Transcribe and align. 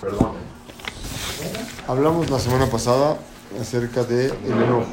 Perdón. 0.00 0.32
Hablamos 1.86 2.30
la 2.30 2.38
semana 2.38 2.66
pasada 2.66 3.18
acerca 3.60 4.02
de 4.04 4.26
el 4.26 4.52
enojo. 4.52 4.86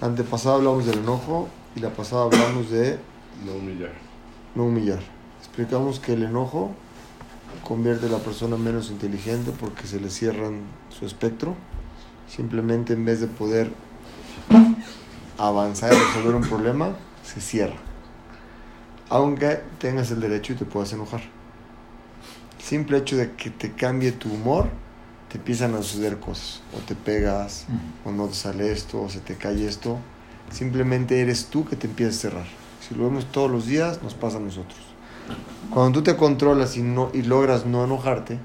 La 0.00 0.06
antepasada 0.06 0.56
hablamos 0.56 0.86
del 0.86 0.98
enojo 0.98 1.48
y 1.76 1.80
la 1.80 1.90
pasada 1.90 2.24
hablamos 2.24 2.70
de 2.70 2.98
No 3.44 3.52
humillar. 3.52 3.92
no 4.54 4.64
humillar. 4.64 5.00
Explicamos 5.38 6.00
que 6.00 6.14
el 6.14 6.24
enojo 6.24 6.72
convierte 7.62 8.06
a 8.06 8.08
la 8.08 8.18
persona 8.18 8.56
menos 8.56 8.90
inteligente 8.90 9.52
porque 9.58 9.86
se 9.86 10.00
le 10.00 10.10
cierran 10.10 10.62
su 10.88 11.06
espectro. 11.06 11.54
Simplemente 12.28 12.94
en 12.94 13.04
vez 13.04 13.20
de 13.20 13.28
poder 13.28 13.70
avanzar 15.38 15.92
y 15.92 15.96
resolver 15.96 16.34
un 16.34 16.42
problema, 16.42 16.96
se 17.24 17.40
cierra. 17.40 17.76
Aunque 19.08 19.60
tengas 19.78 20.10
el 20.10 20.20
derecho 20.20 20.52
y 20.52 20.56
te 20.56 20.64
puedas 20.64 20.92
enojar. 20.92 21.37
Simple 22.68 22.98
hecho 22.98 23.16
de 23.16 23.32
que 23.32 23.48
te 23.48 23.72
cambie 23.72 24.12
tu 24.12 24.30
humor, 24.30 24.68
te 25.30 25.38
empiezan 25.38 25.74
a 25.74 25.78
suceder 25.78 26.20
cosas. 26.20 26.60
O 26.76 26.80
te 26.80 26.94
pegas, 26.94 27.64
o 28.04 28.12
no 28.12 28.26
te 28.26 28.34
sale 28.34 28.70
esto, 28.70 29.00
o 29.00 29.08
se 29.08 29.20
te 29.20 29.36
cae 29.36 29.66
esto. 29.66 29.96
Simplemente 30.50 31.18
eres 31.22 31.46
tú 31.46 31.64
que 31.64 31.76
te 31.76 31.86
empiezas 31.86 32.16
a 32.16 32.20
cerrar. 32.20 32.46
Si 32.86 32.94
lo 32.94 33.04
vemos 33.04 33.24
todos 33.32 33.50
los 33.50 33.64
días, 33.64 34.02
nos 34.02 34.12
pasa 34.12 34.36
a 34.36 34.40
nosotros. 34.40 34.78
Cuando 35.70 36.00
tú 36.00 36.04
te 36.04 36.14
controlas 36.18 36.76
y, 36.76 36.82
no, 36.82 37.10
y 37.14 37.22
logras 37.22 37.64
no 37.64 37.82
enojarte, 37.82 38.38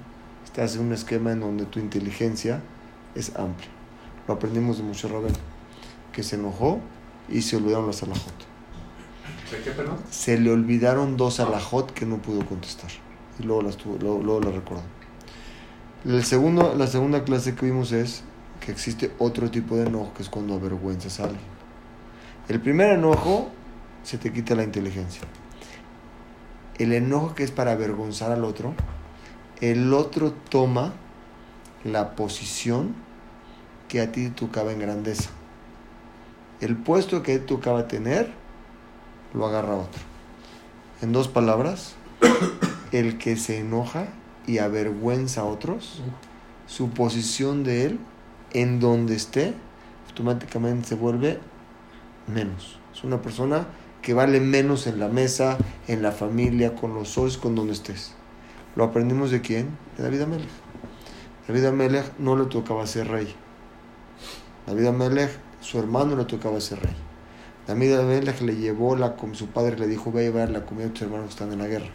estás 0.45 0.75
en 0.75 0.83
un 0.83 0.93
esquema 0.93 1.33
en 1.33 1.41
donde 1.41 1.65
tu 1.65 1.79
inteligencia 1.79 2.61
es 3.15 3.35
amplia. 3.35 3.71
Lo 4.25 4.35
aprendimos 4.35 4.77
de 4.77 4.83
Moshe 4.83 5.09
Rabel, 5.09 5.33
que 6.13 6.23
se 6.23 6.37
enojó 6.37 6.79
y 7.27 7.41
se 7.41 7.57
olvidaron 7.57 7.87
las 7.87 8.01
alajot. 8.03 8.33
¿De 9.51 9.61
qué, 9.65 9.71
perdón? 9.71 9.97
Se 10.09 10.39
le 10.39 10.49
olvidaron 10.49 11.17
dos 11.17 11.41
alajot 11.41 11.91
que 11.91 12.05
no 12.05 12.19
pudo 12.19 12.45
contestar. 12.45 12.89
Y 13.39 13.43
luego 13.43 13.61
las, 13.61 13.77
tuvo, 13.77 13.97
luego, 13.99 14.21
luego 14.21 14.39
las 14.41 14.55
recordó. 14.55 14.83
El 16.05 16.23
segundo, 16.23 16.75
la 16.75 16.87
segunda 16.87 17.23
clase 17.23 17.55
que 17.55 17.65
vimos 17.65 17.91
es 17.91 18.23
que 18.59 18.71
existe 18.71 19.11
otro 19.19 19.49
tipo 19.49 19.75
de 19.75 19.87
enojo, 19.87 20.13
que 20.13 20.23
es 20.23 20.29
cuando 20.29 20.55
avergüenzas 20.55 21.19
a 21.19 21.25
alguien. 21.25 21.41
El 22.49 22.59
primer 22.59 22.89
enojo 22.89 23.49
se 24.03 24.17
te 24.17 24.33
quita 24.33 24.55
la 24.55 24.63
inteligencia. 24.63 25.21
El 26.77 26.91
enojo 26.93 27.35
que 27.35 27.43
es 27.43 27.51
para 27.51 27.71
avergonzar 27.71 28.31
al 28.31 28.43
otro, 28.43 28.73
el 29.61 29.93
otro 29.93 30.33
toma 30.49 30.93
la 31.83 32.15
posición 32.15 32.95
que 33.87 34.01
a 34.01 34.11
ti 34.11 34.29
te 34.29 34.31
tocaba 34.31 34.71
en 34.73 34.79
grandeza. 34.79 35.29
El 36.59 36.75
puesto 36.75 37.23
que 37.23 37.39
te 37.39 37.45
tocaba 37.45 37.87
tener, 37.87 38.31
lo 39.33 39.45
agarra 39.45 39.75
otro. 39.75 40.01
En 41.01 41.11
dos 41.11 41.27
palabras, 41.27 41.95
el 42.93 43.17
que 43.17 43.35
se 43.35 43.57
enoja 43.57 44.07
y 44.45 44.59
avergüenza 44.59 45.41
a 45.41 45.45
otros, 45.45 46.01
su 46.67 46.91
posición 46.91 47.63
de 47.63 47.85
él, 47.85 47.99
en 48.51 48.79
donde 48.79 49.15
esté, 49.15 49.53
automáticamente 50.07 50.89
se 50.89 50.95
vuelve 50.95 51.39
menos. 52.27 52.79
Es 52.93 53.03
una 53.03 53.21
persona 53.21 53.65
que 54.03 54.13
vale 54.13 54.39
menos 54.39 54.85
en 54.85 54.99
la 54.99 55.07
mesa, 55.07 55.57
en 55.87 56.03
la 56.03 56.11
familia, 56.11 56.75
con 56.75 56.93
los 56.93 57.09
socios, 57.09 57.41
con 57.41 57.55
donde 57.55 57.73
estés. 57.73 58.13
¿Lo 58.75 58.83
aprendimos 58.83 59.31
de 59.31 59.41
quién? 59.41 59.75
De 59.97 60.03
David 60.03 60.21
Amelech. 60.21 60.49
David 61.47 61.65
Amelech 61.65 62.17
no 62.19 62.35
le 62.35 62.45
tocaba 62.45 62.85
ser 62.85 63.07
rey. 63.07 63.33
David 64.67 64.85
Amelech, 64.85 65.31
su 65.61 65.79
hermano 65.79 66.15
le 66.15 66.25
tocaba 66.25 66.61
ser 66.61 66.79
rey. 66.79 66.95
David 67.65 67.93
Amelech 67.93 68.41
le 68.41 68.55
llevó 68.55 68.95
la 68.95 69.15
su 69.31 69.47
padre 69.47 69.79
le 69.79 69.87
dijo, 69.87 70.11
ve 70.11 70.21
a 70.21 70.23
llevar 70.23 70.49
la 70.51 70.65
comida 70.65 70.87
a 70.87 70.89
tus 70.89 71.01
hermanos 71.01 71.25
que 71.25 71.31
están 71.31 71.51
en 71.53 71.59
la 71.59 71.67
guerra. 71.67 71.89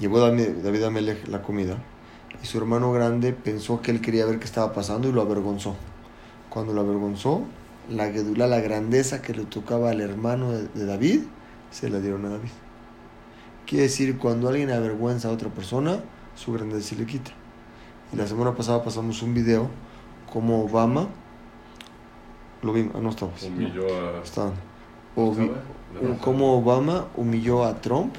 Llevó 0.00 0.18
David 0.18 0.48
David 0.64 0.82
Amelech 0.84 1.28
la 1.28 1.42
comida 1.42 1.76
y 2.42 2.46
su 2.46 2.58
hermano 2.58 2.90
grande 2.92 3.32
pensó 3.32 3.80
que 3.82 3.90
él 3.90 4.00
quería 4.00 4.24
ver 4.26 4.38
qué 4.38 4.44
estaba 4.46 4.72
pasando 4.72 5.08
y 5.08 5.12
lo 5.12 5.20
avergonzó. 5.22 5.76
Cuando 6.48 6.72
lo 6.72 6.80
avergonzó, 6.80 7.42
la 7.88 8.10
gedulá, 8.10 8.46
la 8.46 8.60
grandeza 8.60 9.20
que 9.22 9.34
le 9.34 9.44
tocaba 9.44 9.90
al 9.90 10.00
hermano 10.00 10.50
de, 10.52 10.68
de 10.68 10.86
David, 10.86 11.20
se 11.70 11.88
la 11.90 12.00
dieron 12.00 12.24
a 12.24 12.30
David. 12.30 12.48
Quiere 13.66 13.84
decir, 13.84 14.18
cuando 14.18 14.48
alguien 14.48 14.70
avergüenza 14.70 15.28
a 15.28 15.32
otra 15.32 15.48
persona, 15.50 16.00
su 16.34 16.52
grandeza 16.52 16.88
se 16.88 16.96
le 16.96 17.06
quita. 17.06 17.30
Y 18.12 18.16
la 18.16 18.26
semana 18.26 18.56
pasada 18.56 18.82
pasamos 18.82 19.22
un 19.22 19.34
video 19.34 19.68
como 20.32 20.64
Obama, 20.64 21.06
lo 22.62 22.72
vimos, 22.72 23.00
no 23.00 23.10
estabas, 23.10 23.42
Humilló 23.44 23.86
a. 23.86 24.22
estaban. 24.22 24.52
O 25.14 25.32
vi- 25.34 25.44
¿Estaba? 25.44 26.18
cómo 26.20 26.56
Obama 26.58 27.06
humilló 27.16 27.64
a 27.64 27.80
Trump 27.80 28.14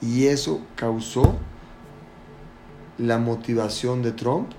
y 0.00 0.26
eso 0.26 0.60
causó 0.74 1.36
la 2.98 3.18
motivación 3.18 4.02
de 4.02 4.12
Trump 4.12 4.50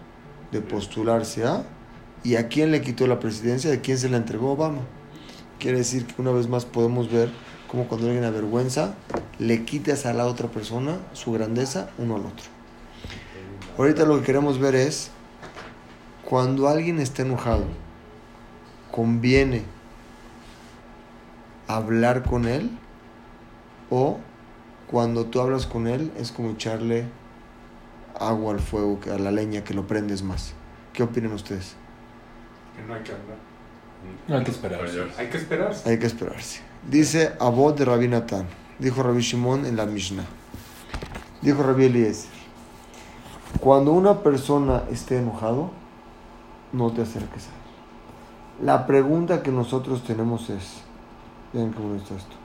de 0.51 0.61
postularse 0.61 1.45
a 1.45 1.63
y 2.23 2.35
a 2.35 2.47
quién 2.47 2.71
le 2.71 2.81
quitó 2.81 3.07
la 3.07 3.19
presidencia, 3.19 3.69
de 3.69 3.81
quién 3.81 3.97
se 3.97 4.09
la 4.09 4.17
entregó 4.17 4.51
Obama. 4.51 4.81
Quiere 5.59 5.79
decir 5.79 6.05
que 6.05 6.21
una 6.21 6.31
vez 6.31 6.47
más 6.47 6.65
podemos 6.65 7.11
ver 7.11 7.29
cómo 7.67 7.87
cuando 7.87 8.07
alguien 8.07 8.23
avergüenza, 8.23 8.95
le 9.39 9.65
quitas 9.65 10.05
a 10.05 10.13
la 10.13 10.25
otra 10.25 10.47
persona 10.47 10.97
su 11.13 11.31
grandeza 11.31 11.89
uno 11.97 12.15
al 12.15 12.21
otro. 12.21 12.45
Ahorita 13.77 14.05
lo 14.05 14.19
que 14.19 14.25
queremos 14.25 14.59
ver 14.59 14.75
es 14.75 15.11
cuando 16.25 16.67
alguien 16.67 16.99
está 16.99 17.21
enojado, 17.21 17.65
conviene 18.91 19.63
hablar 21.67 22.23
con 22.23 22.45
él 22.45 22.69
o 23.89 24.19
cuando 24.89 25.25
tú 25.25 25.41
hablas 25.41 25.65
con 25.65 25.87
él 25.87 26.11
es 26.17 26.31
como 26.31 26.51
echarle 26.51 27.05
agua 28.19 28.53
al 28.53 28.59
fuego, 28.59 28.99
a 29.13 29.17
la 29.17 29.31
leña, 29.31 29.63
que 29.63 29.73
lo 29.73 29.85
prendes 29.85 30.23
más. 30.23 30.53
¿Qué 30.93 31.03
opinan 31.03 31.33
ustedes? 31.33 31.75
Que 32.75 32.83
no 32.87 32.93
hay 32.93 33.03
que 33.03 33.11
hablar. 33.11 33.37
No 34.27 34.37
hay 34.37 34.43
que 34.43 34.51
esperarse. 34.51 35.03
Hay 35.17 35.27
que 35.27 35.37
esperarse. 35.37 35.89
Hay 35.89 35.99
que 35.99 36.07
esperarse. 36.07 36.61
Dice 36.89 37.33
Abod 37.39 37.75
de 37.75 37.85
Rabbi 37.85 38.07
Natán, 38.07 38.47
dijo 38.79 39.03
Rabbi 39.03 39.21
Shimon 39.21 39.65
en 39.65 39.75
la 39.75 39.85
Mishnah. 39.85 40.25
Dijo 41.41 41.63
Rabbi 41.63 41.85
Eliezer, 41.85 42.31
cuando 43.59 43.91
una 43.91 44.23
persona 44.23 44.83
esté 44.89 45.17
enojado, 45.17 45.71
no 46.71 46.91
te 46.93 47.01
acerques 47.01 47.43
a 47.43 47.49
él. 47.49 48.65
La 48.65 48.87
pregunta 48.87 49.43
que 49.43 49.51
nosotros 49.51 50.03
tenemos 50.03 50.49
es, 50.49 50.81
vean 51.53 51.73
cómo 51.73 51.95
está 51.95 52.15
esto. 52.15 52.36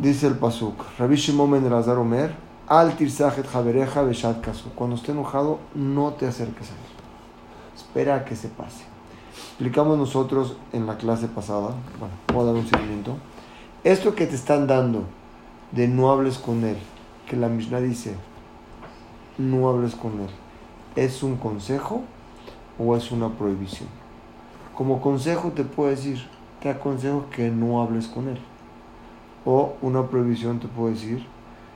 Dice 0.00 0.28
el 0.28 0.34
Pasuk, 0.34 0.80
Rabbi 0.96 1.16
Shimon 1.16 1.50
ben 1.50 1.66
Elazar 1.66 1.98
Omer, 1.98 2.32
Al 2.68 2.96
tirsajet 2.96 3.44
javereja 3.48 4.02
beshat 4.02 4.40
kasu. 4.40 4.68
Cuando 4.76 4.94
esté 4.94 5.10
enojado, 5.10 5.58
no 5.74 6.12
te 6.12 6.24
acerques 6.24 6.68
a 6.70 6.74
él. 6.74 7.74
Espera 7.74 8.14
a 8.14 8.24
que 8.24 8.36
se 8.36 8.46
pase. 8.46 8.84
Explicamos 9.34 9.98
nosotros 9.98 10.56
en 10.72 10.86
la 10.86 10.96
clase 10.98 11.26
pasada, 11.26 11.74
bueno, 11.98 12.14
voy 12.32 12.42
a 12.42 12.46
dar 12.46 12.54
un 12.54 12.68
seguimiento. 12.68 13.16
Esto 13.82 14.14
que 14.14 14.26
te 14.26 14.36
están 14.36 14.68
dando 14.68 15.02
de 15.72 15.88
no 15.88 16.12
hables 16.12 16.38
con 16.38 16.62
él, 16.62 16.76
que 17.26 17.34
la 17.34 17.48
Mishnah 17.48 17.80
dice, 17.80 18.14
no 19.36 19.68
hables 19.68 19.96
con 19.96 20.12
él, 20.20 20.30
¿es 20.94 21.24
un 21.24 21.36
consejo 21.36 22.02
o 22.78 22.94
es 22.94 23.10
una 23.10 23.30
prohibición? 23.30 23.88
Como 24.76 25.00
consejo 25.00 25.50
te 25.50 25.64
puedo 25.64 25.90
decir, 25.90 26.24
te 26.60 26.70
aconsejo 26.70 27.26
que 27.30 27.50
no 27.50 27.82
hables 27.82 28.06
con 28.06 28.28
él. 28.28 28.38
O 29.50 29.76
una 29.80 30.08
prohibición 30.08 30.60
te 30.60 30.68
puedo 30.68 30.90
decir, 30.90 31.24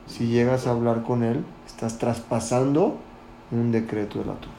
si 0.06 0.26
llegas 0.26 0.66
a 0.66 0.72
hablar 0.72 1.04
con 1.04 1.22
él, 1.22 1.42
estás 1.66 1.96
traspasando 1.96 2.96
un 3.50 3.72
decreto 3.72 4.18
de 4.18 4.26
la 4.26 4.34
Torah. 4.34 4.52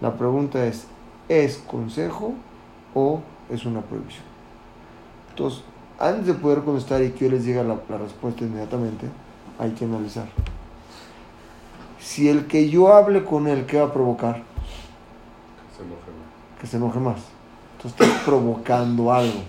La 0.00 0.16
pregunta 0.16 0.64
es, 0.64 0.86
¿es 1.28 1.56
consejo 1.56 2.34
o 2.94 3.22
es 3.50 3.66
una 3.66 3.80
prohibición? 3.80 4.22
Entonces, 5.30 5.64
antes 5.98 6.28
de 6.28 6.34
poder 6.34 6.60
contestar 6.60 7.02
y 7.02 7.10
que 7.10 7.24
yo 7.24 7.32
les 7.32 7.44
diga 7.44 7.64
la, 7.64 7.76
la 7.88 7.98
respuesta 7.98 8.44
inmediatamente, 8.44 9.08
hay 9.58 9.72
que 9.72 9.84
analizar. 9.84 10.28
Si 11.98 12.28
el 12.28 12.46
que 12.46 12.70
yo 12.70 12.92
hable 12.92 13.24
con 13.24 13.48
él, 13.48 13.66
¿qué 13.66 13.80
va 13.80 13.86
a 13.86 13.92
provocar? 13.92 14.44
Se 15.76 15.82
enoja 15.82 16.06
más. 16.06 16.60
Que 16.60 16.66
se 16.68 16.76
enoje 16.76 17.00
más. 17.00 17.18
Entonces 17.76 18.00
estás 18.00 18.22
provocando 18.22 19.12
algo. 19.12 19.40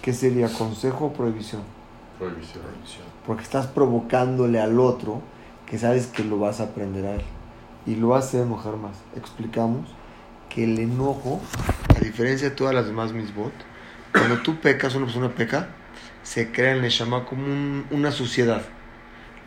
¿Qué 0.00 0.12
sería 0.12 0.48
consejo 0.48 1.06
o 1.06 1.12
prohibición? 1.12 1.77
Prohibición. 2.18 2.64
Porque 3.26 3.42
estás 3.42 3.66
provocándole 3.66 4.60
al 4.60 4.80
otro 4.80 5.22
que 5.66 5.78
sabes 5.78 6.06
que 6.06 6.24
lo 6.24 6.38
vas 6.38 6.60
a 6.60 6.64
aprender 6.64 7.06
a 7.06 7.14
él. 7.14 7.22
Y 7.86 7.94
lo 7.94 8.14
hace 8.14 8.42
enojar 8.42 8.76
más. 8.76 8.96
Explicamos 9.16 9.88
que 10.48 10.64
el 10.64 10.78
enojo, 10.78 11.40
a 11.96 12.00
diferencia 12.00 12.50
de 12.50 12.56
todas 12.56 12.74
las 12.74 12.86
demás 12.86 13.12
misbot, 13.12 13.52
cuando 14.12 14.38
tú 14.38 14.56
pecas, 14.60 14.94
una 14.94 15.06
persona 15.06 15.34
peca, 15.34 15.68
se 16.22 16.50
crea 16.50 16.70
en 16.70 16.76
el 16.76 16.82
Neshama 16.82 17.24
como 17.24 17.44
un- 17.44 17.86
una 17.90 18.10
suciedad. 18.10 18.62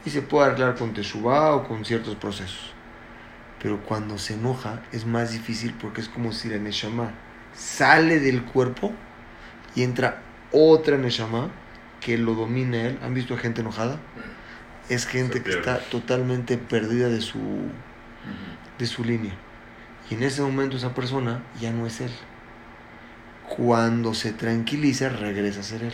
Y 0.06 0.10
se 0.10 0.22
puede 0.22 0.48
arreglar 0.48 0.76
con 0.76 0.94
Teshuvah 0.94 1.56
o 1.56 1.68
con 1.68 1.86
ciertos 1.86 2.16
procesos. 2.16 2.72
Pero 3.62 3.82
cuando 3.84 4.18
se 4.18 4.34
enoja 4.34 4.82
es 4.92 5.06
más 5.06 5.32
difícil 5.32 5.76
porque 5.80 6.02
es 6.02 6.10
como 6.10 6.32
si 6.32 6.50
la 6.50 6.58
Neshama 6.58 7.12
sale 7.54 8.20
del 8.20 8.44
cuerpo 8.44 8.92
y 9.76 9.84
entra 9.84 10.22
otra 10.52 10.98
Neshama 10.98 11.50
que 12.02 12.18
lo 12.18 12.36
domina 12.36 12.82
él. 12.82 13.00
¿Han 13.02 13.14
visto 13.14 13.38
gente 13.38 13.62
enojada? 13.62 14.00
Es 14.90 15.06
gente 15.06 15.42
que 15.42 15.52
está 15.52 15.80
totalmente 15.80 16.58
perdida 16.58 17.08
de 17.08 17.22
su, 17.22 17.40
de 18.78 18.86
su 18.86 19.06
línea. 19.06 19.34
Y 20.10 20.16
en 20.16 20.24
ese 20.24 20.42
momento 20.42 20.76
esa 20.76 20.94
persona 20.94 21.42
ya 21.62 21.72
no 21.72 21.86
es 21.88 22.02
él. 22.02 22.12
Cuando 23.56 24.14
se 24.14 24.34
tranquiliza, 24.34 25.08
regresa 25.08 25.62
a 25.62 25.64
ser 25.64 25.84
él. 25.84 25.94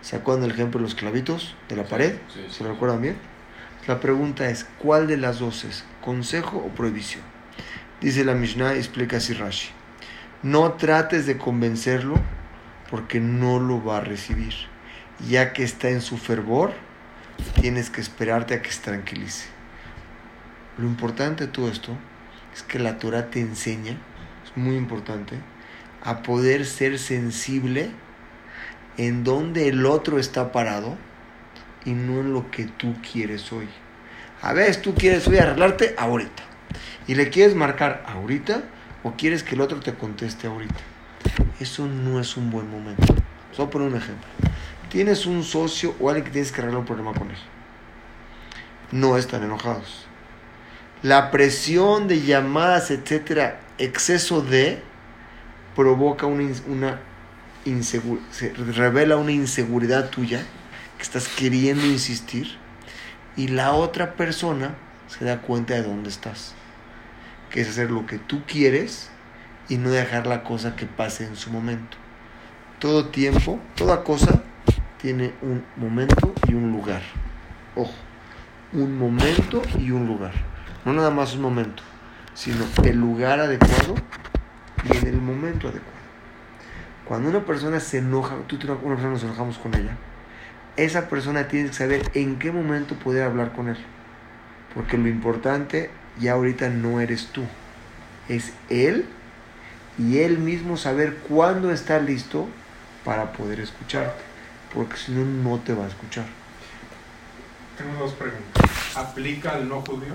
¿Se 0.00 0.16
acuerdan 0.16 0.42
del 0.42 0.52
ejemplo 0.52 0.78
de 0.78 0.84
los 0.84 0.94
clavitos 0.94 1.54
de 1.68 1.76
la 1.76 1.84
pared? 1.84 2.16
Sí, 2.32 2.40
sí. 2.48 2.54
¿Se 2.54 2.64
lo 2.64 2.72
recuerdan 2.72 3.02
bien? 3.02 3.16
La 3.86 4.00
pregunta 4.00 4.48
es, 4.48 4.66
¿cuál 4.78 5.06
de 5.06 5.18
las 5.18 5.40
dos 5.40 5.64
es? 5.64 5.84
¿Consejo 6.00 6.56
o 6.58 6.68
prohibición? 6.68 7.22
Dice 8.00 8.24
la 8.24 8.34
Mishnah, 8.34 8.74
explica 8.74 9.18
así 9.18 9.34
Rashi. 9.34 9.70
No 10.42 10.72
trates 10.72 11.26
de 11.26 11.36
convencerlo 11.36 12.16
porque 12.90 13.20
no 13.20 13.60
lo 13.60 13.84
va 13.84 13.98
a 13.98 14.00
recibir. 14.00 14.54
Ya 15.28 15.52
que 15.52 15.64
está 15.64 15.88
en 15.88 16.00
su 16.00 16.18
fervor, 16.18 16.72
tienes 17.60 17.90
que 17.90 18.00
esperarte 18.00 18.54
a 18.54 18.62
que 18.62 18.70
se 18.70 18.82
tranquilice. 18.82 19.46
Lo 20.76 20.86
importante 20.86 21.46
de 21.46 21.52
todo 21.52 21.68
esto 21.68 21.96
es 22.52 22.62
que 22.62 22.78
la 22.78 22.98
Torah 22.98 23.30
te 23.30 23.40
enseña, 23.40 23.96
es 24.44 24.56
muy 24.56 24.76
importante, 24.76 25.36
a 26.02 26.22
poder 26.22 26.66
ser 26.66 26.98
sensible 26.98 27.90
en 28.96 29.24
donde 29.24 29.68
el 29.68 29.86
otro 29.86 30.18
está 30.18 30.52
parado 30.52 30.96
y 31.84 31.92
no 31.92 32.20
en 32.20 32.32
lo 32.32 32.50
que 32.50 32.64
tú 32.64 32.94
quieres 33.12 33.52
hoy. 33.52 33.68
A 34.42 34.52
veces 34.52 34.82
tú 34.82 34.94
quieres 34.94 35.26
hoy 35.28 35.38
arreglarte 35.38 35.94
ahorita 35.96 36.42
y 37.06 37.14
le 37.14 37.30
quieres 37.30 37.54
marcar 37.54 38.04
ahorita 38.06 38.62
o 39.02 39.12
quieres 39.12 39.42
que 39.42 39.54
el 39.54 39.60
otro 39.60 39.80
te 39.80 39.94
conteste 39.94 40.46
ahorita. 40.46 40.80
Eso 41.60 41.86
no 41.86 42.20
es 42.20 42.36
un 42.36 42.50
buen 42.50 42.68
momento. 42.70 43.14
A 43.56 43.70
poner 43.70 43.88
un 43.88 43.96
ejemplo. 43.96 44.26
Tienes 44.94 45.26
un 45.26 45.42
socio 45.42 45.92
o 45.98 46.08
alguien 46.08 46.24
que 46.24 46.30
tienes 46.30 46.52
que 46.52 46.60
arreglar 46.60 46.78
un 46.78 46.86
problema 46.86 47.12
con 47.14 47.28
él. 47.28 47.36
No 48.92 49.16
están 49.16 49.42
enojados. 49.42 50.06
La 51.02 51.32
presión 51.32 52.06
de 52.06 52.22
llamadas, 52.22 52.92
etcétera, 52.92 53.58
exceso 53.76 54.40
de, 54.40 54.80
provoca 55.74 56.26
una, 56.26 56.48
una 56.68 57.00
insegu- 57.66 58.20
se 58.30 58.54
revela 58.54 59.16
una 59.16 59.32
inseguridad 59.32 60.10
tuya 60.10 60.44
que 60.96 61.02
estás 61.02 61.26
queriendo 61.26 61.84
insistir 61.86 62.56
y 63.36 63.48
la 63.48 63.72
otra 63.72 64.14
persona 64.14 64.76
se 65.08 65.24
da 65.24 65.42
cuenta 65.42 65.74
de 65.74 65.82
dónde 65.82 66.08
estás, 66.08 66.54
que 67.50 67.62
es 67.62 67.68
hacer 67.68 67.90
lo 67.90 68.06
que 68.06 68.18
tú 68.18 68.44
quieres 68.46 69.10
y 69.68 69.76
no 69.76 69.90
dejar 69.90 70.28
la 70.28 70.44
cosa 70.44 70.76
que 70.76 70.86
pase 70.86 71.24
en 71.24 71.34
su 71.34 71.50
momento. 71.50 71.96
Todo 72.78 73.06
tiempo, 73.06 73.58
toda 73.74 74.04
cosa 74.04 74.44
tiene 75.04 75.34
un 75.42 75.62
momento 75.76 76.32
y 76.48 76.54
un 76.54 76.72
lugar. 76.72 77.02
Ojo, 77.76 77.92
un 78.72 78.98
momento 78.98 79.60
y 79.78 79.90
un 79.90 80.06
lugar. 80.06 80.32
No 80.86 80.94
nada 80.94 81.10
más 81.10 81.34
un 81.34 81.42
momento, 81.42 81.82
sino 82.32 82.64
el 82.82 82.96
lugar 82.96 83.38
adecuado 83.38 83.96
y 84.82 84.96
en 84.96 85.06
el 85.06 85.20
momento 85.20 85.68
adecuado. 85.68 85.98
Cuando 87.04 87.28
una 87.28 87.44
persona 87.44 87.80
se 87.80 87.98
enoja, 87.98 88.34
tú 88.46 88.56
y 88.58 88.64
una 88.64 88.76
persona 88.76 89.10
nos 89.10 89.22
enojamos 89.24 89.58
con 89.58 89.74
ella, 89.74 89.94
esa 90.78 91.10
persona 91.10 91.48
tiene 91.48 91.68
que 91.68 91.74
saber 91.74 92.10
en 92.14 92.38
qué 92.38 92.50
momento 92.50 92.94
poder 92.94 93.24
hablar 93.24 93.52
con 93.52 93.68
él. 93.68 93.76
Porque 94.74 94.96
lo 94.96 95.08
importante 95.08 95.90
ya 96.18 96.32
ahorita 96.32 96.70
no 96.70 97.00
eres 97.00 97.26
tú, 97.26 97.42
es 98.30 98.54
él 98.70 99.04
y 99.98 100.20
él 100.20 100.38
mismo 100.38 100.78
saber 100.78 101.16
cuándo 101.28 101.72
está 101.72 101.98
listo 101.98 102.48
para 103.04 103.32
poder 103.32 103.60
escucharte. 103.60 104.33
Porque 104.74 104.96
si 104.96 105.12
no, 105.12 105.24
no 105.24 105.58
te 105.60 105.74
va 105.74 105.84
a 105.84 105.88
escuchar. 105.88 106.26
Tengo 107.78 107.98
dos 107.98 108.12
preguntas. 108.14 108.64
¿Aplica 108.96 109.52
al 109.52 109.68
no 109.68 109.80
judío? 109.82 110.14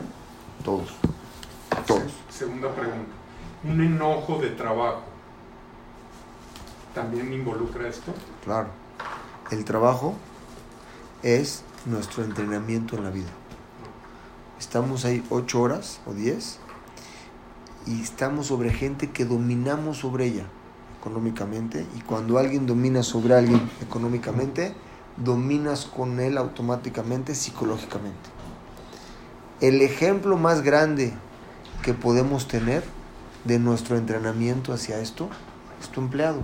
Todos. 0.63 0.89
Todos. 1.87 2.11
Se- 2.29 2.39
Segunda 2.45 2.73
pregunta. 2.73 3.11
¿Un 3.63 3.81
enojo 3.81 4.37
de 4.39 4.49
trabajo 4.51 5.03
también 6.93 7.33
involucra 7.33 7.87
esto? 7.87 8.13
Claro. 8.43 8.69
El 9.51 9.65
trabajo 9.65 10.15
es 11.23 11.63
nuestro 11.85 12.23
entrenamiento 12.23 12.95
en 12.97 13.03
la 13.03 13.09
vida. 13.09 13.27
Estamos 14.59 15.05
ahí 15.05 15.23
ocho 15.29 15.61
horas 15.61 15.99
o 16.05 16.13
diez 16.13 16.59
y 17.85 18.01
estamos 18.01 18.47
sobre 18.47 18.71
gente 18.71 19.09
que 19.11 19.25
dominamos 19.25 19.97
sobre 19.97 20.25
ella 20.25 20.45
económicamente 20.99 21.85
y 21.97 22.01
cuando 22.01 22.37
alguien 22.37 22.65
domina 22.65 23.03
sobre 23.03 23.33
alguien 23.33 23.69
económicamente, 23.81 24.73
dominas 25.17 25.85
con 25.85 26.19
él 26.19 26.37
automáticamente 26.37 27.35
psicológicamente. 27.35 28.29
El 29.61 29.81
ejemplo 29.81 30.37
más 30.37 30.61
grande 30.61 31.13
que 31.83 31.93
podemos 31.93 32.47
tener 32.47 32.83
de 33.45 33.59
nuestro 33.59 33.97
entrenamiento 33.97 34.73
hacia 34.73 34.99
esto 34.99 35.29
es 35.81 35.89
tu 35.89 36.01
empleado. 36.01 36.41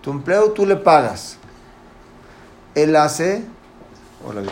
Tu 0.00 0.10
empleado 0.10 0.52
tú 0.52 0.66
le 0.66 0.76
pagas. 0.76 1.36
Él 2.74 2.96
hace, 2.96 3.44
hola, 4.26 4.42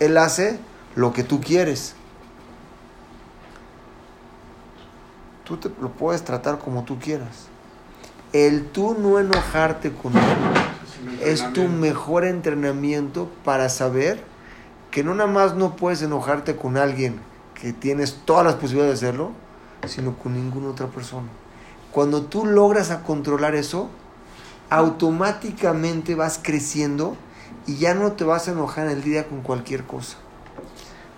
él 0.00 0.18
hace 0.18 0.58
lo 0.94 1.12
que 1.12 1.22
tú 1.22 1.40
quieres. 1.40 1.94
Tú 5.44 5.56
te 5.56 5.68
lo 5.80 5.92
puedes 5.92 6.24
tratar 6.24 6.58
como 6.58 6.84
tú 6.84 6.98
quieras. 6.98 7.48
El 8.32 8.66
tú 8.66 8.96
no 8.98 9.18
enojarte 9.18 9.92
con 9.92 10.16
él 10.16 10.22
es 11.22 11.52
tu 11.52 11.68
mejor 11.68 12.24
entrenamiento 12.24 13.30
para 13.44 13.68
saber 13.68 14.22
que 14.90 15.04
no 15.04 15.14
nada 15.14 15.30
más 15.30 15.54
no 15.54 15.76
puedes 15.76 16.02
enojarte 16.02 16.56
con 16.56 16.76
alguien 16.76 17.20
que 17.54 17.72
tienes 17.72 18.20
todas 18.24 18.44
las 18.44 18.54
posibilidades 18.56 19.00
de 19.00 19.08
hacerlo, 19.08 19.32
sino 19.86 20.14
con 20.16 20.34
ninguna 20.34 20.68
otra 20.68 20.88
persona. 20.88 21.28
Cuando 21.92 22.22
tú 22.22 22.44
logras 22.44 22.90
a 22.90 23.02
controlar 23.02 23.54
eso, 23.54 23.88
automáticamente 24.70 26.14
vas 26.14 26.40
creciendo 26.42 27.16
y 27.66 27.76
ya 27.76 27.94
no 27.94 28.12
te 28.12 28.24
vas 28.24 28.48
a 28.48 28.52
enojar 28.52 28.86
en 28.86 28.92
el 28.92 29.02
día 29.02 29.26
con 29.28 29.42
cualquier 29.42 29.84
cosa. 29.84 30.18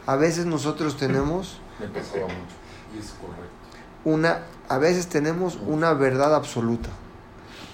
A 0.07 0.17
veces 0.17 0.47
nosotros 0.47 0.97
tenemos 0.97 1.61
Me 1.79 1.87
pesaba 1.89 2.25
mucho. 2.25 2.57
Y 2.95 2.99
es 2.99 3.11
correcto. 3.11 3.49
una, 4.05 4.43
a 4.69 4.79
veces 4.79 5.09
tenemos 5.09 5.59
una 5.67 5.95
verdad 5.95 6.35
absoluta, 6.35 6.91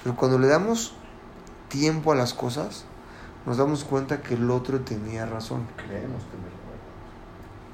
pero 0.02 0.14
cuando 0.16 0.38
le 0.38 0.46
damos 0.46 0.94
tiempo 1.68 2.12
a 2.12 2.14
las 2.14 2.34
cosas, 2.34 2.84
nos 3.46 3.56
damos 3.56 3.84
cuenta 3.84 4.22
que 4.22 4.34
el 4.34 4.50
otro 4.50 4.80
tenía 4.80 5.26
razón. 5.26 5.66
Creemos 5.76 6.22
tener 6.24 6.54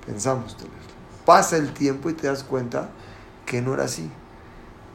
Pensamos 0.07 0.57
tenerlo. 0.57 0.79
Pasa 1.27 1.57
el 1.57 1.73
tiempo 1.73 2.09
y 2.09 2.15
te 2.15 2.27
das 2.27 2.43
cuenta 2.43 2.89
que 3.45 3.61
no 3.61 3.75
era 3.75 3.85
así. 3.85 4.11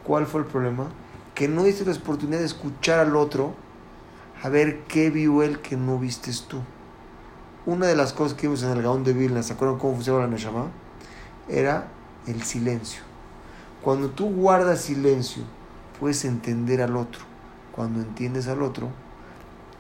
¿Cuál 0.03 0.25
fue 0.25 0.41
el 0.41 0.47
problema? 0.47 0.87
Que 1.35 1.47
no 1.47 1.63
diste 1.63 1.85
la 1.85 1.93
oportunidad 1.93 2.39
de 2.39 2.45
escuchar 2.45 2.99
al 2.99 3.15
otro 3.15 3.53
a 4.41 4.49
ver 4.49 4.83
qué 4.83 5.09
vio 5.11 5.43
él 5.43 5.61
que 5.61 5.77
no 5.77 5.99
vistes 5.99 6.47
tú. 6.47 6.61
Una 7.65 7.87
de 7.87 7.95
las 7.95 8.13
cosas 8.13 8.35
que 8.35 8.47
vimos 8.47 8.63
en 8.63 8.71
el 8.71 8.81
Gaón 8.81 9.03
de 9.03 9.13
Vilna, 9.13 9.43
¿se 9.43 9.53
acuerdan 9.53 9.77
cómo 9.77 9.93
funcionaba 9.93 10.25
la 10.25 10.31
Neshama? 10.31 10.67
Era 11.47 11.87
el 12.27 12.43
silencio. 12.43 13.14
Cuando 13.85 14.09
tú 14.09 14.25
guardas 14.29 14.81
silencio, 14.81 15.43
puedes 15.99 16.25
entender 16.25 16.81
al 16.81 16.97
otro. 16.97 17.21
Cuando 17.71 18.01
entiendes 18.01 18.47
al 18.47 18.63
otro, 18.63 18.89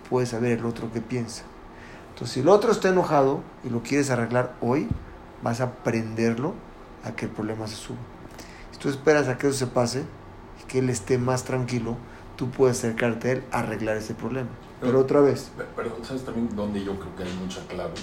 puedes 0.09 0.29
saber 0.29 0.59
el 0.59 0.65
otro 0.65 0.91
qué 0.93 1.01
piensa. 1.01 1.43
Entonces, 2.11 2.35
si 2.35 2.39
el 2.41 2.47
otro 2.49 2.71
está 2.71 2.89
enojado 2.89 3.41
y 3.63 3.69
lo 3.69 3.81
quieres 3.81 4.11
arreglar 4.11 4.53
hoy, 4.61 4.87
vas 5.41 5.59
a 5.59 5.71
prenderlo 5.77 6.53
a 7.03 7.13
que 7.13 7.25
el 7.25 7.31
problema 7.31 7.65
se 7.67 7.75
suba. 7.75 7.97
Si 8.71 8.77
tú 8.77 8.89
esperas 8.89 9.27
a 9.27 9.39
que 9.39 9.47
eso 9.47 9.57
se 9.57 9.67
pase 9.67 10.03
y 10.61 10.67
que 10.67 10.79
él 10.79 10.89
esté 10.91 11.17
más 11.17 11.43
tranquilo, 11.43 11.97
tú 12.35 12.51
puedes 12.51 12.77
acercarte 12.77 13.29
a 13.29 13.31
él 13.33 13.43
a 13.51 13.59
arreglar 13.61 13.97
ese 13.97 14.13
problema. 14.13 14.49
Pero 14.81 14.99
otra 14.99 15.19
vez, 15.19 15.51
Pe- 15.57 15.65
Pero 15.75 15.97
¿sabes 16.03 16.23
también 16.23 16.55
donde 16.55 16.83
yo 16.83 16.99
creo 16.99 17.15
que 17.15 17.23
hay 17.23 17.33
mucha 17.41 17.61
clave? 17.67 17.93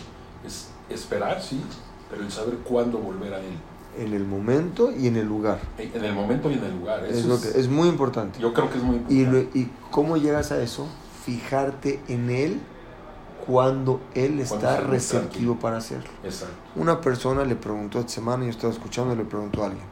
Es 0.44 0.68
esperar, 0.90 1.40
sí, 1.40 1.62
pero 2.10 2.22
el 2.24 2.32
saber 2.32 2.56
cuándo 2.64 2.98
volver 2.98 3.34
a 3.34 3.38
él. 3.38 3.56
En 3.98 4.12
el 4.14 4.24
momento 4.24 4.90
y 4.90 5.06
en 5.06 5.16
el 5.16 5.26
lugar. 5.26 5.60
En 5.78 6.04
el 6.04 6.14
momento 6.14 6.50
y 6.50 6.54
en 6.54 6.64
el 6.64 6.72
lugar. 6.78 7.04
Es, 7.04 7.18
Eso 7.18 7.28
lo 7.28 7.34
es, 7.36 7.46
que, 7.46 7.60
es 7.60 7.68
muy 7.68 7.88
importante. 7.88 8.38
yo 8.40 8.52
creo 8.54 8.70
que 8.70 8.78
es 8.78 8.84
muy 8.84 8.96
Y, 9.08 9.20
importante. 9.22 9.50
lo- 9.54 9.60
y 9.60 9.70
cómo 9.90 10.16
llegas 10.16 10.50
a 10.52 10.62
eso, 10.62 10.86
fijarte 11.24 12.00
en 12.08 12.30
él 12.30 12.60
cuando 13.46 14.00
él 14.14 14.36
Cuando 14.46 14.54
está 14.68 14.80
receptivo 14.80 15.56
para 15.56 15.78
hacerlo. 15.78 16.08
Exacto. 16.24 16.54
Una 16.76 17.00
persona 17.00 17.44
le 17.44 17.56
preguntó 17.56 17.98
esta 18.00 18.12
semana, 18.12 18.44
yo 18.44 18.50
estaba 18.50 18.72
escuchando, 18.72 19.14
le 19.16 19.24
preguntó 19.24 19.62
a 19.62 19.66
alguien. 19.66 19.84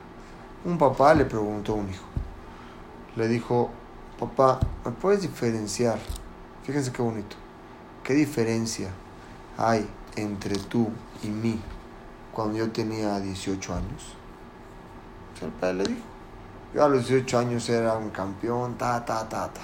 Un 0.65 0.79
papá 0.79 1.15
le 1.15 1.25
preguntó 1.25 1.73
a 1.73 1.77
un 1.77 1.91
hijo. 1.91 2.05
Le 3.17 3.27
dijo, 3.29 3.71
papá, 4.19 4.61
¿me 4.85 4.93
puedes 4.93 5.23
diferenciar? 5.23 5.99
Fíjense 6.65 6.93
qué 6.93 7.03
bonito. 7.03 7.37
¿Qué 8.05 8.15
diferencia 8.15 8.91
hay 9.59 9.87
entre 10.17 10.57
tú 10.57 10.89
y 11.23 11.29
mí 11.29 11.59
cuando 12.41 12.57
yo 12.59 12.71
tenía 12.71 13.21
18 13.21 13.75
años? 13.75 14.15
El 15.43 15.51
padre 15.51 15.75
le 15.75 15.85
dijo. 15.85 16.01
Yo 16.75 16.85
a 16.85 16.89
los 16.89 17.07
18 17.09 17.39
años 17.39 17.69
era 17.69 17.99
un 17.99 18.09
campeón, 18.11 18.79
ta, 18.79 19.05
ta, 19.05 19.29
ta, 19.29 19.53
ta. 19.53 19.61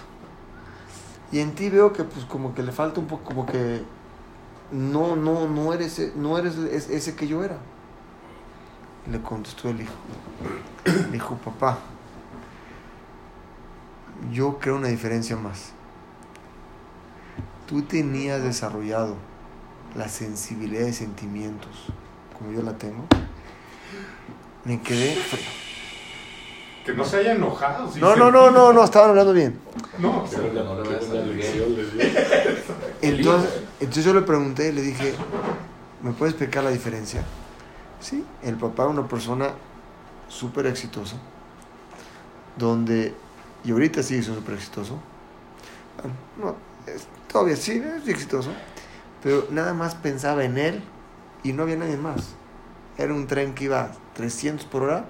Y 1.33 1.39
en 1.41 1.55
ti 1.55 1.71
veo 1.71 1.93
que 1.93 2.05
pues 2.05 2.27
como 2.27 2.55
que 2.55 2.63
le 2.63 2.73
falta 2.73 3.01
un 3.01 3.07
poco, 3.07 3.25
como 3.25 3.47
que 3.47 3.83
no, 4.73 5.17
no, 5.17 5.49
no 5.49 5.73
eres, 5.73 6.15
no 6.17 6.37
eres 6.37 6.57
es- 6.57 6.91
ese 6.91 7.15
que 7.15 7.27
yo 7.27 7.43
era. 7.43 7.57
Le 9.11 9.23
contestó 9.23 9.71
el 9.71 9.81
hijo. 9.81 9.95
Le 10.85 11.13
dijo, 11.13 11.37
papá, 11.37 11.79
yo 14.33 14.59
creo 14.59 14.77
una 14.77 14.89
diferencia 14.89 15.37
más. 15.37 15.73
Tú 17.67 17.83
tenías 17.83 18.43
desarrollado 18.43 19.15
la 19.97 20.09
sensibilidad 20.09 20.85
de 20.85 20.93
sentimientos 20.93 21.87
como 22.39 22.53
yo 22.53 22.63
la 22.63 22.73
tengo. 22.73 23.05
Me 24.65 24.81
quedé... 24.81 25.15
frío. 25.17 25.45
Que 26.85 26.93
no 26.95 27.05
se 27.05 27.17
haya 27.19 27.33
enojado. 27.33 27.91
sí 27.91 28.01
No, 28.01 28.13
se- 28.13 28.19
no, 28.19 28.31
no, 28.31 28.51
no, 28.51 28.73
no, 28.73 28.85
estaban 28.85 29.11
hablando 29.11 29.33
bien. 29.33 29.59
No, 29.99 30.25
Pero 30.31 30.53
que 30.53 30.61
no 30.61 31.25
le. 31.25 31.57
Entonces, 33.03 33.51
entonces 33.81 34.05
yo 34.05 34.15
le 34.15 34.23
pregunté, 34.23 34.73
le 34.73 34.83
dije, 34.83 35.15
¿me 36.03 36.13
puedes 36.13 36.35
explicar 36.35 36.63
la 36.65 36.71
diferencia? 36.71 37.23
Sí, 38.01 38.25
el 38.43 38.55
papá 38.57 38.85
era 38.85 38.93
una 38.93 39.09
persona 39.09 39.51
súper 40.29 40.67
exitosa, 40.67 41.17
donde, 42.57 43.15
y 43.65 43.71
ahorita 43.73 44.03
sí 44.03 44.17
es 44.17 44.27
súper 44.27 44.55
exitoso, 44.55 44.99
Bueno, 46.01 46.15
no, 46.87 46.93
es- 46.93 47.07
todavía 47.33 47.57
sí 47.57 47.83
es 48.03 48.07
exitoso, 48.09 48.51
pero 49.23 49.47
nada 49.51 49.73
más 49.75 49.95
pensaba 49.95 50.45
en 50.45 50.59
él 50.59 50.83
y 51.47 51.53
no 51.53 51.63
había 51.63 51.77
nadie 51.77 51.97
más. 51.97 52.35
Era 52.99 53.15
un 53.15 53.29
tren 53.29 53.55
que 53.55 53.65
iba 53.65 53.83
a 53.83 53.91
300 54.15 54.67
por 54.67 54.83
hora 54.83 55.05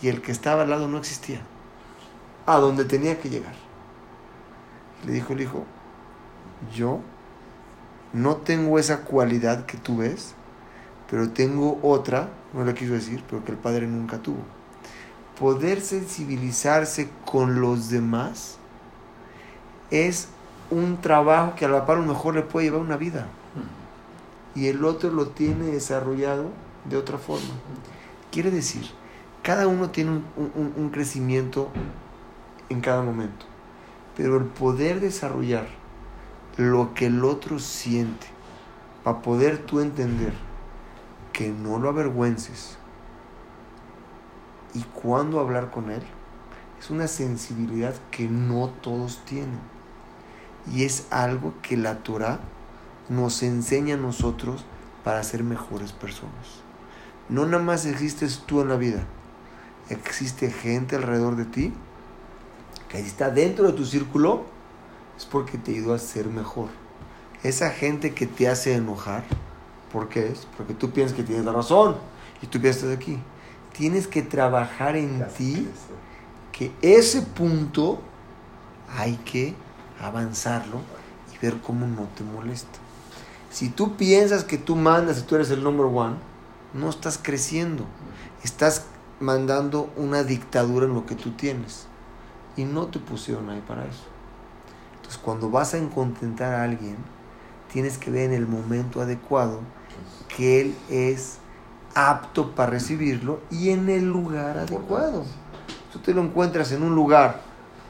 y 0.00 0.08
el 0.08 0.22
que 0.22 0.32
estaba 0.32 0.62
al 0.62 0.70
lado 0.70 0.88
no 0.88 0.96
existía, 0.96 1.40
a 2.46 2.56
donde 2.56 2.86
tenía 2.86 3.20
que 3.20 3.28
llegar. 3.28 3.54
Le 5.04 5.12
dijo 5.12 5.34
el 5.34 5.42
hijo, 5.42 5.64
yo 6.74 7.00
no 8.14 8.36
tengo 8.36 8.78
esa 8.78 9.02
cualidad 9.02 9.66
que 9.66 9.76
tú 9.76 9.98
ves, 9.98 10.34
pero 11.10 11.28
tengo 11.30 11.78
otra, 11.82 12.30
no 12.54 12.64
le 12.64 12.72
quiso 12.72 12.94
decir, 12.94 13.22
pero 13.28 13.44
que 13.44 13.52
el 13.52 13.58
padre 13.58 13.86
nunca 13.86 14.18
tuvo. 14.18 14.40
Poder 15.38 15.82
sensibilizarse 15.82 17.10
con 17.26 17.60
los 17.60 17.90
demás 17.90 18.56
es 19.90 20.28
un 20.70 20.98
trabajo 21.02 21.54
que 21.56 21.66
a 21.66 21.68
la 21.68 21.84
par 21.84 21.98
a 21.98 22.00
lo 22.00 22.06
mejor 22.06 22.34
le 22.34 22.42
puede 22.42 22.66
llevar 22.66 22.80
una 22.80 22.96
vida. 22.96 23.26
Y 24.56 24.68
el 24.68 24.84
otro 24.84 25.10
lo 25.10 25.28
tiene 25.28 25.66
desarrollado 25.66 26.50
de 26.88 26.96
otra 26.96 27.18
forma. 27.18 27.54
Quiere 28.32 28.50
decir, 28.50 28.86
cada 29.42 29.68
uno 29.68 29.90
tiene 29.90 30.10
un, 30.10 30.72
un- 30.76 30.90
crecimiento 30.90 31.68
en 32.70 32.80
cada 32.80 33.02
momento. 33.02 33.46
Pero 34.16 34.38
el 34.38 34.44
poder 34.44 35.00
desarrollar 35.00 35.68
lo 36.56 36.94
que 36.94 37.06
el 37.06 37.22
otro 37.24 37.58
siente, 37.58 38.26
para 39.04 39.20
poder 39.20 39.58
tú 39.58 39.80
entender 39.80 40.32
que 41.32 41.50
no 41.50 41.78
lo 41.78 41.90
avergüences 41.90 42.78
y 44.74 44.82
cuándo 44.82 45.38
hablar 45.38 45.70
con 45.70 45.90
él, 45.90 46.02
es 46.80 46.90
una 46.90 47.08
sensibilidad 47.08 47.94
que 48.10 48.26
no 48.28 48.70
todos 48.80 49.18
tienen. 49.26 49.60
Y 50.72 50.84
es 50.84 51.06
algo 51.10 51.54
que 51.62 51.76
la 51.76 51.98
Torah 51.98 52.40
nos 53.08 53.42
enseña 53.42 53.94
a 53.94 53.98
nosotros 53.98 54.64
para 55.04 55.22
ser 55.22 55.44
mejores 55.44 55.92
personas. 55.92 56.62
No 57.28 57.46
nada 57.46 57.62
más 57.62 57.86
existes 57.86 58.42
tú 58.46 58.60
en 58.60 58.68
la 58.68 58.76
vida, 58.76 59.04
existe 59.88 60.50
gente 60.50 60.96
alrededor 60.96 61.36
de 61.36 61.44
ti 61.44 61.72
que 62.88 63.00
está 63.00 63.30
dentro 63.30 63.66
de 63.66 63.72
tu 63.72 63.84
círculo, 63.84 64.44
es 65.16 65.24
porque 65.24 65.58
te 65.58 65.72
ayudó 65.72 65.94
a 65.94 65.98
ser 65.98 66.26
mejor. 66.26 66.68
Esa 67.42 67.70
gente 67.70 68.14
que 68.14 68.26
te 68.26 68.48
hace 68.48 68.74
enojar, 68.74 69.24
¿por 69.92 70.08
qué 70.08 70.28
es? 70.28 70.46
Porque 70.56 70.74
tú 70.74 70.90
piensas 70.90 71.16
que 71.16 71.22
tienes 71.22 71.44
la 71.44 71.52
razón 71.52 71.96
y 72.42 72.46
tú 72.46 72.60
piensas 72.60 72.94
aquí. 72.94 73.18
Tienes 73.72 74.06
que 74.06 74.22
trabajar 74.22 74.96
en 74.96 75.26
ti 75.36 75.68
que 76.52 76.72
ese 76.80 77.22
punto 77.22 78.00
hay 78.96 79.16
que 79.16 79.54
avanzarlo 80.00 80.80
y 81.34 81.44
ver 81.44 81.60
cómo 81.60 81.86
no 81.86 82.08
te 82.16 82.24
molesta. 82.24 82.78
Si 83.56 83.70
tú 83.70 83.96
piensas 83.96 84.44
que 84.44 84.58
tú 84.58 84.76
mandas 84.76 85.18
y 85.18 85.22
tú 85.22 85.34
eres 85.34 85.50
el 85.50 85.64
number 85.64 85.86
one, 85.86 86.16
no 86.74 86.90
estás 86.90 87.18
creciendo. 87.22 87.86
Estás 88.44 88.84
mandando 89.18 89.88
una 89.96 90.24
dictadura 90.24 90.84
en 90.84 90.92
lo 90.92 91.06
que 91.06 91.14
tú 91.14 91.30
tienes. 91.30 91.86
Y 92.58 92.64
no 92.64 92.88
te 92.88 92.98
pusieron 92.98 93.48
ahí 93.48 93.64
para 93.66 93.86
eso. 93.86 94.02
Entonces, 94.96 95.18
cuando 95.24 95.48
vas 95.48 95.72
a 95.72 95.80
contentar 95.88 96.52
a 96.52 96.64
alguien, 96.64 96.98
tienes 97.72 97.96
que 97.96 98.10
ver 98.10 98.24
en 98.24 98.34
el 98.34 98.46
momento 98.46 99.00
adecuado 99.00 99.60
que 100.28 100.60
él 100.60 100.76
es 100.90 101.38
apto 101.94 102.54
para 102.54 102.72
recibirlo 102.72 103.40
y 103.50 103.70
en 103.70 103.88
el 103.88 104.06
lugar 104.06 104.58
adecuado. 104.58 105.24
Tú 105.94 106.00
te 106.00 106.12
lo 106.12 106.20
encuentras 106.20 106.72
en 106.72 106.82
un 106.82 106.94
lugar 106.94 107.40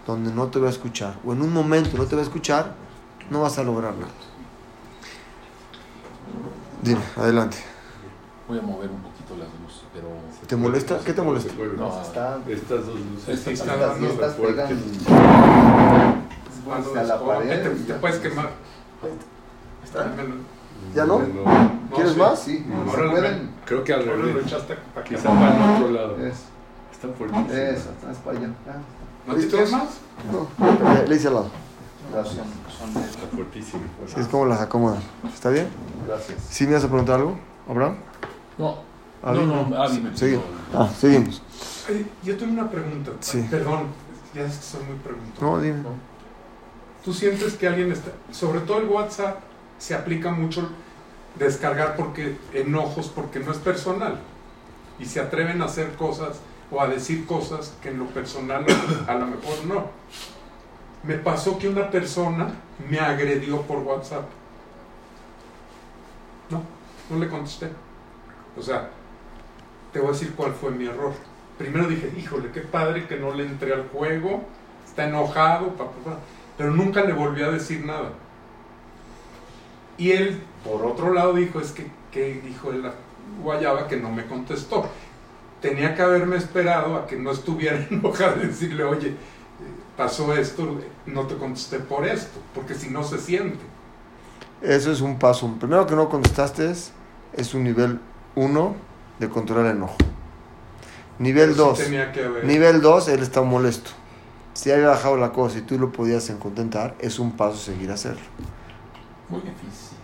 donde 0.07 0.33
no 0.33 0.47
te 0.47 0.61
va 0.61 0.69
a 0.69 0.71
escuchar 0.71 1.19
o 1.27 1.33
en 1.33 1.43
un 1.43 1.53
momento 1.53 1.97
no 1.97 2.07
te 2.07 2.15
va 2.15 2.23
a 2.23 2.25
escuchar, 2.25 2.77
no 3.31 3.41
vas 3.41 3.59
a 3.59 3.65
lograr 3.65 3.95
nada. 3.97 4.36
Dime, 6.87 7.01
adelante. 7.17 7.57
Voy 8.49 8.59
a 8.61 8.63
mover 8.63 8.89
un 8.91 9.01
poquito 9.03 9.35
las 9.37 9.49
luces, 9.61 9.83
pero... 9.93 10.07
¿Te 10.47 10.55
molesta? 10.55 11.01
¿Qué 11.05 11.13
te 11.13 11.21
molesta? 11.21 11.53
No, 11.77 12.01
Está, 12.01 12.39
Estas 12.49 12.87
dos 12.87 12.95
luces 13.01 13.47
están 13.49 13.81
dando 13.81 14.07
estas 14.07 14.37
fuertes. 14.37 14.69
pegan 15.05 16.23
Cuando 16.65 16.91
hacia 16.91 17.03
la 17.03 17.21
pared. 17.21 17.63
te, 17.87 17.95
puedes 17.95 18.19
quemar. 18.21 18.51
¿Ya 20.95 21.05
no? 21.07 21.19
No, 21.19 21.95
¿Quieres 21.97 22.13
sí. 22.13 22.19
más? 22.21 22.39
Sí, 22.39 22.67
Ahora 22.89 23.11
pueden. 23.11 23.51
creo 23.65 23.83
que 23.83 23.93
al 23.93 24.01
Ahora 24.03 24.17
lo 24.17 24.23
revés. 24.27 24.47
echaste 24.47 24.77
para 24.95 25.05
que 25.05 25.15
Quizá 25.17 25.29
para 25.29 25.57
el 25.57 25.83
otro 25.83 25.91
lado. 25.91 26.17
Es, 26.25 26.35
eso, 26.97 27.91
para 28.25 28.39
allá. 28.39 28.51
¿No 29.27 29.35
te 29.35 29.49
quemas? 29.49 29.89
No, 30.31 30.93
le, 30.95 31.09
le 31.09 31.17
hice 31.17 31.27
al 31.29 31.35
lado. 31.35 31.51
Gracias. 32.13 32.47
Son, 32.79 33.03
Está 33.03 33.27
fuertísimo. 33.35 33.83
Sí, 34.07 34.21
es 34.21 34.29
como 34.29 34.47
las 34.47 34.61
acomodan. 34.61 35.01
¿Está 35.33 35.51
bien? 35.51 35.69
gracias. 36.07 36.39
¿Sí 36.51 36.67
me 36.67 36.75
vas 36.75 36.85
a 36.85 36.89
preguntar 36.89 37.21
algo, 37.21 37.37
Abraham? 37.69 37.97
No, 38.59 38.79
Ah, 39.23 39.33
no, 39.33 39.45
no, 39.65 39.83
Adi 39.83 40.01
me 40.01 40.17
Sigue. 40.17 40.39
Ah, 40.73 40.89
seguimos. 40.97 41.43
Ay, 41.89 42.07
Yo 42.23 42.37
tengo 42.37 42.53
una 42.53 42.71
pregunta. 42.71 43.11
Sí. 43.21 43.45
Perdón, 43.51 43.87
ya 44.35 44.43
es 44.43 44.57
que 44.57 44.63
soy 44.63 44.85
muy 44.85 44.97
preguntón. 44.99 45.35
No, 45.41 45.61
dime. 45.61 45.83
¿Tú 47.05 47.13
sientes 47.13 47.55
que 47.55 47.67
alguien 47.67 47.91
está, 47.93 48.11
sobre 48.31 48.61
todo 48.61 48.79
el 48.79 48.89
WhatsApp, 48.89 49.39
se 49.79 49.95
aplica 49.95 50.31
mucho 50.31 50.69
descargar 51.39 51.97
porque 51.97 52.37
enojos, 52.53 53.09
porque 53.09 53.41
no 53.41 53.53
es 53.53 53.59
personal? 53.59 54.19
Y 54.99 55.07
se 55.07 55.21
atreven 55.21 55.63
a 55.63 55.67
hacer 55.67 55.95
cosas 55.95 56.37
o 56.71 56.81
a 56.81 56.89
decir 56.89 57.27
cosas 57.27 57.75
que 57.83 57.91
en 57.91 57.99
lo 57.99 58.07
personal 58.07 58.65
a 59.09 59.15
lo 59.15 59.27
mejor 59.27 59.65
no. 59.67 59.87
Me 61.07 61.15
pasó 61.19 61.59
que 61.59 61.69
una 61.69 61.91
persona 61.91 62.53
me 62.91 62.99
agredió 62.99 63.63
por 63.63 63.79
WhatsApp. 63.79 64.25
No, 66.51 66.63
no 67.11 67.19
le 67.19 67.29
contesté. 67.29 67.69
O 68.59 68.63
sea, 68.63 68.91
te 69.93 70.01
voy 70.01 70.09
a 70.09 70.13
decir 70.13 70.35
cuál 70.35 70.53
fue 70.53 70.71
mi 70.71 70.87
error. 70.87 71.13
Primero 71.59 71.87
dije, 71.87 72.13
híjole, 72.17 72.51
qué 72.51 72.61
padre 72.61 73.07
que 73.07 73.17
no 73.17 73.33
le 73.33 73.47
entré 73.47 73.73
al 73.73 73.89
juego, 73.89 74.45
está 74.85 75.09
enojado, 75.09 75.69
pa, 75.75 75.85
pa, 75.85 76.11
pa", 76.11 76.19
pero 76.59 76.71
nunca 76.71 77.03
le 77.05 77.13
volví 77.13 77.43
a 77.43 77.51
decir 77.51 77.85
nada. 77.85 78.11
Y 79.97 80.13
él, 80.13 80.43
por 80.65 80.85
otro 80.85 81.13
lado, 81.13 81.35
dijo, 81.35 81.61
es 81.61 81.73
que, 81.73 81.87
que 82.11 82.41
dijo 82.45 82.73
la 82.73 82.93
guayaba 83.43 83.89
que 83.89 83.97
no 83.97 84.11
me 84.11 84.27
contestó. 84.27 84.87
Tenía 85.61 85.95
que 85.95 86.03
haberme 86.03 86.37
esperado 86.37 86.97
a 86.97 87.07
que 87.07 87.17
no 87.17 87.31
estuviera 87.31 87.87
enojado 87.91 88.43
y 88.43 88.49
decirle, 88.49 88.85
oye, 88.85 89.15
pasó 89.97 90.35
esto, 90.35 90.79
no 91.07 91.27
te 91.27 91.37
contesté 91.37 91.79
por 91.79 92.07
esto, 92.07 92.39
porque 92.55 92.75
si 92.75 92.91
no 92.91 93.03
se 93.03 93.19
siente. 93.19 93.65
Eso 94.63 94.91
es 94.91 95.01
un 95.01 95.19
paso. 95.19 95.53
Primero 95.59 95.87
que 95.87 95.95
no 95.95 96.09
contestaste 96.09 96.71
es, 96.71 96.93
es 97.33 97.55
un 97.55 97.65
nivel 97.65 98.01
1 98.35 98.77
de 99.19 99.29
controlar 99.29 99.67
el 99.67 99.77
enojo. 99.77 99.97
Nivel 101.19 101.53
Pero 101.53 101.65
2. 101.67 101.79
sí 101.79 101.85
tenía 101.85 102.13
que 102.13 102.25
haber- 102.25 102.45
Nivel 102.45 102.81
2, 102.81 103.09
él 103.09 103.23
está 103.23 103.43
molesto. 103.43 103.91
Si 104.55 104.71
había 104.71 104.89
bajado 104.89 105.17
la 105.17 105.33
cosa 105.33 105.59
y 105.59 105.63
tú 105.63 105.79
lo 105.79 105.93
podías 105.93 106.31
contentar, 106.41 106.95
es 106.99 107.19
un 107.19 107.33
paso 107.33 107.57
seguir 107.59 107.91
a 107.91 107.95
hacerlo. 107.95 108.21
Muy 109.29 109.41
difícil. 109.41 109.99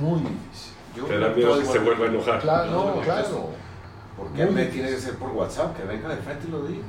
Muy 0.00 0.20
difícil. 0.20 0.72
Yo 0.96 1.04
Te 1.06 1.18
da 1.18 1.32
creo 1.32 1.36
miedo 1.54 1.58
que 1.60 1.66
se 1.66 1.78
vuelva 1.80 2.04
a 2.04 2.08
enojar. 2.08 2.40
Claro, 2.40 2.70
No, 2.70 3.00
claro. 3.00 3.50
¿Por 4.16 4.28
qué 4.28 4.46
me 4.46 4.66
tiene 4.66 4.88
que 4.90 4.98
ser 4.98 5.16
por 5.16 5.30
WhatsApp? 5.32 5.76
Que 5.76 5.82
venga 5.84 6.08
de 6.08 6.16
frente 6.18 6.46
y 6.46 6.50
lo 6.50 6.62
diga. 6.66 6.84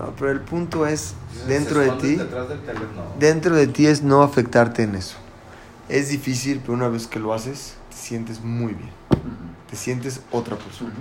No, 0.00 0.14
pero 0.18 0.30
el 0.30 0.40
punto 0.40 0.86
es, 0.86 1.12
dentro 1.46 1.80
de 1.80 1.90
ti, 1.90 2.18
dentro 3.18 3.54
de 3.54 3.66
ti 3.66 3.86
es 3.86 4.02
no 4.02 4.22
afectarte 4.22 4.82
en 4.84 4.94
eso. 4.94 5.16
Es 5.90 6.08
difícil, 6.08 6.60
pero 6.60 6.72
una 6.72 6.88
vez 6.88 7.06
que 7.06 7.18
lo 7.18 7.34
haces, 7.34 7.74
te 7.90 7.96
sientes 7.96 8.40
muy 8.40 8.72
bien. 8.72 8.88
Ujú. 9.10 9.68
Te 9.68 9.76
sientes 9.76 10.22
otra 10.30 10.56
persona. 10.56 10.90
Ujú. 10.90 11.00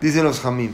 Dicen 0.00 0.24
los 0.24 0.40
Jamim. 0.40 0.72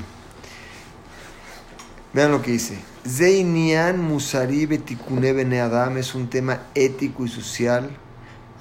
Vean 2.15 2.31
lo 2.31 2.41
que 2.41 2.53
dice. 2.53 2.79
Zeinian 3.07 4.01
Musari 4.01 4.65
Betikune 4.65 5.35
Bene 5.35 5.61
Adam 5.61 5.99
es 5.99 6.15
un 6.15 6.31
tema 6.31 6.63
ético 6.75 7.27
y 7.27 7.29
social. 7.29 7.91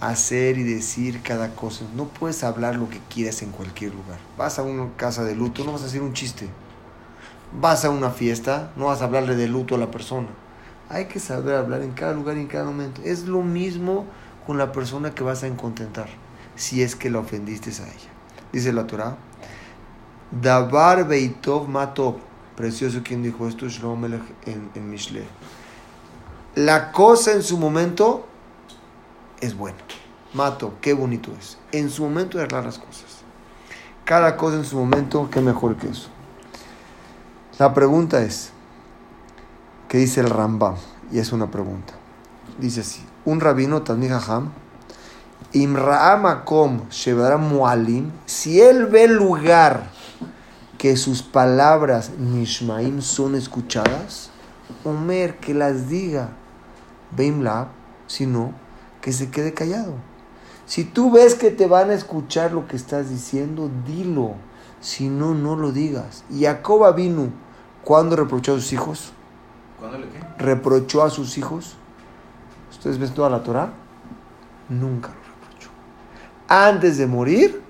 Hacer 0.02 0.58
y 0.58 0.64
decir 0.64 1.22
cada 1.24 1.56
cosa. 1.56 1.86
No 1.96 2.10
puedes 2.10 2.44
hablar 2.44 2.76
lo 2.76 2.90
que 2.90 3.00
quieras 3.10 3.42
en 3.44 3.52
cualquier 3.52 3.96
lugar. 3.96 4.20
Vas 4.38 4.60
a 4.60 4.64
una 4.64 4.90
casa 4.98 5.24
de 5.24 5.36
luto, 5.36 5.64
no 5.64 5.72
vas 5.72 5.84
a 5.84 5.86
hacer 5.86 6.02
un 6.02 6.14
chiste. 6.14 6.50
Vas 7.54 7.86
a 7.86 7.90
una 7.90 8.10
fiesta, 8.10 8.72
no 8.76 8.86
vas 8.86 9.02
a 9.02 9.06
hablarle 9.06 9.36
de 9.36 9.48
luto 9.48 9.76
a 9.76 9.78
la 9.78 9.92
persona. 9.92 10.28
Hay 10.90 11.06
que 11.06 11.20
saber 11.20 11.56
hablar 11.56 11.82
en 11.82 11.92
cada 11.92 12.14
lugar 12.14 12.38
y 12.38 12.42
en 12.42 12.48
cada 12.48 12.66
momento. 12.66 13.02
Es 13.04 13.28
lo 13.28 13.42
mismo 13.42 14.06
con 14.46 14.58
la 14.58 14.72
persona 14.72 15.12
que 15.12 15.24
vas 15.24 15.44
a 15.44 15.50
contentar, 15.56 16.08
si 16.56 16.82
es 16.82 16.96
que 16.96 17.10
la 17.10 17.20
ofendiste 17.20 17.70
a 17.70 17.88
ella. 17.88 18.10
Dice 18.52 18.72
la 18.72 18.88
Torah, 18.88 19.18
Davar 20.32 21.08
Beitov 21.08 21.68
Matov. 21.68 22.16
Precioso 22.56 23.02
quien 23.04 23.22
dijo 23.22 23.48
esto, 23.48 23.68
Shlomo 23.68 24.08
en, 24.08 24.72
en 24.74 24.90
Mishle. 24.90 25.24
La 26.56 26.92
cosa 26.92 27.34
en 27.34 27.44
su 27.44 27.58
momento 27.58 28.26
es 29.40 29.56
buena. 29.56 29.78
Mato, 30.34 30.74
qué 30.82 30.94
bonito 30.94 31.32
es. 31.38 31.58
En 31.72 31.90
su 31.90 32.04
momento 32.04 32.38
de 32.38 32.44
arreglar 32.44 32.66
las 32.66 32.80
cosas. 32.80 33.22
Cada 34.04 34.38
cosa 34.38 34.58
en 34.58 34.66
su 34.66 34.78
momento, 34.78 35.30
qué 35.32 35.42
mejor 35.42 35.76
que 35.78 35.90
eso. 35.90 36.10
La 37.60 37.74
pregunta 37.74 38.22
es, 38.22 38.52
¿qué 39.88 39.98
dice 39.98 40.20
el 40.20 40.30
Rambam? 40.30 40.76
Y 41.12 41.18
es 41.18 41.32
una 41.32 41.50
pregunta. 41.50 41.94
Dice 42.60 42.82
así, 42.82 43.04
un 43.26 43.40
rabino, 43.40 43.82
Talmid 43.82 44.12
Hajam, 44.12 44.52
Imra'amakom 45.54 46.88
Shevara 46.92 47.38
Mualim, 47.38 48.12
si 48.28 48.62
él 48.62 48.86
ve 48.86 49.08
lugar 49.08 49.90
que 50.78 50.96
sus 50.98 51.24
palabras 51.24 52.12
Nishmaim 52.20 53.02
son 53.02 53.34
escuchadas, 53.34 54.30
Omer 54.84 55.40
que 55.40 55.56
las 55.56 55.90
diga, 55.90 56.30
Beimlab, 57.16 57.70
si 58.06 58.28
no, 58.28 58.54
que 59.02 59.12
se 59.12 59.32
quede 59.32 59.56
callado. 59.56 59.96
Si 60.68 60.84
tú 60.84 61.10
ves 61.10 61.34
que 61.34 61.50
te 61.50 61.66
van 61.66 61.90
a 61.90 61.96
escuchar 61.96 62.52
lo 62.52 62.68
que 62.68 62.76
estás 62.76 63.10
diciendo, 63.10 63.72
dilo. 63.88 64.36
Si 64.80 65.10
no, 65.10 65.34
no 65.34 65.56
lo 65.56 65.72
digas. 65.72 66.24
Jacob 66.32 66.94
vino 66.94 67.47
cuando 67.88 68.18
reprochó 68.18 68.52
a 68.52 68.56
sus 68.56 68.74
hijos. 68.74 69.14
¿Cuándo 69.80 69.98
le 70.00 70.10
qué? 70.10 70.20
Reprochó 70.44 71.04
a 71.04 71.10
sus 71.10 71.38
hijos. 71.38 71.78
¿Ustedes 72.70 73.00
ven 73.00 73.14
toda 73.14 73.30
la 73.30 73.42
Torah? 73.42 73.72
Nunca 74.68 75.08
lo 75.08 75.16
reprochó. 75.16 75.70
Antes 76.50 76.98
de 76.98 77.08
morir, 77.08 77.62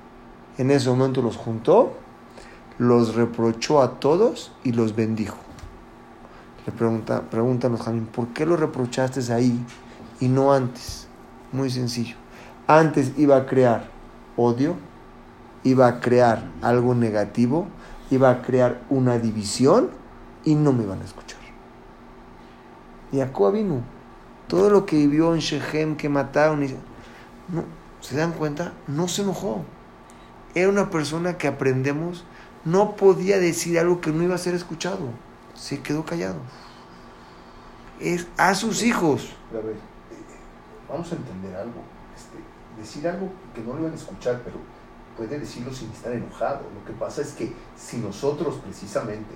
en 0.58 0.72
ese 0.72 0.90
momento 0.90 1.22
los 1.22 1.38
juntó, 1.38 1.94
los 2.80 3.14
reprochó 3.14 3.80
a 3.80 4.00
todos 4.00 4.52
y 4.64 4.72
los 4.72 4.96
bendijo. 4.96 5.38
Le 6.66 6.72
pregunta, 6.72 7.22
pregúntanos, 7.30 7.84
Jamín, 7.84 8.08
¿por 8.08 8.30
qué 8.30 8.48
lo 8.48 8.58
reprochaste 8.58 9.32
ahí 9.32 9.64
y 10.20 10.30
no 10.30 10.52
antes? 10.52 11.08
Muy 11.52 11.70
sencillo. 11.70 12.16
Antes 12.66 13.12
iba 13.20 13.38
a 13.38 13.46
crear 13.46 13.92
odio, 14.36 14.78
iba 15.64 15.86
a 15.86 16.00
crear 16.00 16.44
algo 16.64 16.96
negativo, 16.96 17.68
iba 18.10 18.32
a 18.32 18.42
crear 18.42 18.82
una 18.90 19.20
división 19.20 20.07
y 20.48 20.56
no 20.56 20.72
me 20.72 20.84
iban 20.84 21.02
a 21.02 21.04
escuchar. 21.04 21.42
Y 23.12 23.18
Jacob 23.18 23.52
vino. 23.52 23.82
Todo 24.48 24.70
lo 24.70 24.86
que 24.86 24.96
vivió 24.96 25.34
en 25.34 25.42
Shechem, 25.42 25.98
que 25.98 26.08
mataron, 26.08 26.62
no, 26.62 27.66
¿se 28.00 28.16
dan 28.16 28.32
cuenta? 28.32 28.72
No 28.88 29.10
se 29.10 29.24
enojó. 29.24 29.66
Era 30.56 30.70
una 30.70 30.90
persona 30.90 31.38
que 31.38 31.50
aprendemos, 31.50 32.24
no 32.64 32.96
podía 32.96 33.40
decir 33.40 33.78
algo 33.78 34.00
que 34.00 34.12
no 34.12 34.24
iba 34.24 34.36
a 34.36 34.38
ser 34.38 34.56
escuchado. 34.56 35.10
Se 35.54 35.82
quedó 35.82 36.06
callado. 36.06 36.40
Es 38.00 38.28
a 38.38 38.56
sus 38.56 38.84
hijos. 38.84 39.36
A 39.52 39.56
ver, 39.56 39.76
vamos 40.88 41.12
a 41.12 41.16
entender 41.16 41.58
algo. 41.58 41.82
Este, 42.16 42.38
decir 42.80 43.06
algo 43.06 43.30
que 43.54 43.62
no 43.64 43.74
lo 43.74 43.82
iban 43.82 43.92
a 43.92 43.96
escuchar, 43.96 44.42
pero 44.46 44.56
puede 45.18 45.40
decirlo 45.40 45.74
sin 45.74 45.92
estar 45.92 46.14
enojado. 46.14 46.62
Lo 46.74 46.86
que 46.86 46.98
pasa 46.98 47.22
es 47.22 47.34
que 47.34 47.52
si 47.76 47.98
nosotros 47.98 48.62
precisamente, 48.64 49.36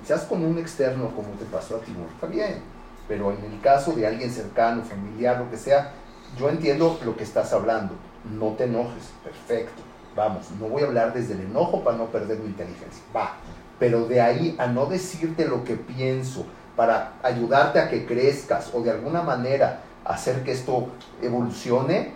quizás 0.00 0.22
con 0.22 0.44
un 0.44 0.58
externo 0.58 1.10
como 1.14 1.28
te 1.38 1.44
pasó 1.46 1.76
a 1.76 1.80
Timur, 1.80 2.08
está 2.14 2.26
bien, 2.26 2.60
pero 3.08 3.32
en 3.32 3.44
el 3.52 3.60
caso 3.60 3.92
de 3.92 4.06
alguien 4.06 4.30
cercano, 4.30 4.82
familiar, 4.82 5.38
lo 5.38 5.50
que 5.50 5.56
sea, 5.56 5.92
yo 6.38 6.48
entiendo 6.48 6.98
lo 7.04 7.16
que 7.16 7.24
estás 7.24 7.52
hablando. 7.52 7.94
No 8.38 8.48
te 8.54 8.64
enojes, 8.64 9.10
perfecto. 9.22 9.82
Vamos, 10.16 10.50
no 10.58 10.68
voy 10.68 10.82
a 10.82 10.86
hablar 10.86 11.12
desde 11.12 11.34
el 11.34 11.42
enojo 11.42 11.84
para 11.84 11.96
no 11.96 12.06
perder 12.06 12.38
mi 12.38 12.46
inteligencia. 12.46 13.02
Va. 13.14 13.34
Pero 13.78 14.06
de 14.06 14.20
ahí 14.20 14.56
a 14.58 14.66
no 14.66 14.86
decirte 14.86 15.46
lo 15.46 15.62
que 15.62 15.76
pienso, 15.76 16.46
para 16.74 17.14
ayudarte 17.22 17.80
a 17.80 17.88
que 17.88 18.04
crezcas 18.04 18.70
o 18.74 18.82
de 18.82 18.90
alguna 18.90 19.22
manera 19.22 19.80
hacer 20.04 20.44
que 20.44 20.52
esto 20.52 20.88
evolucione, 21.22 22.12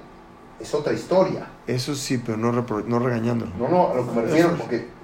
es 0.60 0.74
otra 0.74 0.92
historia. 0.92 1.46
Eso 1.66 1.94
sí, 1.94 2.18
pero 2.18 2.36
no, 2.36 2.52
no 2.52 2.98
regañándolo. 2.98 3.52
No, 3.58 3.68
no, 3.68 3.90
a 3.90 3.94
lo 3.94 4.06
que 4.06 4.12
me 4.12 4.22
refiero, 4.22 4.56
porque... 4.56 4.99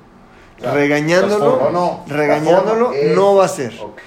regañándolo, 0.59 1.71
no, 1.71 2.05
regañándolo 2.07 2.93
es- 2.93 3.15
no 3.17 3.35
va 3.37 3.45
a 3.45 3.49
ser. 3.49 3.75
Ok. 3.83 3.99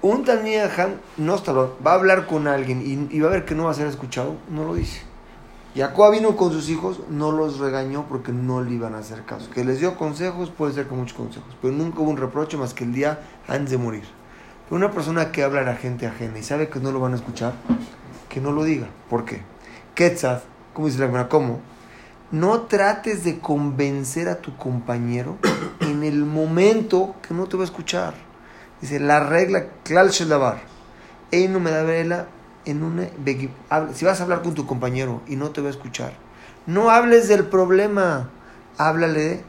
Un 0.00 0.24
Jajam 0.24 0.92
no 1.18 1.34
está 1.34 1.52
va 1.52 1.68
a 1.84 1.94
hablar 1.94 2.26
con 2.26 2.46
alguien 2.46 2.80
y, 3.10 3.14
y 3.14 3.20
va 3.20 3.28
a 3.28 3.32
ver 3.32 3.44
que 3.44 3.54
no 3.54 3.64
va 3.64 3.72
a 3.72 3.74
ser 3.74 3.86
escuchado, 3.86 4.36
no 4.50 4.64
lo 4.64 4.74
dice. 4.74 5.02
Jacob 5.76 6.12
vino 6.12 6.34
con 6.36 6.50
sus 6.52 6.70
hijos, 6.70 7.00
no 7.10 7.30
los 7.32 7.58
regañó 7.58 8.06
porque 8.08 8.32
no 8.32 8.62
le 8.62 8.72
iban 8.72 8.94
a 8.94 8.98
hacer 8.98 9.24
caso. 9.24 9.50
Que 9.50 9.64
les 9.64 9.80
dio 9.80 9.96
consejos, 9.96 10.50
puede 10.50 10.72
ser 10.72 10.86
con 10.86 10.98
muchos 10.98 11.16
consejos, 11.16 11.54
pero 11.60 11.74
nunca 11.74 12.00
hubo 12.00 12.10
un 12.10 12.16
reproche 12.16 12.56
más 12.56 12.72
que 12.72 12.84
el 12.84 12.94
día 12.94 13.20
antes 13.46 13.70
de 13.70 13.78
morir. 13.78 14.04
Pero 14.68 14.76
una 14.76 14.90
persona 14.90 15.30
que 15.32 15.42
habla 15.44 15.60
a 15.60 15.64
la 15.64 15.76
gente 15.76 16.06
ajena 16.06 16.38
y 16.38 16.42
sabe 16.42 16.68
que 16.68 16.80
no 16.80 16.90
lo 16.90 17.00
van 17.00 17.12
a 17.12 17.16
escuchar, 17.16 17.52
que 18.30 18.40
no 18.40 18.52
lo 18.52 18.64
diga. 18.64 18.86
¿Por 19.10 19.24
qué? 19.24 19.42
Quetzal, 19.94 20.42
¿cómo 20.72 20.86
dice 20.88 20.98
la 21.00 21.06
Gemara? 21.06 21.28
¿Cómo? 21.28 21.60
No 22.30 22.62
trates 22.62 23.24
de 23.24 23.38
convencer 23.40 24.28
a 24.28 24.36
tu 24.42 24.56
compañero 24.56 25.36
en 25.80 26.02
el 26.02 26.24
momento 26.24 27.14
que 27.26 27.32
no 27.32 27.46
te 27.46 27.56
va 27.56 27.62
a 27.62 27.66
escuchar. 27.66 28.14
Dice, 28.82 29.00
la 29.00 29.20
regla, 29.20 29.66
klal 29.82 30.10
habla- 33.70 33.94
Si 33.94 34.04
vas 34.04 34.20
a 34.20 34.24
hablar 34.24 34.42
con 34.42 34.54
tu 34.54 34.66
compañero 34.66 35.22
y 35.26 35.36
no 35.36 35.50
te 35.50 35.60
va 35.62 35.68
a 35.68 35.70
escuchar, 35.70 36.12
no 36.66 36.90
hables 36.90 37.28
del 37.28 37.44
problema. 37.46 38.30
Háblale 38.76 39.20
de 39.20 39.42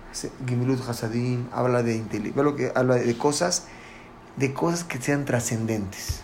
Gimilut 0.48 0.80
Hasadim, 0.90 1.48
habla 1.52 1.84
de 1.84 1.96
habla 2.74 2.96
de 2.96 3.16
cosas, 3.18 3.66
de 4.38 4.54
cosas 4.54 4.84
que 4.86 5.00
sean 5.00 5.26
trascendentes. 5.26 6.22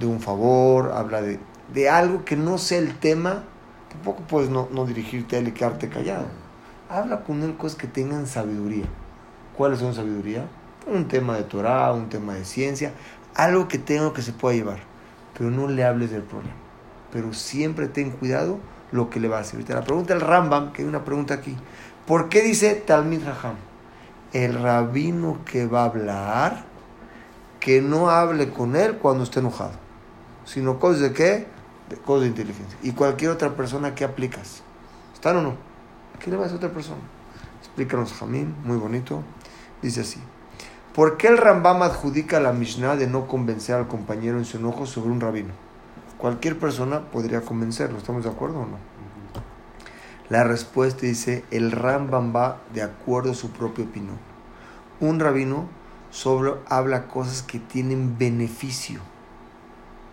De 0.00 0.06
un 0.06 0.20
favor, 0.20 0.92
habla 0.92 1.22
de, 1.22 1.38
de 1.72 1.88
algo 1.88 2.24
que 2.24 2.36
no 2.36 2.58
sea 2.58 2.78
el 2.78 2.98
tema. 2.98 3.44
Tampoco 3.90 4.22
puedes 4.22 4.50
no, 4.50 4.68
no 4.70 4.86
dirigirte 4.86 5.36
a 5.36 5.38
él 5.40 5.48
y 5.48 5.52
quedarte 5.52 5.88
callado. 5.88 6.26
Habla 6.88 7.22
con 7.24 7.42
él 7.42 7.56
cosas 7.56 7.78
que 7.78 7.86
tengan 7.86 8.26
sabiduría. 8.26 8.86
¿Cuáles 9.56 9.80
son 9.80 9.94
sabiduría? 9.94 10.46
Un 10.86 11.08
tema 11.08 11.36
de 11.36 11.42
Torah, 11.42 11.92
un 11.92 12.08
tema 12.08 12.34
de 12.34 12.44
ciencia, 12.44 12.92
algo 13.34 13.68
que 13.68 13.78
tenga 13.78 14.12
que 14.12 14.22
se 14.22 14.32
pueda 14.32 14.56
llevar. 14.56 14.78
Pero 15.36 15.50
no 15.50 15.68
le 15.68 15.84
hables 15.84 16.10
del 16.10 16.22
problema. 16.22 16.56
Pero 17.12 17.32
siempre 17.32 17.88
ten 17.88 18.10
cuidado 18.10 18.58
lo 18.92 19.10
que 19.10 19.20
le 19.20 19.28
va 19.28 19.40
a. 19.40 19.42
Te 19.42 19.74
la 19.74 19.84
pregunta 19.84 20.14
el 20.14 20.20
Rambam, 20.20 20.72
que 20.72 20.82
hay 20.82 20.88
una 20.88 21.04
pregunta 21.04 21.34
aquí. 21.34 21.56
¿Por 22.06 22.28
qué 22.28 22.42
dice 22.42 22.74
Talmid 22.74 23.24
Raham? 23.24 23.56
El 24.32 24.54
rabino 24.54 25.38
que 25.44 25.66
va 25.66 25.82
a 25.82 25.86
hablar, 25.86 26.64
que 27.58 27.82
no 27.82 28.10
hable 28.10 28.50
con 28.50 28.76
él 28.76 28.96
cuando 28.98 29.24
esté 29.24 29.40
enojado. 29.40 29.72
Sino 30.44 30.78
cosas 30.78 31.00
de 31.00 31.12
qué? 31.12 31.46
De 31.90 31.96
cosas 31.96 32.22
de 32.22 32.28
inteligencia. 32.28 32.78
Y 32.82 32.92
cualquier 32.92 33.32
otra 33.32 33.54
persona 33.56 33.94
que 33.94 34.04
aplicas. 34.04 34.62
¿Están 35.12 35.36
o 35.36 35.42
no? 35.42 35.54
¿Qué 36.18 36.30
le 36.30 36.36
va 36.36 36.46
a 36.46 36.48
a 36.48 36.54
otra 36.54 36.70
persona? 36.70 37.00
Explícanos, 37.58 38.12
Jamín, 38.14 38.54
muy 38.64 38.78
bonito. 38.78 39.22
Dice 39.82 40.00
así. 40.00 40.20
¿Por 40.94 41.16
qué 41.16 41.28
el 41.28 41.38
Rambam 41.38 41.82
adjudica 41.82 42.40
la 42.40 42.52
Mishnah 42.52 42.96
de 42.96 43.06
no 43.06 43.26
convencer 43.26 43.76
al 43.76 43.86
compañero 43.86 44.38
en 44.38 44.44
su 44.44 44.56
enojo 44.56 44.86
sobre 44.86 45.10
un 45.10 45.20
rabino? 45.20 45.52
Cualquier 46.18 46.58
persona 46.58 47.10
podría 47.10 47.42
convencerlo, 47.42 47.98
¿estamos 47.98 48.24
de 48.24 48.30
acuerdo 48.30 48.60
o 48.60 48.66
no? 48.66 48.76
La 50.28 50.44
respuesta 50.44 51.06
dice, 51.06 51.44
el 51.50 51.72
Rambam 51.72 52.34
va 52.34 52.60
de 52.74 52.82
acuerdo 52.82 53.32
a 53.32 53.34
su 53.34 53.50
propia 53.50 53.84
opinión. 53.84 54.18
Un 55.00 55.18
rabino 55.18 55.68
solo 56.10 56.58
habla 56.68 57.08
cosas 57.08 57.42
que 57.42 57.58
tienen 57.58 58.18
beneficio. 58.18 59.00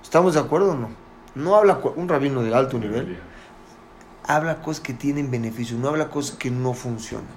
¿Estamos 0.02 0.36
de 0.36 0.40
acuerdo 0.40 0.72
o 0.72 0.76
no? 0.76 1.07
No 1.38 1.56
habla 1.56 1.80
un 1.96 2.10
rabino 2.10 2.42
de 2.42 2.54
alto 2.56 2.80
nivel, 2.80 3.18
habla 4.26 4.62
cosas 4.62 4.82
que 4.82 4.94
tienen 4.94 5.30
beneficio, 5.32 5.78
no 5.78 5.90
habla 5.90 6.10
cosas 6.10 6.36
que 6.36 6.50
no 6.52 6.74
funcionan. 6.74 7.28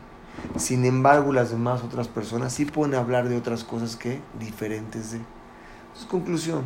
Sin 0.56 0.84
embargo, 0.84 1.32
las 1.32 1.50
demás 1.50 1.82
otras 1.82 2.08
personas 2.08 2.52
sí 2.54 2.64
pueden 2.64 2.94
hablar 2.94 3.28
de 3.28 3.36
otras 3.36 3.62
cosas 3.62 3.96
que 3.96 4.20
diferentes 4.38 5.12
de. 5.12 5.18
Entonces, 5.18 6.06
conclusión, 6.10 6.64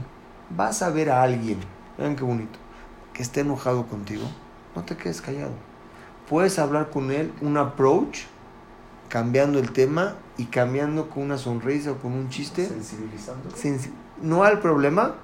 vas 0.56 0.82
a 0.82 0.90
ver 0.90 1.10
a 1.10 1.22
alguien, 1.22 1.58
vean 1.98 2.14
qué 2.14 2.22
bonito, 2.22 2.58
que 3.12 3.22
esté 3.22 3.40
enojado 3.40 3.86
contigo, 3.86 4.24
no 4.76 4.84
te 4.84 4.96
quedes 4.96 5.20
callado. 5.20 5.52
Puedes 6.28 6.58
hablar 6.58 6.90
con 6.90 7.10
él 7.10 7.32
un 7.40 7.56
approach 7.56 8.20
cambiando 9.08 9.58
el 9.58 9.72
tema 9.72 10.14
y 10.38 10.44
cambiando 10.46 11.10
con 11.10 11.24
una 11.24 11.38
sonrisa 11.38 11.92
o 11.92 11.96
con 11.96 12.12
un 12.12 12.28
chiste, 12.28 12.66
Sensibilizando. 12.66 13.50
sensi- 13.50 13.92
no 14.22 14.44
al 14.44 14.60
problema, 14.60 15.14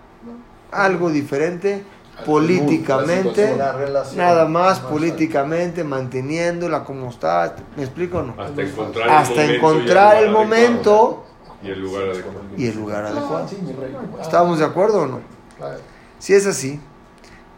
algo 0.73 1.11
diferente, 1.11 1.85
políticamente, 2.27 3.57
La 3.57 3.73
relación. 3.73 4.18
nada 4.18 4.46
más 4.46 4.81
políticamente, 4.81 5.85
manteniéndola 5.85 6.85
como 6.85 7.09
está, 7.09 7.57
¿me 7.77 7.85
explico 7.85 8.18
o 8.18 8.23
no? 8.23 8.35
Hasta 8.38 8.62
encontrar 8.62 9.09
el 9.09 9.14
Hasta 9.14 9.35
momento 9.35 9.51
y 9.51 9.57
encontrar 9.57 10.16
el 10.16 10.31
lugar 10.31 10.46
momento 10.46 10.92
adecuado. 10.92 11.31
Y 11.62 11.68
el 11.70 11.81
lugar 11.81 12.03
adecuado. 12.05 12.40
y 12.57 12.66
el 12.66 12.77
lugar 12.77 13.05
adecuado. 13.05 13.49
Sí, 13.49 13.59
mi 13.62 13.73
rey. 13.73 13.96
¿Estamos 14.20 14.59
de 14.59 14.64
acuerdo 14.64 15.03
o 15.03 15.07
no? 15.07 15.20
Si 16.18 16.35
es 16.35 16.46
así, 16.46 16.81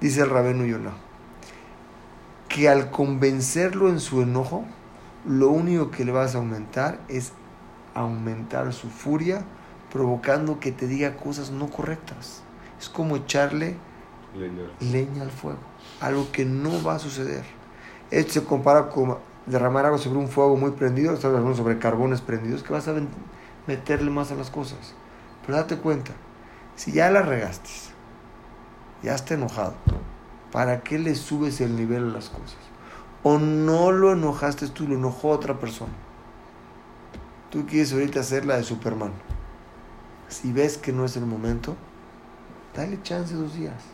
dice 0.01 0.23
el 0.23 0.31
rabino 0.31 0.65
Yonah, 0.65 0.93
que 2.49 2.69
al 2.69 2.91
convencerlo 2.91 3.89
en 3.89 4.01
su 4.01 4.23
enojo, 4.23 4.65
lo 5.27 5.49
único 5.51 5.91
que 5.91 6.05
le 6.05 6.13
vas 6.13 6.35
a 6.35 6.39
aumentar 6.39 6.99
es 7.09 7.33
aumentar 7.95 8.73
su 8.73 8.89
furia, 8.91 9.45
provocando 9.93 10.59
que 10.59 10.73
te 10.73 10.87
diga 10.87 11.17
cosas 11.17 11.51
no 11.51 11.69
correctas. 11.71 12.43
Es 12.81 12.89
como 12.89 13.17
echarle 13.17 13.77
Leña. 14.81 15.23
al 15.23 15.31
fuego, 15.31 15.59
algo 16.01 16.31
que 16.33 16.45
no 16.45 16.83
va 16.83 16.95
a 16.95 16.99
suceder. 16.99 17.45
Esto 18.11 18.35
se 18.35 18.45
compara 18.45 18.89
con 18.89 19.19
derramar 19.47 19.87
agua 19.87 19.99
sobre 19.99 20.19
un 20.19 20.29
fuego 20.29 20.57
muy 20.57 20.73
prendido, 20.73 21.17
hablando 21.23 21.55
sobre 21.55 21.79
carbones 21.79 22.21
prendidos, 22.21 22.63
que 22.63 22.73
vas 22.73 22.89
a 22.89 22.95
meterle 23.67 24.11
más 24.11 24.31
a 24.33 24.35
las 24.35 24.51
cosas. 24.51 24.95
Pero 25.45 25.59
date 25.59 25.77
cuenta, 25.77 26.13
si 26.77 26.93
ya 26.93 27.11
la 27.11 27.23
regaste, 27.23 27.71
ya 29.03 29.15
está 29.15 29.35
enojado, 29.35 29.75
¿para 30.51 30.83
qué 30.83 30.99
le 30.99 31.15
subes 31.15 31.61
el 31.61 31.77
nivel 31.77 32.05
a 32.05 32.13
las 32.13 32.29
cosas? 32.29 32.59
O 33.23 33.39
no 33.39 33.93
lo 33.93 34.13
enojaste 34.13 34.69
tú, 34.69 34.89
lo 34.89 34.95
enojó 34.95 35.29
otra 35.29 35.59
persona. 35.59 35.93
Tú 37.51 37.67
quieres 37.67 37.93
ahorita 37.93 38.21
hacer 38.21 38.47
la 38.47 38.57
de 38.57 38.63
Superman. 38.63 39.13
Si 40.29 40.53
ves 40.53 40.79
que 40.79 40.93
no 40.93 41.05
es 41.05 41.17
el 41.17 41.27
momento, 41.27 41.77
dale 42.75 43.01
chance 43.03 43.35
dos 43.35 43.55
días. 43.55 43.92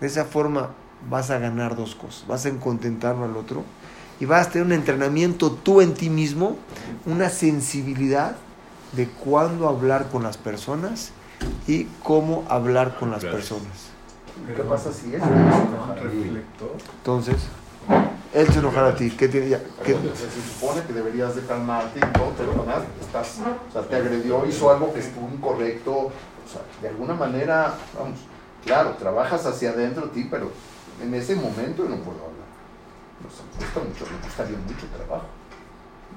De 0.00 0.06
esa 0.06 0.24
forma 0.24 0.70
vas 1.08 1.30
a 1.30 1.38
ganar 1.38 1.76
dos 1.76 1.94
cosas. 1.94 2.26
Vas 2.26 2.46
a 2.46 2.50
contentarlo 2.52 3.24
al 3.24 3.36
otro 3.36 3.62
y 4.18 4.24
vas 4.26 4.46
a 4.46 4.50
tener 4.50 4.66
un 4.66 4.72
entrenamiento 4.72 5.50
tú 5.50 5.80
en 5.80 5.94
ti 5.94 6.10
mismo, 6.10 6.56
una 7.06 7.28
sensibilidad 7.30 8.36
de 8.92 9.08
cuándo 9.08 9.68
hablar 9.68 10.08
con 10.10 10.22
las 10.22 10.36
personas 10.36 11.12
y 11.66 11.84
cómo 12.02 12.44
hablar 12.48 12.96
con 12.98 13.10
las 13.10 13.22
Gracias. 13.22 13.48
personas. 13.50 13.78
¿Qué 14.56 14.62
pasa 14.62 14.92
si 14.92 15.14
él 15.14 15.20
se 15.20 15.26
enoja? 15.26 15.94
reflector. 15.94 16.70
Entonces, 16.98 17.36
él 18.34 18.46
se 18.52 18.58
enojará 18.58 18.88
a 18.88 18.94
ti. 18.96 19.10
¿Qué 19.10 19.28
tiene 19.28 19.48
ya? 19.48 19.60
¿Qué- 19.84 19.94
se 19.94 20.58
supone 20.60 20.82
que 20.86 20.92
deberías 20.92 21.34
de 21.36 21.42
calmarte 21.42 21.98
y 21.98 22.12
todo, 22.12 22.32
pero 22.36 22.64
nada, 22.64 22.84
estás, 23.00 23.38
o 23.68 23.72
sea, 23.72 23.82
te 23.82 23.96
agredió, 23.96 24.44
hizo 24.46 24.70
algo 24.70 24.92
que 24.92 25.00
estuvo 25.00 25.28
incorrecto, 25.32 25.92
o 25.92 26.12
sea, 26.50 26.62
de 26.82 26.88
alguna 26.88 27.14
manera, 27.14 27.74
vamos, 27.98 28.18
claro, 28.64 28.96
trabajas 28.96 29.46
hacia 29.46 29.70
adentro 29.70 30.06
de 30.06 30.12
ti, 30.12 30.28
pero 30.30 30.50
en 31.02 31.14
ese 31.14 31.34
momento 31.34 31.84
no 31.84 31.96
puedo 31.96 32.18
hablar. 32.18 32.48
Me 33.22 33.58
cuesta 33.58 33.80
mucho, 33.80 34.04
me 34.12 34.20
costaría 34.26 34.56
mucho 34.58 34.86
trabajo. 34.96 35.26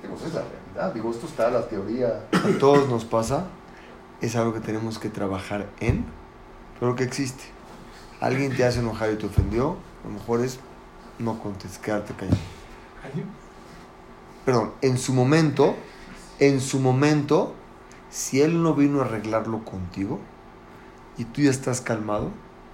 Digo, 0.02 0.16
es 0.16 0.34
la 0.34 0.42
realidad, 0.42 0.94
digo, 0.94 1.12
esto 1.12 1.28
está 1.28 1.50
la 1.50 1.68
teoría, 1.68 2.26
a 2.32 2.60
todos 2.60 2.90
nos 2.90 3.06
pasa, 3.06 3.46
es 4.22 4.36
algo 4.36 4.54
que 4.54 4.60
tenemos 4.60 5.00
que 5.00 5.10
trabajar 5.10 5.70
en, 5.80 6.06
pero 6.80 6.96
que 6.96 7.04
existe. 7.04 7.44
Alguien 8.20 8.56
te 8.56 8.66
hace 8.66 8.80
enojar 8.80 9.12
y 9.12 9.16
te 9.18 9.26
ofendió, 9.26 9.78
a 10.04 10.08
lo 10.08 10.14
mejor 10.14 10.42
es 10.42 10.60
no 11.20 11.40
contestar, 11.40 11.82
quedarte 11.82 12.14
callado. 12.14 12.38
Perdón, 14.46 14.72
en 14.82 14.98
su 14.98 15.14
momento, 15.14 15.76
en 16.40 16.60
su 16.60 16.80
momento, 16.80 17.54
si 18.10 18.42
él 18.42 18.62
no 18.62 18.74
vino 18.74 19.02
a 19.02 19.06
arreglarlo 19.06 19.64
contigo 19.64 20.20
y 21.18 21.26
tú 21.26 21.42
ya 21.42 21.52
estás 21.52 21.82
calmado, 21.82 22.32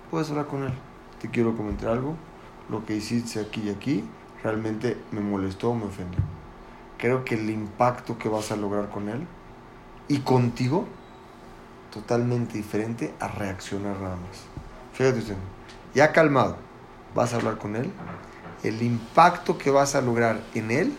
puedes 0.10 0.30
hablar 0.30 0.48
con 0.48 0.64
él. 0.64 0.74
Te 1.22 1.30
quiero 1.30 1.56
comentar 1.56 1.90
algo, 1.90 2.16
lo 2.70 2.86
que 2.86 2.96
hiciste 2.96 3.40
aquí 3.40 3.62
y 3.62 3.70
aquí 3.70 4.04
realmente 4.44 4.98
me 5.12 5.22
molestó 5.22 5.72
o 5.72 5.76
me 5.76 5.86
ofendió. 5.86 6.22
Creo 6.98 7.26
que 7.26 7.36
el 7.36 7.50
impacto 7.50 8.18
que 8.18 8.30
vas 8.30 8.52
a 8.52 8.56
lograr 8.56 8.90
con 8.90 9.10
él 9.10 9.26
y 10.08 10.20
contigo, 10.20 10.88
totalmente 11.92 12.58
diferente 12.58 13.14
a 13.20 13.28
reaccionar 13.28 14.00
nada 14.00 14.16
más. 14.16 14.44
Fíjate 14.94 15.20
usted, 15.20 15.36
ya 15.94 16.12
calmado, 16.12 16.58
vas 17.16 17.34
a 17.34 17.38
hablar 17.38 17.58
con 17.58 17.76
él, 17.76 17.92
el 18.64 18.82
impacto 18.82 19.58
que 19.58 19.72
vas 19.72 19.96
a 19.96 20.02
lograr 20.02 20.42
en 20.54 20.72
él 20.72 20.98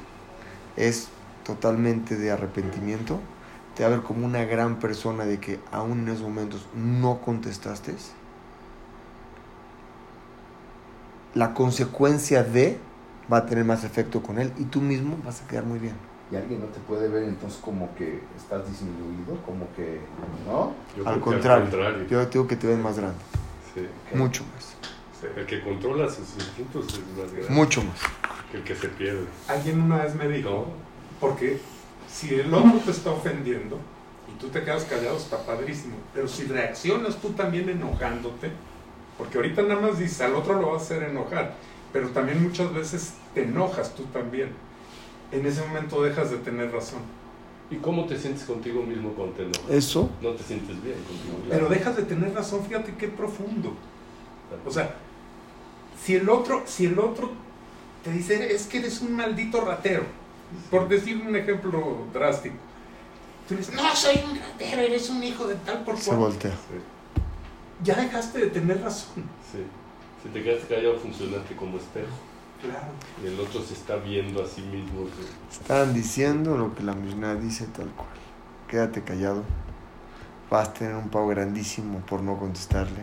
es 0.77 1.09
totalmente 1.45 2.17
de 2.17 2.31
arrepentimiento, 2.31 3.21
te 3.81 3.87
va 3.87 3.95
a 3.95 3.97
ver 3.97 4.05
como 4.05 4.27
una 4.27 4.45
gran 4.45 4.79
persona 4.79 5.25
de 5.25 5.41
que 5.41 5.59
aún 5.73 6.01
en 6.01 6.09
esos 6.11 6.21
momentos 6.25 6.67
no 6.75 7.23
contestaste. 7.23 7.95
La 11.35 11.55
consecuencia 11.55 12.45
de 12.45 12.79
va 13.33 13.39
a 13.39 13.47
tener 13.47 13.65
más 13.65 13.83
efecto 13.85 14.23
con 14.23 14.39
él 14.39 14.53
y 14.59 14.65
tú 14.65 14.83
mismo 14.83 15.17
vas 15.25 15.41
a 15.41 15.47
quedar 15.47 15.65
muy 15.65 15.79
bien. 15.79 15.95
y 16.31 16.37
alguien 16.37 16.61
no 16.61 16.67
te 16.67 16.79
puede 16.81 17.09
ver 17.09 17.23
entonces 17.25 17.59
como 17.65 17.95
que 17.95 18.23
estás 18.37 18.69
disminuido, 18.69 19.41
como 19.47 19.67
que, 19.75 19.99
¿no? 20.47 20.75
Yo 20.95 21.09
al 21.09 21.15
creo 21.15 21.15
que 21.15 21.21
contrario, 21.21 22.07
yo 22.07 22.27
te 22.27 22.33
digo 22.33 22.47
que 22.47 22.57
te 22.57 22.67
ves 22.67 22.79
más 22.79 22.99
grande, 22.99 23.17
Sí. 23.75 23.87
mucho 24.15 24.45
más, 24.55 24.75
El 25.39 25.47
que 25.47 25.63
controla 25.65 26.07
sus 26.07 26.35
instintos 26.35 26.85
es 26.93 27.19
más 27.19 27.33
grande 27.33 27.49
mucho 27.49 27.83
más. 27.83 27.99
que 28.53 28.59
el 28.59 28.63
que 28.63 28.77
se 28.77 28.89
pierde. 28.91 29.25
Alguien 29.49 29.81
una 29.81 30.05
vez 30.05 30.15
me 30.15 30.29
dijo, 30.29 30.51
¿no? 30.51 30.67
porque 31.19 31.59
si 32.11 32.35
el 32.35 32.53
otro 32.53 32.79
te 32.85 32.91
está 32.91 33.11
ofendiendo 33.11 33.79
y 34.29 34.39
tú 34.41 34.49
te 34.49 34.63
quedas 34.63 34.85
callado, 34.85 35.17
está 35.17 35.39
padrísimo. 35.45 35.97
Pero 36.15 36.29
si 36.29 36.45
reaccionas 36.45 37.17
tú 37.17 37.31
también 37.31 37.69
enojándote, 37.69 38.51
porque 39.17 39.39
ahorita 39.39 39.63
nada 39.63 39.81
más 39.81 39.99
dices, 39.99 40.21
al 40.21 40.35
otro 40.35 40.61
lo 40.61 40.73
vas 40.73 40.83
a 40.83 40.85
hacer 40.85 41.03
enojar, 41.05 41.55
pero 41.93 42.09
también 42.09 42.43
muchas 42.43 42.73
veces 42.73 43.15
te 43.35 43.43
enojas 43.43 43.95
tú 43.95 44.05
también. 44.05 44.51
En 45.33 45.47
ese 45.47 45.61
momento 45.63 46.03
dejas 46.03 46.31
de 46.31 46.39
tener 46.39 46.73
razón. 46.73 47.01
¿Y 47.71 47.77
cómo 47.77 48.07
te 48.07 48.19
sientes 48.19 48.45
contigo 48.45 48.83
mismo 48.83 49.11
cuando 49.11 49.35
te 49.35 49.43
enojas? 49.43 49.71
Eso, 49.71 50.11
No 50.21 50.31
te 50.31 50.43
sientes 50.43 50.83
bien 50.83 50.97
contigo 50.97 51.39
mismo. 51.39 51.51
Pero 51.51 51.69
dejas 51.69 51.97
de 51.97 52.03
tener 52.03 52.35
razón, 52.35 52.65
fíjate 52.65 52.95
qué 52.97 53.07
profundo. 53.07 53.75
O 54.67 54.71
sea, 54.71 54.97
si 56.05 56.17
el 56.17 56.29
otro, 56.29 56.63
si 56.67 56.87
el 56.87 56.99
otro 56.99 57.31
te 58.03 58.11
dice, 58.11 58.53
es 58.53 58.67
que 58.67 58.79
eres 58.79 59.01
un 59.03 59.15
maldito 59.15 59.61
ratero, 59.61 60.03
por 60.71 60.89
decir 60.89 61.17
un 61.27 61.35
ejemplo 61.37 62.07
drástico, 62.13 62.57
tú 63.49 63.55
le 63.55 63.61
dices, 63.61 63.75
no 63.75 63.95
soy 63.97 64.21
un 64.31 64.39
ratero, 64.39 64.83
eres 64.83 65.09
un 65.11 65.23
hijo 65.23 65.47
de 65.47 65.55
tal 65.57 65.85
por 65.85 65.97
se 65.97 66.07
cual. 66.09 66.19
voltea. 66.21 66.53
Sí, 66.53 66.79
Ya 67.83 67.95
dejaste 67.97 68.39
de 68.39 68.47
tener 68.49 68.81
razón. 68.83 69.25
sí. 69.53 69.65
Si 70.23 70.29
te 70.29 70.43
quedas 70.43 70.65
callado, 70.69 70.99
funcionaste 70.99 71.57
como 71.57 71.79
espejo. 71.79 72.09
Claro. 72.61 72.89
Y 73.25 73.29
el 73.29 73.41
otro 73.41 73.63
se 73.63 73.73
está 73.73 73.97
viendo 73.97 74.43
a 74.45 74.47
sí 74.47 74.61
mismo. 74.61 75.05
que- 75.07 75.55
Están 75.57 75.95
diciendo 75.95 76.59
lo 76.59 76.75
que 76.75 76.83
la 76.83 76.93
Mishnah 76.93 77.37
dice 77.37 77.65
tal 77.75 77.89
cual. 77.89 78.11
Quédate 78.69 79.03
callado. 79.03 79.45
Vas 80.51 80.69
a 80.69 80.73
tener 80.75 80.95
un 80.95 81.09
pago 81.09 81.29
grandísimo 81.29 82.01
por 82.01 82.21
no 82.23 82.39
contestarle. 82.39 83.03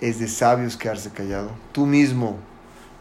Es 0.00 0.18
de 0.18 0.26
sabios 0.26 0.76
quedarse 0.76 1.10
callado. 1.10 1.50
Tú 1.72 1.86
mismo 1.86 2.38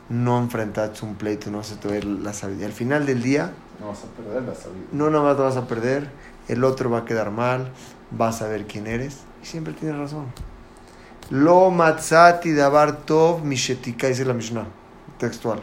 no 0.10 0.39
enfrentaste 0.39 1.06
un 1.06 1.15
pleito, 1.15 1.52
no 1.52 1.63
se 1.63 1.76
te 1.76 1.88
ve 1.88 2.04
la 2.04 2.34
sabiduría. 2.34 2.67
Al 2.67 2.74
final 2.74 3.06
del 3.06 3.22
día, 3.22 3.54
No 3.80 3.88
vas 3.89 4.04
a 4.04 4.08
perder 4.08 4.43
la 4.43 4.56
sabiduría. 4.56 4.88
no 4.91 5.10
nada 5.10 5.24
más 5.24 5.36
te 5.36 5.41
vas 5.43 5.58
a 5.58 5.67
perder, 5.67 6.10
el 6.48 6.63
otro 6.63 6.89
va 6.89 7.00
a 7.00 7.06
quedar 7.06 7.32
mal, 7.32 7.72
vas 8.12 8.41
a 8.41 8.48
ver 8.48 8.65
quién 8.67 8.88
eres 8.88 9.20
y 9.43 9.46
siempre 9.46 9.74
tienes 9.74 9.98
razón. 9.98 10.26
Lo 11.30 11.72
matzati 11.72 12.54
davar 12.54 12.98
tov 13.06 13.43
mishetika, 13.43 14.08
dice 14.08 14.24
la 14.24 14.34
Mishnah, 14.34 14.65
textual. 15.17 15.62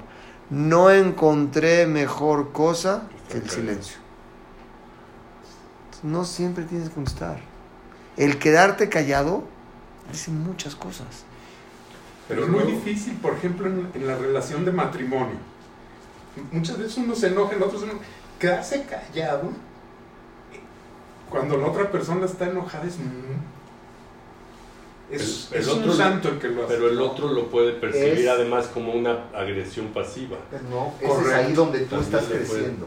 No 0.50 0.90
encontré 0.90 1.86
mejor 1.86 2.52
cosa 2.52 3.04
que 3.30 3.38
el 3.38 3.48
silencio. 3.48 3.96
No 6.02 6.26
siempre 6.26 6.64
tienes 6.64 6.90
que 6.90 6.94
contestar. 6.94 7.38
El 8.18 8.38
quedarte 8.38 8.90
callado 8.90 9.44
dice 10.12 10.30
muchas 10.30 10.74
cosas. 10.76 11.24
Pero 12.28 12.44
es 12.44 12.48
muy 12.48 12.62
difícil, 12.64 13.14
por 13.18 13.34
ejemplo, 13.34 13.66
en, 13.66 13.90
en 13.94 14.06
la 14.06 14.16
relación 14.16 14.64
de 14.64 14.72
matrimonio. 14.72 15.36
Muchas 16.52 16.78
veces 16.78 16.96
uno 16.96 17.14
se 17.14 17.28
enoja, 17.28 17.54
el 17.54 17.62
otro 17.62 17.78
se 17.78 17.84
enoja. 17.84 18.00
Quedarse 18.38 18.84
callado 18.84 19.50
cuando 21.30 21.56
la 21.56 21.66
otra 21.68 21.90
persona 21.90 22.26
está 22.26 22.46
enojada 22.46 22.84
es... 22.86 22.98
mm, 22.98 23.02
Es, 25.10 25.48
El- 25.50 25.56
el 25.56 25.62
es 25.62 25.68
otro 25.68 25.90
un 25.92 25.96
santo 25.96 26.28
el 26.30 26.38
que 26.38 26.48
lo 26.48 26.64
hace. 26.64 26.74
Pero 26.74 26.88
el 26.88 27.00
otro 27.00 27.28
lo 27.28 27.48
puede 27.50 27.72
percibir 27.72 28.20
Es- 28.20 28.28
además 28.28 28.66
como 28.68 28.92
una 28.92 29.24
agresión 29.34 29.88
pasiva. 29.88 30.38
No, 30.70 30.94
ese 31.00 31.20
es 31.28 31.32
ahí 31.32 31.52
donde 31.52 31.80
tú 31.80 31.96
También 31.96 32.04
estás 32.14 32.24
creciendo. 32.24 32.86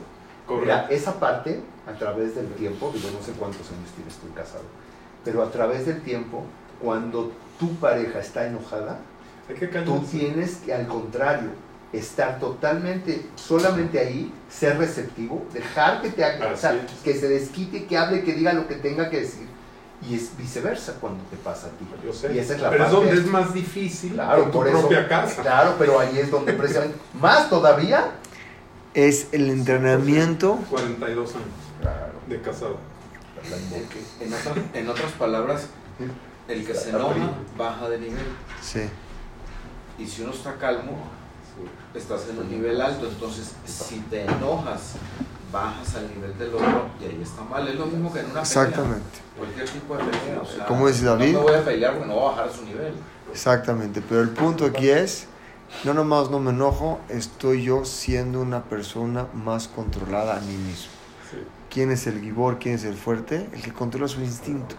Mira, 0.62 0.88
esa 0.89 1.19
parte, 1.19 1.62
a 1.86 1.91
través 1.93 2.34
del 2.36 2.47
tiempo, 2.54 2.91
digo, 2.93 3.10
no 3.17 3.23
sé 3.23 3.34
cuántos 3.34 3.62
años 3.69 3.89
tienes 3.95 4.15
tú 4.15 4.34
casado, 4.34 4.63
pero 5.26 5.43
a 5.43 5.52
través 5.52 5.86
del 5.86 6.02
tiempo, 6.02 6.45
cuando 6.82 7.32
tu 7.60 7.76
pareja 7.76 8.19
está 8.19 8.47
enojada, 8.47 9.00
tú 9.86 9.99
tienes 10.12 10.55
que, 10.57 10.73
al 10.73 10.88
contrario, 10.88 11.49
estar 11.93 12.39
totalmente, 12.39 13.25
solamente 13.36 13.99
ahí, 13.99 14.33
ser 14.49 14.77
receptivo, 14.77 15.45
dejar 15.53 16.01
que 16.01 16.10
te 16.10 16.23
haga, 16.23 16.51
o 16.53 16.57
sea, 16.57 16.73
es. 16.73 16.91
que 17.03 17.13
se 17.15 17.27
desquite, 17.29 17.86
que 17.86 17.97
hable, 17.97 18.23
que 18.23 18.33
diga 18.33 18.53
lo 18.53 18.67
que 18.67 18.75
tenga 18.75 19.10
que 19.10 19.21
decir. 19.21 19.47
Y 20.07 20.13
es 20.15 20.38
viceversa 20.38 20.93
cuando 21.01 21.23
te 21.25 21.38
pasa 21.38 21.67
a 21.67 21.69
ti. 21.71 21.86
Yo 22.05 22.13
sé. 22.13 22.31
Y 22.33 22.38
esa 22.39 22.53
es 22.55 22.62
la 22.62 22.69
pero 22.69 22.83
es 22.86 22.91
parte- 22.91 23.05
donde 23.07 23.21
es 23.21 23.27
más 23.31 23.51
difícil 23.53 24.13
Claro, 24.13 24.43
en 24.43 24.51
tu 24.51 24.57
por 24.57 24.67
eso. 24.67 24.79
propia 24.81 25.07
casa. 25.07 25.41
Claro, 25.41 25.75
pero 25.79 25.99
ahí 25.99 26.19
es 26.19 26.29
donde 26.29 26.53
precisamente, 26.53 26.97
más 27.19 27.49
todavía. 27.49 28.12
Es 28.93 29.27
el 29.31 29.49
entrenamiento. 29.49 30.60
42 30.69 31.31
años 31.36 31.45
Claro. 31.81 32.13
de 32.27 32.41
casado. 32.41 32.77
En, 34.19 34.33
otra- 34.33 34.63
en 34.73 34.89
otras 34.89 35.12
palabras, 35.13 35.67
el 36.47 36.65
que 36.65 36.73
se 36.75 36.89
enoja 36.89 37.31
baja 37.57 37.89
de 37.89 37.99
nivel. 37.99 38.25
Sí. 38.62 38.81
Y 39.97 40.05
si 40.05 40.21
uno 40.21 40.31
está 40.31 40.55
calmo, 40.55 40.97
estás 41.93 42.29
en 42.29 42.38
un 42.38 42.49
nivel 42.49 42.79
alto. 42.81 43.07
Entonces, 43.07 43.53
si 43.65 43.99
te 44.01 44.23
enojas, 44.23 44.93
bajas 45.51 45.95
al 45.95 46.10
nivel 46.13 46.38
del 46.38 46.53
otro 46.53 46.89
y 47.01 47.05
ahí 47.05 47.19
está 47.21 47.41
mal. 47.43 47.67
Es 47.67 47.75
lo 47.75 47.86
mismo 47.86 48.12
que 48.12 48.19
en 48.19 48.25
una 48.25 48.41
pelea. 48.41 48.63
Exactamente. 48.63 49.19
Cualquier 49.38 49.69
tipo 49.69 49.97
de 49.97 50.03
pelea. 50.03 50.41
O 50.41 50.45
sea, 50.45 50.65
¿Cómo 50.65 50.88
dice 50.88 51.05
David? 51.05 51.33
No 51.33 51.39
me 51.39 51.45
voy 51.45 51.55
a 51.55 51.65
pelear 51.65 51.93
porque 51.93 52.07
no 52.07 52.15
voy 52.15 52.25
a 52.25 52.29
bajar 52.29 52.49
a 52.49 52.53
su 52.53 52.63
nivel. 52.63 52.93
Exactamente. 53.31 54.01
Pero 54.07 54.21
el 54.21 54.29
punto 54.29 54.65
aquí 54.65 54.89
es, 54.89 55.27
no 55.83 55.93
nomás 55.93 56.29
no 56.29 56.39
me 56.39 56.51
enojo, 56.51 56.99
estoy 57.10 57.63
yo 57.63 57.86
siendo 57.86 58.41
una 58.41 58.63
persona 58.63 59.27
más 59.33 59.67
controlada 59.67 60.38
a 60.38 60.39
mí 60.41 60.55
mismo. 60.55 60.91
Sí. 61.31 61.38
¿Quién 61.69 61.91
es 61.91 62.07
el 62.07 62.21
gibor? 62.21 62.60
¿Quién 62.60 62.75
es 62.75 62.83
el 62.83 62.95
fuerte? 62.95 63.49
El 63.53 63.62
que 63.62 63.73
controla 63.73 64.07
su 64.07 64.21
instinto. 64.21 64.75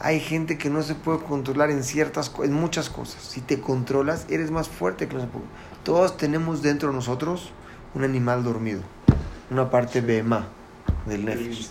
Hay 0.00 0.20
gente 0.20 0.58
que 0.58 0.70
no 0.70 0.82
se 0.82 0.94
puede 0.94 1.20
controlar 1.20 1.70
en 1.70 1.84
ciertas 1.84 2.32
en 2.42 2.52
muchas 2.52 2.90
cosas. 2.90 3.22
Si 3.22 3.40
te 3.40 3.60
controlas, 3.60 4.26
eres 4.28 4.50
más 4.50 4.68
fuerte 4.68 5.08
que 5.08 5.14
los 5.14 5.26
Todos 5.84 6.16
tenemos 6.16 6.62
dentro 6.62 6.88
de 6.88 6.94
nosotros 6.94 7.52
un 7.94 8.04
animal 8.04 8.42
dormido, 8.42 8.82
una 9.50 9.70
parte 9.70 10.00
BMA 10.00 10.48
del 11.06 11.28
El 11.28 11.46
nefesh. 11.46 11.70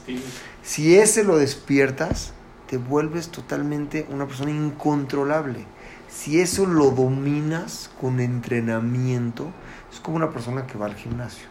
Si 0.62 0.96
ese 0.96 1.24
lo 1.24 1.38
despiertas, 1.38 2.34
te 2.68 2.78
vuelves 2.78 3.30
totalmente 3.30 4.08
una 4.10 4.26
persona 4.26 4.52
incontrolable. 4.52 5.66
Si 6.10 6.40
eso 6.40 6.66
lo 6.66 6.92
dominas 6.92 7.92
con 8.00 8.20
entrenamiento, 8.20 9.52
es 9.92 10.00
como 10.00 10.18
una 10.18 10.32
persona 10.32 10.66
que 10.66 10.78
va 10.78 10.86
al 10.86 10.96
gimnasio. 10.96 11.48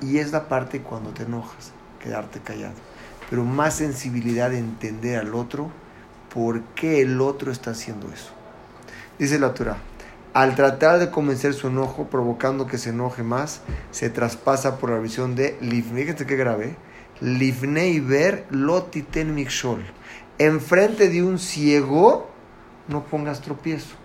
Y 0.00 0.18
es 0.18 0.30
la 0.30 0.48
parte 0.48 0.82
cuando 0.82 1.10
te 1.10 1.24
enojas, 1.24 1.72
quedarte 2.00 2.40
callado. 2.40 2.76
Pero 3.30 3.44
más 3.44 3.74
sensibilidad 3.74 4.50
de 4.50 4.58
entender 4.58 5.18
al 5.18 5.34
otro, 5.34 5.70
por 6.32 6.62
qué 6.74 7.02
el 7.02 7.20
otro 7.20 7.52
está 7.52 7.72
haciendo 7.72 8.08
eso. 8.12 8.30
Dice 9.18 9.38
la 9.38 9.54
Torah, 9.54 9.78
al 10.34 10.54
tratar 10.54 10.98
de 10.98 11.10
convencer 11.10 11.54
su 11.54 11.68
enojo, 11.68 12.08
provocando 12.08 12.66
que 12.66 12.78
se 12.78 12.90
enoje 12.90 13.22
más, 13.22 13.62
se 13.90 14.10
traspasa 14.10 14.76
por 14.76 14.90
la 14.90 14.98
visión 14.98 15.34
de 15.34 15.56
Livnei. 15.60 16.04
Fíjate 16.04 16.26
qué 16.26 16.36
grave. 16.36 16.76
Livnei 17.20 17.98
ver 17.98 18.46
lotiten 18.50 19.34
mikshol. 19.34 19.84
Enfrente 20.38 21.08
de 21.08 21.22
un 21.22 21.38
ciego, 21.38 22.30
no 22.86 23.04
pongas 23.04 23.40
tropiezo. 23.40 23.96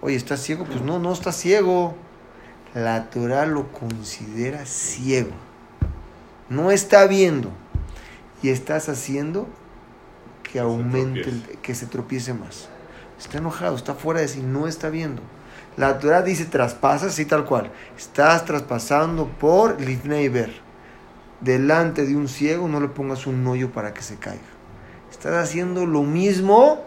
Oye, 0.00 0.16
¿estás 0.16 0.40
ciego? 0.40 0.64
Pues 0.64 0.80
no, 0.80 0.98
no 0.98 1.12
está 1.12 1.32
ciego. 1.32 1.94
La 2.72 3.10
Torah 3.10 3.44
lo 3.44 3.70
considera 3.72 4.64
ciego. 4.64 5.32
No 6.48 6.70
está 6.70 7.06
viendo. 7.06 7.50
Y 8.44 8.50
estás 8.50 8.90
haciendo 8.90 9.46
que 10.42 10.60
aumente, 10.60 11.30
el- 11.30 11.58
que 11.62 11.74
se 11.74 11.86
tropiece 11.86 12.34
más. 12.34 12.68
Está 13.18 13.38
enojado, 13.38 13.74
está 13.74 13.94
fuera 13.94 14.20
de 14.20 14.28
sí, 14.28 14.42
no 14.42 14.68
está 14.68 14.90
viendo. 14.90 15.22
La 15.78 15.98
Torah 15.98 16.20
dice 16.20 16.44
traspasas, 16.44 17.12
así 17.12 17.24
tal 17.24 17.46
cual. 17.46 17.70
Estás 17.96 18.44
traspasando 18.44 19.28
por 19.28 19.80
Livnei 19.80 20.28
ver. 20.28 20.52
Delante 21.40 22.04
de 22.04 22.16
un 22.16 22.28
ciego 22.28 22.68
no 22.68 22.80
le 22.80 22.88
pongas 22.88 23.26
un 23.26 23.46
hoyo 23.46 23.72
para 23.72 23.94
que 23.94 24.02
se 24.02 24.16
caiga. 24.16 24.42
Estás 25.10 25.32
haciendo 25.42 25.86
lo 25.86 26.02
mismo 26.02 26.82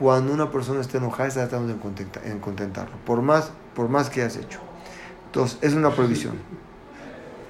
cuando 0.00 0.32
una 0.32 0.50
persona 0.50 0.80
está 0.80 0.98
enojada, 0.98 1.28
estás 1.28 1.48
tratando 1.48 1.74
de 1.74 1.78
contenta- 1.80 2.22
en 2.24 2.40
contentarlo. 2.40 2.96
Por 3.06 3.22
más, 3.22 3.52
por 3.76 3.88
más 3.88 4.10
que 4.10 4.22
hayas 4.22 4.36
hecho. 4.36 4.58
Entonces, 5.26 5.58
es 5.62 5.74
una 5.74 5.90
prohibición. 5.90 6.34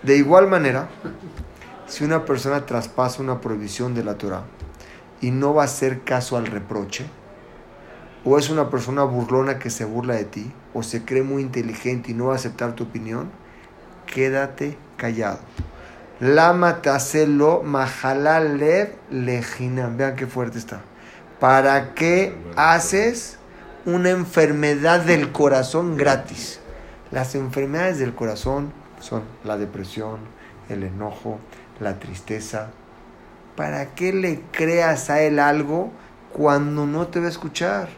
De 0.02 0.18
igual 0.18 0.48
manera, 0.48 0.90
si 1.88 2.04
una 2.04 2.24
persona 2.24 2.66
traspasa 2.66 3.22
una 3.22 3.40
prohibición 3.40 3.94
de 3.94 4.04
la 4.04 4.18
Torah 4.18 4.44
y 5.20 5.30
no 5.30 5.54
va 5.54 5.62
a 5.62 5.64
hacer 5.64 6.02
caso 6.04 6.36
al 6.36 6.46
reproche, 6.46 7.06
o 8.24 8.38
es 8.38 8.50
una 8.50 8.68
persona 8.68 9.04
burlona 9.04 9.58
que 9.58 9.70
se 9.70 9.84
burla 9.84 10.14
de 10.14 10.24
ti, 10.24 10.52
o 10.74 10.82
se 10.82 11.04
cree 11.04 11.22
muy 11.22 11.42
inteligente 11.42 12.10
y 12.10 12.14
no 12.14 12.26
va 12.26 12.34
a 12.34 12.36
aceptar 12.36 12.74
tu 12.74 12.84
opinión, 12.84 13.30
quédate 14.06 14.76
callado. 14.96 15.38
Lama 16.20 16.82
taselo 16.82 17.62
mahalalev 17.62 18.92
lejinam. 19.10 19.96
Vean 19.96 20.16
qué 20.16 20.26
fuerte 20.26 20.58
está. 20.58 20.80
¿Para 21.40 21.94
qué 21.94 22.34
haces 22.56 23.38
una 23.86 24.10
enfermedad 24.10 25.00
del 25.00 25.30
corazón 25.30 25.96
gratis? 25.96 26.60
Las 27.12 27.34
enfermedades 27.34 27.98
del 27.98 28.14
corazón 28.14 28.72
son 29.00 29.22
la 29.44 29.56
depresión, 29.56 30.18
el 30.68 30.82
enojo, 30.82 31.38
la 31.80 31.98
tristeza. 31.98 32.70
¿Para 33.56 33.94
qué 33.94 34.12
le 34.12 34.42
creas 34.52 35.10
a 35.10 35.20
él 35.22 35.38
algo 35.38 35.90
cuando 36.32 36.86
no 36.86 37.08
te 37.08 37.20
va 37.20 37.26
a 37.26 37.30
escuchar? 37.30 37.88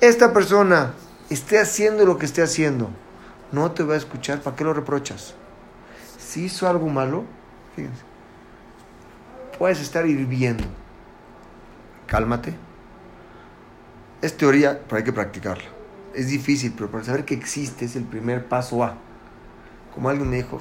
Esta 0.00 0.32
persona 0.32 0.92
esté 1.30 1.58
haciendo 1.58 2.04
lo 2.04 2.18
que 2.18 2.26
esté 2.26 2.42
haciendo, 2.42 2.90
no 3.52 3.72
te 3.72 3.82
va 3.82 3.94
a 3.94 3.96
escuchar, 3.96 4.40
¿para 4.40 4.54
qué 4.54 4.64
lo 4.64 4.74
reprochas? 4.74 5.34
Si 6.18 6.44
hizo 6.44 6.68
algo 6.68 6.88
malo, 6.88 7.24
fíjense, 7.74 8.02
puedes 9.58 9.80
estar 9.80 10.06
hirviendo. 10.06 10.64
Cálmate. 12.06 12.54
Es 14.22 14.36
teoría, 14.36 14.80
pero 14.84 14.98
hay 14.98 15.04
que 15.04 15.12
practicarla. 15.12 15.64
Es 16.14 16.28
difícil, 16.28 16.72
pero 16.76 16.90
para 16.90 17.04
saber 17.04 17.24
que 17.24 17.34
existe 17.34 17.84
es 17.84 17.96
el 17.96 18.04
primer 18.04 18.46
paso 18.46 18.84
A. 18.84 18.94
Como 19.94 20.08
alguien 20.08 20.28
me 20.28 20.36
dijo, 20.36 20.58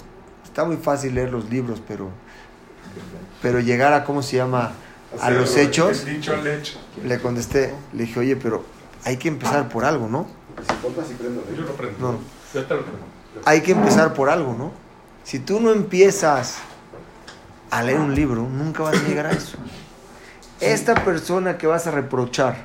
está 0.55 0.63
muy 0.63 0.77
fácil 0.77 1.13
leer 1.15 1.31
los 1.33 1.49
libros, 1.49 1.81
pero, 1.85 2.07
pero 3.41 3.59
llegar 3.59 3.91
a, 3.91 4.05
¿cómo 4.05 4.23
se 4.23 4.37
llama? 4.37 4.71
A 5.19 5.25
Hacer 5.25 5.33
los 5.37 5.57
hechos, 5.57 6.05
el 6.07 6.15
dicho 6.15 6.33
al 6.33 6.47
hecho. 6.47 6.79
le 7.03 7.19
contesté, 7.19 7.73
le 7.91 8.03
dije, 8.03 8.21
oye, 8.21 8.37
pero 8.37 8.63
hay 9.03 9.17
que 9.17 9.27
empezar 9.27 9.67
por 9.67 9.83
algo, 9.83 10.07
¿no? 10.07 10.27
Si 10.65 10.73
cortas 10.75 11.11
y 11.11 11.15
prendo. 11.15 11.43
Yo 11.53 11.63
lo 11.63 11.73
prendo. 11.73 11.99
No. 12.13 12.19
Ya 12.53 12.65
te 12.65 12.73
lo- 12.73 12.83
hay 13.43 13.59
que 13.63 13.73
empezar 13.73 14.13
por 14.13 14.29
algo, 14.29 14.55
¿no? 14.57 14.71
Si 15.25 15.39
tú 15.39 15.59
no 15.59 15.73
empiezas 15.73 16.59
a 17.69 17.83
leer 17.83 17.99
un 17.99 18.15
libro, 18.15 18.43
nunca 18.43 18.83
vas 18.83 18.95
a 18.95 19.03
llegar 19.03 19.25
a 19.25 19.31
eso. 19.33 19.57
Esta 20.61 21.03
persona 21.03 21.57
que 21.57 21.67
vas 21.67 21.85
a 21.85 21.91
reprochar, 21.91 22.63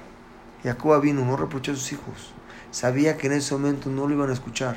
Jacoba 0.63 1.01
vino, 1.01 1.25
no 1.25 1.37
reprochó 1.37 1.73
a 1.73 1.75
sus 1.75 1.91
hijos. 1.91 2.33
Sabía 2.71 3.17
que 3.17 3.27
en 3.27 3.33
ese 3.33 3.53
momento 3.53 3.91
no 3.91 4.07
lo 4.07 4.15
iban 4.15 4.31
a 4.31 4.33
escuchar. 4.33 4.77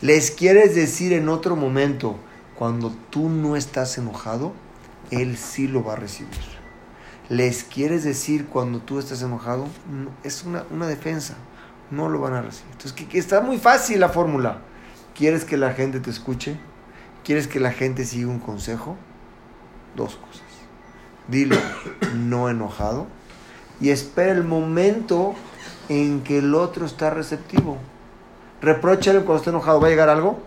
Les 0.00 0.32
quieres 0.32 0.74
decir 0.74 1.12
en 1.12 1.28
otro 1.28 1.54
momento, 1.54 2.18
cuando 2.58 2.90
tú 3.10 3.28
no 3.28 3.54
estás 3.54 3.96
enojado, 3.98 4.52
él 5.12 5.36
sí 5.36 5.68
lo 5.68 5.84
va 5.84 5.92
a 5.92 5.96
recibir. 5.96 6.32
Les 7.28 7.62
quieres 7.62 8.02
decir 8.02 8.46
cuando 8.46 8.80
tú 8.80 8.98
estás 8.98 9.22
enojado, 9.22 9.68
no, 9.88 10.10
es 10.24 10.42
una, 10.42 10.64
una 10.70 10.88
defensa, 10.88 11.34
no 11.92 12.08
lo 12.08 12.20
van 12.20 12.34
a 12.34 12.42
recibir. 12.42 12.72
Entonces, 12.72 12.92
que, 12.94 13.06
que 13.06 13.18
está 13.18 13.40
muy 13.40 13.58
fácil 13.58 14.00
la 14.00 14.08
fórmula. 14.08 14.58
¿Quieres 15.14 15.44
que 15.44 15.56
la 15.56 15.72
gente 15.72 16.00
te 16.00 16.10
escuche? 16.10 16.58
¿Quieres 17.22 17.46
que 17.46 17.60
la 17.60 17.70
gente 17.70 18.04
siga 18.04 18.28
un 18.28 18.40
consejo? 18.40 18.96
Dos 19.94 20.16
cosas. 20.16 20.42
Dilo 21.28 21.56
no 22.14 22.48
enojado 22.48 23.06
y 23.80 23.90
espera 23.90 24.32
el 24.32 24.42
momento 24.42 25.34
en 25.88 26.22
que 26.22 26.38
el 26.38 26.54
otro 26.54 26.86
está 26.86 27.10
receptivo. 27.10 27.78
Repróchale 28.60 29.20
cuando 29.20 29.36
esté 29.36 29.50
enojado. 29.50 29.80
¿Va 29.80 29.86
a 29.86 29.90
llegar 29.90 30.08
algo? 30.08 30.40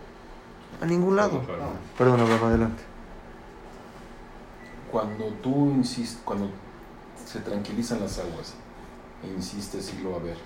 A 0.82 0.86
ningún 0.86 1.16
lado. 1.16 1.42
Perdón, 1.98 2.20
Abraham, 2.20 2.44
adelante. 2.46 2.84
Cuando 4.92 5.26
tú 5.42 5.70
insistes, 5.72 6.20
cuando 6.26 6.50
se 7.26 7.40
tranquilizan 7.40 8.00
las 8.02 8.18
aguas 8.20 8.54
e 9.24 9.28
insistes 9.28 9.94
irlo 9.94 10.16
a 10.16 10.20
ver, 10.20 10.38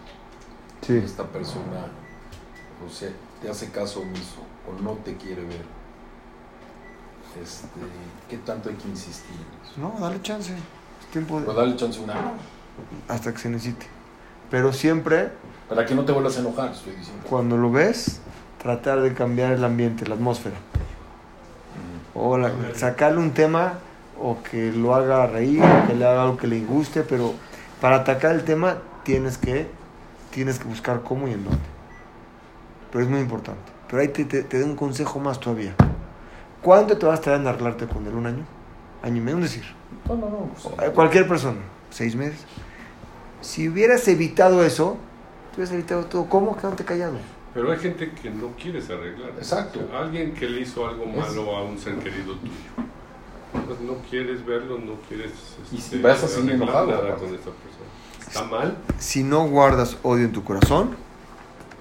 Sí. 0.82 0.98
esta 0.98 1.24
persona, 1.24 1.88
o 2.86 2.90
sea, 2.92 3.10
te 3.42 3.50
hace 3.50 3.72
caso 3.72 4.02
omiso 4.02 4.42
o 4.70 4.82
no 4.84 4.92
te 5.04 5.16
quiere 5.16 5.42
ver, 5.44 5.64
este, 7.42 7.68
¿qué 8.30 8.38
tanto 8.40 8.70
hay 8.70 8.76
que 8.76 8.88
insistir? 8.90 9.36
en 9.36 9.68
eso? 9.70 9.80
No, 9.80 9.96
dale 10.00 10.22
chance. 10.22 10.54
Es 10.54 11.08
tiempo 11.12 11.40
de- 11.40 11.46
Pero 11.48 11.58
dale 11.58 11.76
chance 11.76 12.00
una 12.00 12.34
hasta 13.08 13.32
que 13.34 13.40
se 13.40 13.50
necesite. 13.50 13.88
Pero 14.52 14.72
siempre, 14.74 15.32
para 15.68 15.86
que 15.86 15.96
no 15.96 16.06
te 16.06 16.12
vuelvas 16.12 16.38
a 16.38 16.42
enojar, 16.42 16.72
estoy 16.72 16.94
diciendo. 16.96 17.26
cuando 17.28 17.58
lo 17.58 17.72
ves, 17.72 18.20
tratar 18.66 19.02
de 19.02 19.14
cambiar 19.14 19.52
el 19.52 19.64
ambiente, 19.64 20.08
la 20.08 20.16
atmósfera. 20.16 20.56
O 22.16 22.36
la- 22.36 22.52
sacarle 22.74 23.20
un 23.20 23.30
tema 23.32 23.74
o 24.20 24.42
que 24.42 24.72
lo 24.72 24.96
haga 24.96 25.28
reír, 25.28 25.62
o 25.62 25.88
que 25.88 25.94
le 25.94 26.04
haga 26.04 26.24
algo 26.24 26.36
que 26.38 26.48
le 26.48 26.62
guste, 26.62 27.04
pero 27.04 27.34
para 27.80 27.98
atacar 27.98 28.34
el 28.34 28.44
tema 28.44 28.78
tienes 29.04 29.38
que, 29.38 29.68
tienes 30.32 30.58
que 30.58 30.66
buscar 30.68 31.04
cómo 31.04 31.28
y 31.28 31.34
en 31.34 31.44
dónde. 31.44 31.60
pero 32.92 33.04
es 33.04 33.10
muy 33.10 33.20
importante. 33.20 33.62
Pero 33.88 34.02
ahí 34.02 34.08
te, 34.08 34.26
te, 34.26 34.42
te 34.42 34.60
doy 34.60 34.68
un 34.70 34.76
consejo 34.76 35.20
más 35.20 35.40
todavía. 35.40 35.76
¿Cuánto 36.64 36.98
te 36.98 37.06
vas 37.06 37.20
a 37.20 37.22
tardar 37.22 37.42
en 37.42 37.48
arreglarte 37.48 37.86
con 37.86 38.08
él? 38.08 38.16
¿Un 38.16 38.26
año? 38.26 38.44
¿Año 39.04 39.18
y 39.18 39.20
medio? 39.22 39.36
Un 39.38 39.44
decir. 39.44 39.64
No, 40.08 40.16
no, 40.16 40.28
no. 40.30 40.38
pues, 40.54 40.90
Eh, 40.90 40.92
Cualquier 40.92 41.28
persona. 41.28 41.60
¿Seis 41.92 42.16
meses? 42.16 42.40
Si 43.42 43.70
hubieras 43.70 44.08
evitado 44.08 44.64
eso, 44.66 44.98
te 45.52 45.58
hubieras 45.58 45.74
evitado 45.76 46.06
todo. 46.06 46.26
¿Cómo? 46.28 46.58
Quédate 46.58 46.84
callado. 46.84 47.18
Pero 47.56 47.72
hay 47.72 47.80
gente 47.80 48.12
que 48.22 48.30
no 48.30 48.52
quieres 48.62 48.90
arreglar. 48.92 49.30
Exacto. 49.38 49.80
O 49.84 49.90
sea, 49.90 50.00
alguien 50.02 50.34
que 50.36 50.48
le 50.48 50.62
hizo 50.62 50.86
algo 50.88 51.06
malo 51.08 51.56
a 51.56 51.64
un 51.64 51.80
ser 51.80 51.96
querido 51.96 52.36
tuyo. 52.36 52.52
Pues 53.66 53.80
no 53.80 53.96
quieres 54.10 54.46
verlo, 54.46 54.78
no 54.78 54.96
quieres 55.08 55.32
Y 55.72 55.78
este, 55.78 55.96
si 55.98 56.02
vas 56.04 56.22
así 56.24 56.36
arreglar 56.42 56.56
enojado, 56.56 56.88
nada 56.88 57.16
con 57.16 57.28
esa 57.34 57.46
persona. 57.46 58.28
Está 58.28 58.44
mal, 58.44 58.78
Si 59.00 59.24
no 59.24 59.48
guardas 59.48 59.98
odio 60.04 60.26
en 60.26 60.34
tu 60.34 60.44
corazón, 60.44 60.96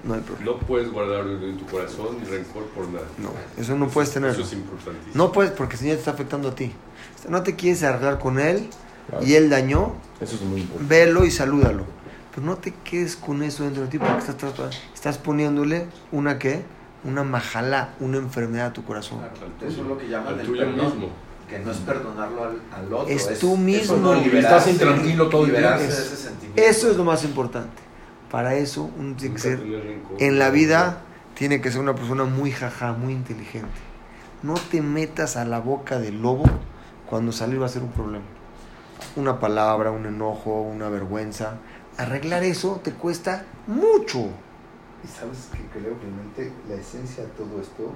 no 0.05 0.13
hay 0.13 0.21
problema. 0.21 0.51
no 0.51 0.57
puedes 0.59 0.89
guardarlo 0.91 1.45
en 1.45 1.57
tu 1.57 1.65
corazón 1.65 2.17
ni 2.21 2.25
rencor 2.29 2.63
por 2.67 2.87
nada. 2.87 3.05
No, 3.17 3.31
eso 3.61 3.75
no 3.75 3.89
puedes 3.89 4.11
tenerlo. 4.11 4.35
Eso 4.37 4.47
es 4.47 4.53
importantísimo. 4.53 5.11
No 5.15 5.31
puedes 5.33 5.51
porque 5.51 5.75
si 5.75 5.87
ya 5.87 5.93
te 5.93 5.99
está 5.99 6.11
afectando 6.11 6.49
a 6.49 6.55
ti. 6.55 6.71
No 7.27 7.43
te 7.43 7.55
quieres 7.55 7.83
arreglar 7.83 8.19
con 8.19 8.39
él 8.39 8.69
Claro. 9.09 9.25
y 9.25 9.35
él 9.35 9.49
dañó, 9.51 9.93
Eso 10.21 10.35
es 10.35 10.41
muy 10.43 10.61
importante. 10.61 10.95
velo 10.95 11.25
y 11.25 11.31
salúdalo. 11.31 11.83
Pero 12.35 12.47
no 12.47 12.57
te 12.57 12.73
quedes 12.83 13.15
con 13.15 13.41
eso 13.43 13.63
dentro 13.63 13.83
de 13.83 13.87
ti 13.87 13.97
porque 13.97 14.17
estás, 14.19 14.35
estás, 14.43 14.81
estás 14.93 15.17
poniéndole 15.17 15.87
una 16.11 16.37
qué? 16.37 16.63
Una 17.05 17.23
majala, 17.23 17.93
una 18.01 18.17
enfermedad 18.17 18.67
a 18.67 18.73
tu 18.73 18.83
corazón. 18.83 19.19
Claro, 19.19 19.33
Eso 19.71 19.81
es 19.81 19.87
lo 19.87 19.97
que 19.97 20.09
llaman 20.09 20.33
Al 20.33 20.39
el 20.41 20.45
tuyo 20.47 20.59
perdón, 20.65 20.85
mismo. 20.85 21.09
que 21.47 21.59
no 21.59 21.71
es 21.71 21.77
perdonarlo 21.77 22.43
al, 22.43 22.61
al 22.75 22.93
otro. 22.93 23.07
Es 23.13 23.39
tú 23.39 23.55
mismo. 23.55 24.13
liberarse, 24.15 24.39
estás 24.39 24.67
intranquilo 24.67 25.29
todo 25.29 25.45
el 25.45 25.51
día. 25.55 25.75
Es- 25.77 25.97
ese 25.99 26.15
sentimiento. 26.17 26.61
Eso 26.61 26.91
es 26.91 26.97
lo 26.97 27.03
más 27.05 27.23
importante. 27.23 27.81
Para 28.31 28.55
eso 28.55 28.89
uno 28.99 29.15
tiene 29.15 29.35
que 29.35 29.41
ser, 29.41 29.63
en 30.19 30.39
la 30.39 30.49
vida, 30.49 30.97
tiene 31.35 31.61
que 31.61 31.71
ser 31.71 31.79
una 31.79 31.93
persona 31.95 32.25
muy 32.25 32.51
jaja, 32.51 32.91
muy 32.93 33.13
inteligente. 33.13 33.69
No 34.41 34.55
te 34.55 34.81
metas 34.81 35.37
a 35.37 35.45
la 35.45 35.59
boca 35.59 35.99
del 35.99 36.21
lobo 36.21 36.43
cuando 37.07 37.31
salir 37.31 37.61
va 37.61 37.67
a 37.67 37.69
ser 37.69 37.83
un 37.83 37.91
problema. 37.91 38.25
Una 39.15 39.39
palabra, 39.39 39.91
un 39.91 40.05
enojo, 40.05 40.61
una 40.61 40.89
vergüenza. 40.89 41.57
Arreglar 41.97 42.43
eso 42.43 42.81
te 42.83 42.91
cuesta 42.91 43.45
mucho. 43.67 44.29
Y 45.03 45.07
sabes 45.07 45.49
que 45.51 45.79
creo 45.79 45.95
realmente 46.01 46.51
la 46.67 46.75
esencia 46.75 47.23
de 47.23 47.29
todo 47.29 47.61
esto 47.61 47.93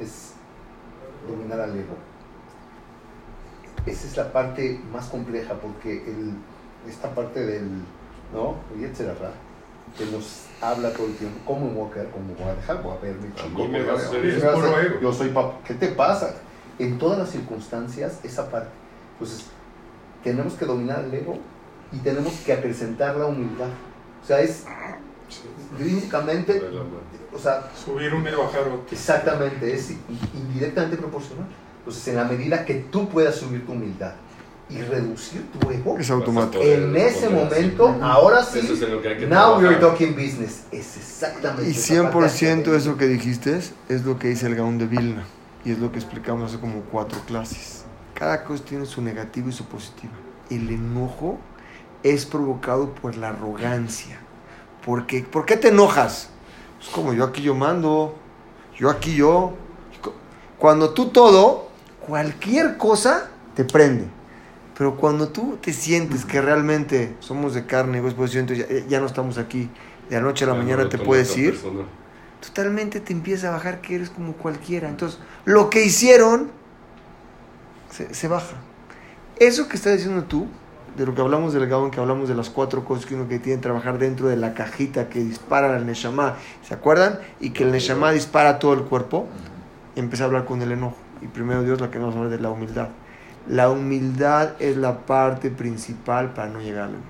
es 0.00 0.32
dominar 1.26 1.60
al 1.60 1.76
ego. 1.76 1.96
Esa 3.86 4.06
es 4.06 4.16
la 4.16 4.32
parte 4.32 4.80
más 4.92 5.06
compleja 5.06 5.54
porque 5.54 6.04
el, 6.04 6.34
esta 6.88 7.14
parte 7.14 7.40
del, 7.44 7.68
¿no? 8.34 8.56
Y 8.78 8.84
etcétera, 8.84 9.32
que 9.96 10.06
nos 10.06 10.46
habla 10.60 10.92
todo 10.92 11.06
el 11.06 11.14
tiempo, 11.16 11.38
¿cómo 11.46 11.68
me 11.68 11.74
voy 11.74 11.90
a 11.90 11.94
quedar? 11.94 12.10
¿Cómo 12.10 12.26
me 12.26 12.34
voy 12.34 12.48
a 12.48 12.54
dejar? 12.54 12.82
Voy 12.82 12.96
a 12.96 13.00
verme 13.00 13.34
chico, 13.34 13.68
me 13.68 13.82
vas 13.82 14.04
a 14.04 14.06
hacer 14.08 14.22
¿qué 14.22 14.28
eso, 14.36 14.38
me 14.38 14.44
vas 14.44 14.54
a 14.54 14.60
puro 14.60 14.76
hacer? 14.76 15.00
Yo 15.00 15.12
soy 15.12 15.28
papá. 15.30 15.58
¿Qué 15.64 15.74
te 15.74 15.88
pasa? 15.88 16.34
En 16.78 16.98
todas 16.98 17.18
las 17.18 17.30
circunstancias, 17.30 18.20
esa 18.22 18.50
parte. 18.50 18.70
Entonces, 19.14 19.46
tenemos 20.22 20.54
que 20.54 20.64
dominar 20.64 21.04
el 21.04 21.14
ego 21.14 21.38
y 21.92 21.98
tenemos 21.98 22.32
que 22.44 22.52
acrecentar 22.52 23.16
la 23.16 23.26
humildad. 23.26 23.68
O 24.22 24.26
sea, 24.26 24.40
es 24.40 24.64
De 25.78 25.84
mano. 26.12 27.00
o 27.34 27.38
sea, 27.38 27.70
Subir 27.74 28.12
uno 28.14 28.28
y 28.28 28.34
bajar 28.34 28.60
otro. 28.62 28.84
exactamente, 28.90 29.74
es 29.74 29.92
indirectamente 30.34 30.96
proporcional. 30.96 31.46
Entonces, 31.78 32.08
en 32.08 32.16
la 32.16 32.24
medida 32.24 32.64
que 32.64 32.74
tú 32.74 33.08
puedas 33.08 33.34
subir 33.36 33.64
tu 33.66 33.72
humildad 33.72 34.12
y 34.70 34.78
reducir 34.82 35.44
tu 35.52 35.70
ego, 35.70 35.98
Es 35.98 36.10
automático. 36.10 36.62
en 36.62 36.96
ese 36.96 37.28
momento, 37.28 37.88
ahora 38.00 38.40
Eso 38.40 38.58
es 38.58 38.78
sí, 38.78 38.84
en 38.84 38.92
lo 38.92 39.02
que 39.02 39.08
hay 39.08 39.16
que 39.18 39.26
now 39.26 39.56
we're 39.58 39.76
trabajar. 39.76 39.80
talking 39.98 40.14
business. 40.14 40.64
Es 40.70 40.96
exactamente 40.96 41.68
Y 41.68 41.72
esa 41.72 42.10
parte 42.10 42.18
100% 42.18 42.26
académica. 42.50 42.76
eso 42.76 42.96
que 42.96 43.06
dijiste 43.08 43.60
es 43.88 44.04
lo 44.04 44.18
que 44.18 44.28
dice 44.28 44.46
el 44.46 44.54
Gaón 44.54 44.78
de 44.78 44.86
Vilna. 44.86 45.24
Y 45.64 45.72
es 45.72 45.78
lo 45.78 45.90
que 45.92 45.98
explicamos 45.98 46.50
hace 46.50 46.60
como 46.60 46.80
cuatro 46.82 47.18
clases. 47.26 47.84
Cada 48.14 48.44
cosa 48.44 48.64
tiene 48.64 48.86
su 48.86 49.00
negativo 49.02 49.48
y 49.48 49.52
su 49.52 49.64
positivo. 49.64 50.12
El 50.50 50.70
enojo 50.70 51.38
es 52.02 52.26
provocado 52.26 52.94
por 52.94 53.16
la 53.16 53.30
arrogancia. 53.30 54.18
Porque, 54.84 55.22
¿Por 55.22 55.46
qué 55.46 55.56
te 55.56 55.68
enojas? 55.68 56.30
Es 56.80 56.88
como 56.88 57.12
yo 57.12 57.24
aquí 57.24 57.42
yo 57.42 57.54
mando, 57.54 58.16
yo 58.76 58.90
aquí 58.90 59.14
yo. 59.14 59.54
Cuando 60.58 60.90
tú 60.90 61.10
todo, 61.10 61.68
cualquier 62.06 62.76
cosa 62.76 63.28
te 63.54 63.64
prende. 63.64 64.06
Pero 64.76 64.96
cuando 64.96 65.28
tú 65.28 65.58
te 65.60 65.72
sientes 65.72 66.24
que 66.24 66.40
realmente 66.40 67.14
somos 67.20 67.54
de 67.54 67.66
carne 67.66 67.98
y 67.98 68.00
hueso, 68.00 68.16
pues 68.16 68.30
siento, 68.32 68.54
ya, 68.54 68.66
ya 68.88 69.00
no 69.00 69.06
estamos 69.06 69.38
aquí, 69.38 69.68
de 70.08 70.16
la 70.16 70.22
noche 70.22 70.44
a 70.44 70.48
la 70.48 70.54
Ya 70.54 70.58
mañana 70.58 70.88
te 70.88 70.98
puedes 70.98 71.36
ir, 71.36 71.60
totalmente 72.40 72.98
te 72.98 73.12
empieza 73.12 73.48
a 73.48 73.50
bajar 73.52 73.80
que 73.80 73.94
eres 73.94 74.10
como 74.10 74.32
cualquiera. 74.32 74.88
Entonces, 74.88 75.20
lo 75.44 75.70
que 75.70 75.84
hicieron 75.84 76.50
se, 77.90 78.12
se 78.14 78.28
baja. 78.28 78.56
Eso 79.38 79.68
que 79.68 79.76
estás 79.76 79.96
diciendo 79.96 80.24
tú, 80.24 80.48
de 80.96 81.06
lo 81.06 81.14
que 81.14 81.20
hablamos 81.20 81.52
del 81.52 81.66
Gaón, 81.66 81.90
que 81.90 82.00
hablamos 82.00 82.28
de 82.28 82.34
las 82.34 82.50
cuatro 82.50 82.84
cosas 82.84 83.06
que 83.06 83.14
uno 83.14 83.28
que 83.28 83.38
tiene 83.38 83.58
que 83.58 83.62
trabajar 83.62 83.98
dentro 83.98 84.28
de 84.28 84.36
la 84.36 84.54
cajita 84.54 85.08
que 85.08 85.20
dispara 85.20 85.74
al 85.74 85.86
Neshama, 85.86 86.36
¿se 86.62 86.74
acuerdan? 86.74 87.18
Y 87.40 87.50
que 87.50 87.64
el 87.64 87.72
Neshama 87.72 88.12
dispara 88.12 88.58
todo 88.58 88.74
el 88.74 88.82
cuerpo. 88.82 89.26
Empecé 89.96 90.22
a 90.22 90.26
hablar 90.26 90.44
con 90.44 90.60
el 90.62 90.72
enojo. 90.72 90.96
Y 91.22 91.26
primero 91.26 91.62
Dios, 91.62 91.80
la 91.80 91.90
que 91.90 91.98
vamos 91.98 92.14
a 92.14 92.18
hablar 92.18 92.36
de 92.36 92.42
la 92.42 92.50
humildad. 92.50 92.88
La 93.48 93.70
humildad 93.70 94.52
es 94.58 94.76
la 94.76 94.98
parte 94.98 95.50
principal 95.50 96.32
para 96.34 96.48
no 96.48 96.60
llegar 96.60 96.84
al 96.84 96.90
enojo. 96.90 97.06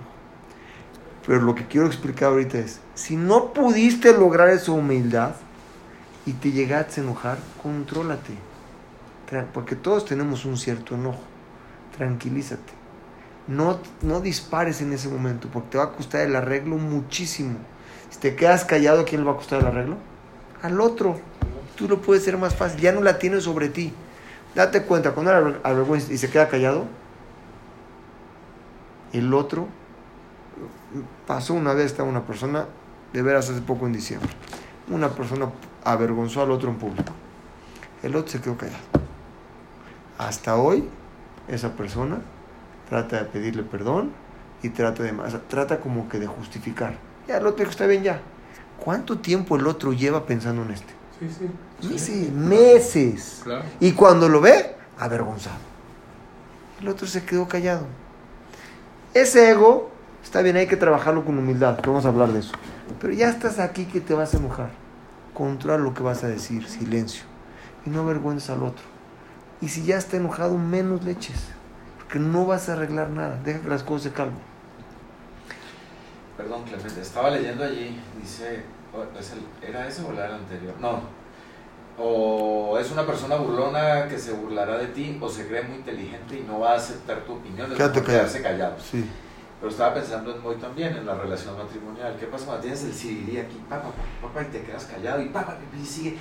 Pero 1.27 1.40
lo 1.40 1.55
que 1.55 1.66
quiero 1.66 1.87
explicar 1.87 2.31
ahorita 2.31 2.59
es, 2.59 2.81
si 2.95 3.16
no 3.16 3.53
pudiste 3.53 4.12
lograr 4.12 4.49
esa 4.49 4.73
humildad 4.73 5.33
y 6.27 6.33
te 6.33 6.53
llegaste 6.53 7.01
a 7.01 7.05
enojar, 7.05 7.38
contrólate. 7.62 8.35
Porque 9.55 9.77
todos 9.77 10.05
tenemos 10.05 10.45
un 10.45 10.57
cierto 10.57 10.95
enojo. 10.95 11.23
Tranquilízate. 11.97 12.82
No, 13.53 13.79
no 14.01 14.21
dispares 14.23 14.81
en 14.81 14.95
ese 14.95 15.11
momento 15.11 15.49
porque 15.53 15.69
te 15.73 15.79
va 15.79 15.85
a 15.85 15.93
costar 15.93 16.23
el 16.23 16.35
arreglo 16.35 16.77
muchísimo. 16.79 17.59
Si 18.09 18.19
te 18.19 18.35
quedas 18.35 18.65
callado, 18.65 19.03
¿a 19.03 19.05
quién 19.05 19.21
le 19.21 19.27
va 19.27 19.35
a 19.35 19.37
costar 19.37 19.61
el 19.61 19.67
arreglo? 19.67 19.97
Al 20.62 20.81
otro. 20.81 21.21
Tú 21.77 21.87
lo 21.87 22.01
puedes 22.01 22.23
hacer 22.23 22.38
más 22.38 22.55
fácil. 22.55 22.81
Ya 22.81 22.93
no 22.93 23.03
la 23.03 23.19
tienes 23.19 23.45
sobre 23.45 23.69
ti. 23.69 23.93
Date 24.55 24.85
cuenta, 24.85 25.12
cuando 25.12 25.33
la 25.33 25.61
avergüenza 25.65 26.11
y 26.15 26.17
se 26.17 26.31
queda 26.31 26.49
callado, 26.49 26.87
el 29.12 29.35
otro 29.35 29.69
pasó 31.27 31.53
una 31.53 31.75
vez, 31.75 31.87
estaba 31.87 32.09
una 32.09 32.25
persona, 32.25 32.67
de 33.12 33.21
veras 33.21 33.51
hace 33.51 33.61
poco 33.61 33.87
en 33.87 33.93
diciembre, 33.93 34.31
una 34.88 35.11
persona 35.11 35.51
avergonzó 35.85 36.41
al 36.43 36.51
otro 36.51 36.71
en 36.71 36.77
público. 36.77 37.12
El 38.03 38.17
otro 38.17 38.33
se 38.33 38.41
quedó 38.41 38.57
callado. 38.57 38.83
Hasta 40.17 40.57
hoy, 40.57 40.88
esa 41.49 41.75
persona 41.75 42.21
trata 42.92 43.20
de 43.20 43.24
pedirle 43.24 43.62
perdón 43.62 44.12
y 44.62 44.68
trata 44.68 45.02
de, 45.02 45.14
sea, 45.31 45.40
trata 45.48 45.81
como 45.81 46.11
que 46.11 46.18
de 46.18 46.26
justificar. 46.26 46.94
Ya 47.26 47.38
el 47.38 47.46
otro 47.46 47.61
dijo, 47.61 47.70
está 47.70 47.87
bien 47.87 48.02
ya. 48.02 48.20
¿Cuánto 48.78 49.18
tiempo 49.18 49.57
el 49.57 49.66
otro 49.66 49.94
lleva 49.94 50.26
pensando 50.26 50.62
en 50.62 50.72
este? 50.72 50.92
Sí, 51.18 51.31
sí. 51.31 51.88
Meses, 51.88 52.33
meses. 52.33 53.40
Claro. 53.44 53.64
Y 53.81 53.92
cuando 53.92 54.28
lo 54.28 54.42
ve, 54.42 54.76
avergonzado. 54.98 55.57
El 56.83 56.88
otro 56.88 57.07
se 57.07 57.24
quedó 57.24 57.48
callado. 57.48 57.87
Ese 59.14 59.50
ego, 59.50 59.90
está 60.22 60.42
bien, 60.42 60.57
hay 60.57 60.66
que 60.66 60.76
trabajarlo 60.76 61.24
con 61.24 61.38
humildad, 61.38 61.78
vamos 61.87 62.05
a 62.05 62.09
hablar 62.09 62.31
de 62.31 62.40
eso. 62.40 62.52
Pero 63.00 63.14
ya 63.14 63.31
estás 63.31 63.59
aquí 63.59 63.87
que 63.87 64.02
te 64.02 64.12
vas 64.12 64.35
a 64.35 64.37
enojar. 64.37 64.68
Controla 65.33 65.78
lo 65.78 65.94
que 65.94 66.02
vas 66.02 66.24
a 66.24 66.28
decir, 66.28 66.68
silencio. 66.68 67.24
Y 67.87 67.90
no 67.90 68.00
avergüences 68.00 68.50
al 68.50 68.62
otro. 68.62 68.85
Y 69.62 69.68
si 69.68 69.83
ya 69.83 69.96
está 69.96 70.18
enojado, 70.18 70.59
menos 70.59 71.05
leches. 71.05 71.52
Porque 72.12 72.27
no 72.29 72.44
vas 72.44 72.68
a 72.68 72.75
arreglar 72.75 73.09
nada. 73.09 73.40
Deja 73.42 73.62
que 73.62 73.68
las 73.70 73.83
cosas 73.83 74.03
se 74.03 74.12
calmen. 74.12 74.37
Perdón, 76.37 76.62
Clemente, 76.64 77.01
estaba 77.01 77.31
leyendo 77.31 77.64
allí, 77.64 77.98
dice, 78.20 78.64
¿era 79.62 79.88
ese 79.88 80.03
o 80.03 80.12
era 80.12 80.27
el 80.27 80.35
anterior? 80.35 80.75
No. 80.79 81.01
O 81.98 82.79
es 82.79 82.90
una 82.90 83.07
persona 83.07 83.37
burlona 83.37 84.09
que 84.09 84.18
se 84.18 84.33
burlará 84.33 84.77
de 84.77 84.88
ti 84.88 85.16
o 85.22 85.29
se 85.31 85.46
cree 85.48 85.62
muy 85.62 85.77
inteligente 85.77 86.37
y 86.38 86.42
no 86.42 86.61
va 86.61 86.72
a 86.72 86.77
aceptar 86.77 87.20
tu 87.20 87.33
opinión. 87.33 87.70
Es 87.72 87.79
Quédate 87.79 88.01
callado. 88.01 88.18
quedarse 88.18 88.43
callado. 88.43 88.76
Sí. 88.78 89.09
Pero 89.59 89.70
estaba 89.70 89.95
pensando 89.95 90.34
en 90.34 90.43
Moy 90.43 90.57
también, 90.57 90.95
en 90.95 91.07
la 91.07 91.14
relación 91.14 91.57
matrimonial. 91.57 92.14
¿Qué 92.20 92.26
pasa 92.26 92.45
cuando 92.45 92.61
tienes 92.61 92.84
el 92.84 92.93
CDD 92.93 93.41
aquí, 93.41 93.59
papá, 93.70 93.89
papá, 94.20 94.43
y 94.43 94.53
te 94.53 94.62
quedas 94.62 94.84
callado 94.84 95.22
y 95.22 95.30
papá, 95.30 95.57
y 95.80 95.87
sigue? 95.87 96.18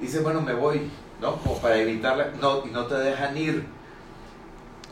Y 0.00 0.02
dice, 0.02 0.20
bueno, 0.20 0.42
me 0.42 0.52
voy, 0.52 0.90
¿no? 1.18 1.36
Como 1.36 1.58
para 1.62 1.78
evitarla, 1.78 2.26
no, 2.38 2.66
y 2.66 2.70
no 2.70 2.84
te 2.84 2.96
dejan 2.96 3.34
ir. 3.38 3.79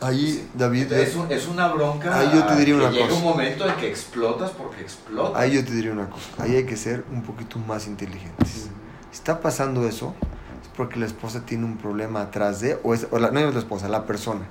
Ahí. 0.00 0.48
David, 0.54 0.92
Es, 0.92 1.16
un- 1.16 1.30
es 1.32 1.46
una 1.48 1.68
bronca. 1.68 2.16
Ahí 2.18 2.30
yo 2.32 2.44
te 2.46 2.54
diría 2.56 2.74
que 2.76 2.80
una 2.82 2.90
llega 2.90 3.06
cosa. 3.08 3.18
un 3.18 3.24
momento 3.24 3.68
en 3.68 3.74
que 3.76 3.88
explotas 3.88 4.50
porque 4.52 4.82
explotas. 4.82 5.40
ahí 5.40 5.52
yo 5.54 5.64
te 5.64 5.72
diría 5.72 5.92
una 5.92 6.08
cosa. 6.08 6.26
Ahí 6.38 6.54
hay 6.56 6.64
que 6.66 6.76
ser 6.76 7.04
un 7.12 7.22
poquito 7.22 7.58
más 7.58 7.86
inteligentes. 7.86 8.48
Si 8.48 8.68
está 9.12 9.40
pasando 9.40 9.86
eso, 9.88 10.14
es 10.62 10.68
porque 10.76 11.00
la 11.00 11.06
esposa 11.06 11.42
tiene 11.44 11.64
un 11.64 11.76
problema 11.78 12.20
atrás 12.22 12.60
de, 12.60 12.78
o, 12.84 12.94
es, 12.94 13.08
o 13.10 13.18
la, 13.18 13.30
no 13.32 13.40
es 13.40 13.52
la 13.52 13.58
esposa, 13.60 13.88
la 13.88 14.06
persona, 14.06 14.42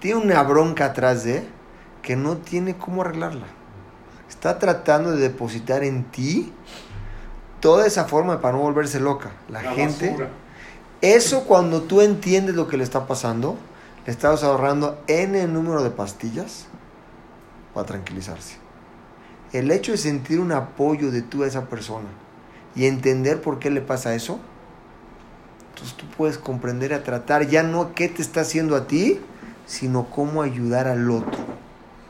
tiene 0.00 0.20
una 0.20 0.42
bronca 0.42 0.86
atrás 0.86 1.22
de 1.24 1.46
que 2.02 2.16
no 2.16 2.36
tiene 2.38 2.76
cómo 2.76 3.02
arreglarla. 3.02 3.46
Está 4.28 4.58
tratando 4.58 5.12
de 5.12 5.18
depositar 5.18 5.84
en 5.84 6.02
ti 6.04 6.52
toda 7.60 7.86
esa 7.86 8.04
forma 8.06 8.40
para 8.40 8.56
no 8.56 8.62
volverse 8.62 8.98
loca. 9.00 9.30
La, 9.48 9.60
gente, 9.60 10.10
basura. 10.10 10.28
eso 11.00 11.44
cuando 11.44 11.82
tú 11.82 12.00
entiendes 12.00 12.54
lo 12.56 12.66
que 12.68 12.76
le 12.76 12.84
está 12.84 13.06
pasando, 13.06 13.56
estás 14.06 14.44
ahorrando 14.44 15.02
N 15.08 15.46
número 15.48 15.82
de 15.82 15.90
pastillas 15.90 16.66
para 17.74 17.86
tranquilizarse. 17.86 18.56
El 19.52 19.70
hecho 19.70 19.92
de 19.92 19.98
sentir 19.98 20.40
un 20.40 20.52
apoyo 20.52 21.10
de 21.10 21.22
tú 21.22 21.42
a 21.42 21.46
esa 21.46 21.68
persona 21.68 22.08
y 22.74 22.86
entender 22.86 23.40
por 23.40 23.58
qué 23.58 23.70
le 23.70 23.80
pasa 23.80 24.14
eso, 24.14 24.38
entonces 25.70 25.96
tú 25.96 26.06
puedes 26.16 26.38
comprender 26.38 26.94
a 26.94 27.02
tratar 27.02 27.48
ya 27.48 27.62
no 27.62 27.94
qué 27.94 28.08
te 28.08 28.22
está 28.22 28.42
haciendo 28.42 28.76
a 28.76 28.86
ti, 28.86 29.20
sino 29.66 30.08
cómo 30.08 30.42
ayudar 30.42 30.88
al 30.88 31.10
otro. 31.10 31.38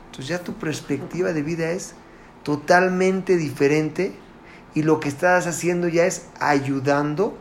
Entonces 0.05 0.27
ya 0.27 0.43
tu 0.43 0.53
perspectiva 0.53 1.33
de 1.33 1.41
vida 1.41 1.71
es 1.71 1.93
totalmente 2.43 3.37
diferente 3.37 4.15
y 4.73 4.83
lo 4.83 4.99
que 4.99 5.09
estás 5.09 5.47
haciendo 5.47 5.87
ya 5.87 6.05
es 6.05 6.27
ayudando 6.39 7.37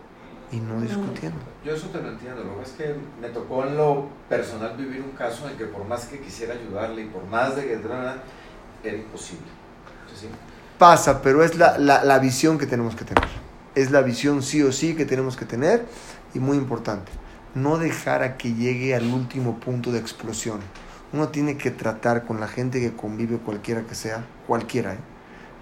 y 0.52 0.56
no 0.56 0.80
discutiendo. 0.80 1.38
Yo 1.64 1.74
eso 1.74 1.88
te 1.88 2.00
lo 2.00 2.10
entiendo, 2.10 2.44
lo 2.44 2.56
que 2.58 2.62
es 2.62 2.70
que 2.70 2.94
me 3.20 3.28
tocó 3.28 3.64
en 3.64 3.76
lo 3.76 4.08
personal 4.28 4.76
vivir 4.76 5.02
un 5.02 5.10
caso 5.12 5.48
en 5.48 5.56
que 5.56 5.64
por 5.64 5.84
más 5.84 6.06
que 6.06 6.20
quisiera 6.20 6.54
ayudarle 6.54 7.02
y 7.02 7.06
por 7.06 7.24
más 7.26 7.56
de 7.56 7.66
que 7.66 7.72
era 7.74 8.96
imposible. 8.96 9.46
Sí. 10.14 10.28
Pasa, 10.78 11.22
pero 11.22 11.42
es 11.42 11.56
la, 11.56 11.78
la, 11.78 12.04
la 12.04 12.18
visión 12.18 12.58
que 12.58 12.66
tenemos 12.66 12.94
que 12.94 13.04
tener. 13.04 13.24
Es 13.74 13.90
la 13.90 14.02
visión 14.02 14.42
sí 14.42 14.62
o 14.62 14.72
sí 14.72 14.94
que 14.94 15.04
tenemos 15.04 15.36
que 15.36 15.44
tener 15.44 15.84
y 16.34 16.38
muy 16.38 16.56
importante, 16.56 17.10
no 17.54 17.78
dejar 17.78 18.22
a 18.22 18.36
que 18.36 18.54
llegue 18.54 18.94
al 18.94 19.06
último 19.12 19.58
punto 19.58 19.90
de 19.92 19.98
explosión. 19.98 20.60
Uno 21.12 21.28
tiene 21.28 21.56
que 21.56 21.70
tratar 21.70 22.24
con 22.24 22.40
la 22.40 22.48
gente 22.48 22.80
que 22.80 22.94
convive, 22.94 23.38
cualquiera 23.38 23.82
que 23.82 23.94
sea, 23.94 24.24
cualquiera, 24.46 24.94
¿eh? 24.94 24.98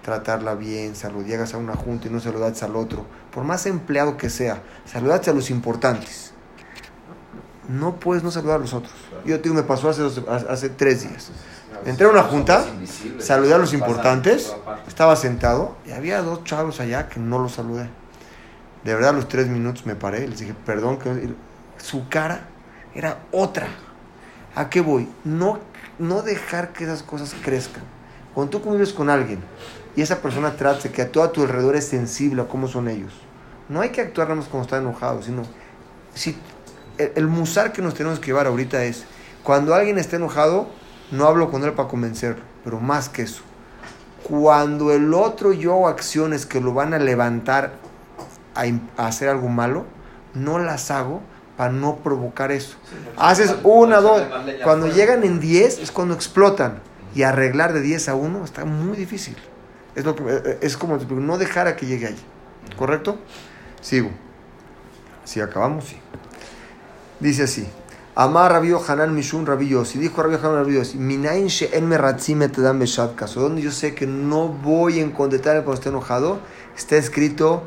Tratarla 0.05 0.53
bien, 0.53 0.95
salud. 0.95 1.25
Llegas 1.25 1.55
a 1.55 1.57
una 1.57 1.75
junta 1.75 2.07
y 2.07 2.11
no 2.11 2.19
saludas 2.19 2.61
al 2.61 2.75
otro, 2.75 3.05
por 3.33 3.43
más 3.43 3.65
empleado 3.65 4.17
que 4.17 4.29
sea, 4.29 4.61
saludate 4.85 5.31
a 5.31 5.33
los 5.33 5.49
importantes. 5.49 6.31
No 7.67 7.95
puedes 7.95 8.23
no 8.23 8.29
saludar 8.29 8.57
a 8.57 8.59
los 8.59 8.73
otros. 8.75 8.93
Yo 9.25 9.37
te 9.37 9.43
digo, 9.49 9.55
me 9.55 9.63
pasó 9.63 9.89
hace, 9.89 10.03
dos- 10.03 10.21
hace 10.27 10.69
tres 10.69 11.01
días. 11.09 11.31
Entré 11.85 12.05
a 12.05 12.09
una 12.11 12.21
junta. 12.23 12.63
Saludé 13.19 13.55
a 13.55 13.57
los 13.57 13.73
importantes, 13.73 14.53
estaba 14.87 15.15
sentado 15.15 15.75
y 15.87 15.91
había 15.91 16.21
dos 16.21 16.43
chavos 16.43 16.79
allá 16.79 17.09
que 17.09 17.19
no 17.19 17.39
los 17.39 17.53
saludé. 17.53 17.89
De 18.83 18.93
verdad, 18.93 19.09
a 19.09 19.13
los 19.13 19.27
tres 19.27 19.47
minutos 19.47 19.87
me 19.87 19.95
paré 19.95 20.25
y 20.25 20.27
les 20.27 20.39
dije, 20.39 20.53
perdón, 20.65 20.99
que 20.99 21.09
no-". 21.09 21.33
su 21.77 22.07
cara 22.07 22.47
era 22.93 23.17
otra. 23.31 23.67
¿A 24.53 24.69
qué 24.69 24.81
voy? 24.81 25.09
No, 25.23 25.57
no 25.97 26.21
dejar 26.21 26.71
que 26.71 26.83
esas 26.83 27.01
cosas 27.01 27.35
crezcan. 27.43 27.83
Cuando 28.35 28.51
tú 28.51 28.61
convives 28.63 28.93
con 28.93 29.09
alguien 29.09 29.39
y 29.95 30.01
esa 30.01 30.21
persona 30.21 30.55
trata 30.55 30.89
que 30.89 31.01
a 31.01 31.11
todo 31.11 31.23
a 31.23 31.31
tu 31.31 31.43
alrededor 31.43 31.75
es 31.75 31.87
sensible 31.87 32.41
a 32.41 32.45
cómo 32.45 32.67
son 32.67 32.87
ellos, 32.87 33.13
no 33.69 33.81
hay 33.81 33.89
que 33.89 34.01
actuar 34.01 34.27
nada 34.27 34.41
más 34.41 34.49
cuando 34.49 34.65
está 34.65 34.77
enojado, 34.77 35.21
sino 35.23 35.43
si 36.13 36.37
el, 36.97 37.11
el 37.15 37.27
musar 37.27 37.73
que 37.73 37.81
nos 37.81 37.93
tenemos 37.93 38.19
que 38.19 38.27
llevar 38.27 38.47
ahorita 38.47 38.83
es 38.83 39.05
cuando 39.43 39.75
alguien 39.75 39.97
está 39.97 40.15
enojado, 40.15 40.67
no 41.11 41.25
hablo 41.25 41.51
con 41.51 41.63
él 41.63 41.73
para 41.73 41.87
convencerlo, 41.87 42.43
pero 42.63 42.79
más 42.79 43.09
que 43.09 43.23
eso, 43.23 43.41
cuando 44.27 44.91
el 44.91 45.13
otro 45.13 45.53
yo 45.53 45.73
hago 45.73 45.87
acciones 45.87 46.47
que 46.47 46.59
lo 46.59 46.73
van 46.73 46.95
a 46.95 46.97
levantar 46.99 47.73
a, 48.55 49.05
hacer 49.05 49.29
algo 49.29 49.49
malo, 49.49 49.85
no 50.33 50.57
las 50.57 50.89
hago 50.89 51.21
para 51.57 51.71
no 51.71 51.97
provocar 51.97 52.51
eso. 52.51 52.75
Sí, 52.89 52.95
Haces 53.17 53.55
una, 53.63 54.01
dos. 54.01 54.23
Cuando 54.63 54.87
llegan 54.87 55.23
en 55.23 55.39
10 55.39 55.79
es 55.79 55.91
cuando 55.91 56.15
explotan. 56.15 56.79
Y 57.13 57.23
arreglar 57.23 57.71
de 57.71 57.81
10 57.81 58.09
a 58.09 58.15
1 58.15 58.43
está 58.43 58.65
muy 58.65 58.97
difícil. 58.97 59.37
Es, 59.95 60.05
lo 60.05 60.15
eh, 60.29 60.59
es 60.61 60.77
como 60.77 60.97
te 60.97 61.05
no 61.13 61.37
dejar 61.37 61.67
a 61.67 61.75
que 61.75 61.85
llegue 61.85 62.07
ahí. 62.07 62.17
¿Correcto? 62.77 63.17
Sigo. 63.81 64.09
Si 65.23 65.39
acabamos, 65.41 65.85
sí. 65.85 65.97
Dice 67.19 67.43
así. 67.43 67.67
Amar 68.17 68.51
Rabio 68.53 68.81
Hanan 68.87 69.13
Mishun 69.13 69.45
Rabio 69.45 69.83
Si 69.83 69.99
dijo 69.99 70.23
Rabio 70.23 70.39
Hanan 70.39 70.63
Rabio 70.63 70.81
Minain 70.95 71.47
she'en 71.47 71.85
meratzim 71.85 72.43
et 72.43 72.57
adam 72.57 72.79
beshat 72.79 73.15
kaso. 73.15 73.41
Donde 73.41 73.61
yo 73.61 73.71
sé 73.71 73.93
que 73.93 74.07
no 74.07 74.47
voy 74.47 75.01
a 75.01 75.13
contestar 75.13 75.57
cuando 75.63 75.73
esté 75.73 75.89
enojado, 75.89 76.39
está 76.77 76.95
escrito 76.95 77.63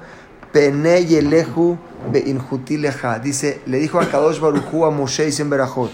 Pene 0.53 1.05
yelehu 1.05 1.77
beinjuti 2.11 2.79
leja. 2.79 3.19
Dice, 3.19 3.61
le 3.67 3.79
dijo 3.79 4.01
a 4.01 4.09
Kadosh 4.09 4.41
Baruchu 4.41 4.87
a 4.87 4.91
Moshe 4.91 5.29
y 5.29 5.43
Berajot, 5.43 5.93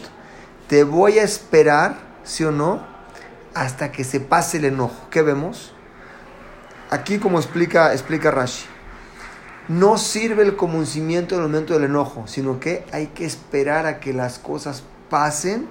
te 0.68 0.84
voy 0.84 1.18
a 1.18 1.24
esperar, 1.24 1.98
sí 2.22 2.44
o 2.44 2.52
no, 2.52 2.80
hasta 3.54 3.90
que 3.90 4.04
se 4.04 4.20
pase 4.20 4.58
el 4.58 4.66
enojo. 4.66 5.08
¿Qué 5.10 5.22
vemos? 5.22 5.74
Aquí 6.90 7.18
como 7.18 7.38
explica, 7.38 7.92
explica 7.92 8.30
Rashi, 8.30 8.66
no 9.68 9.96
sirve 9.96 10.42
el 10.42 10.56
conocimiento 10.56 11.34
en 11.34 11.42
el 11.42 11.48
momento 11.48 11.74
del 11.74 11.84
enojo, 11.84 12.26
sino 12.26 12.60
que 12.60 12.84
hay 12.92 13.08
que 13.08 13.24
esperar 13.24 13.86
a 13.86 13.98
que 13.98 14.12
las 14.12 14.38
cosas 14.38 14.84
pasen 15.08 15.66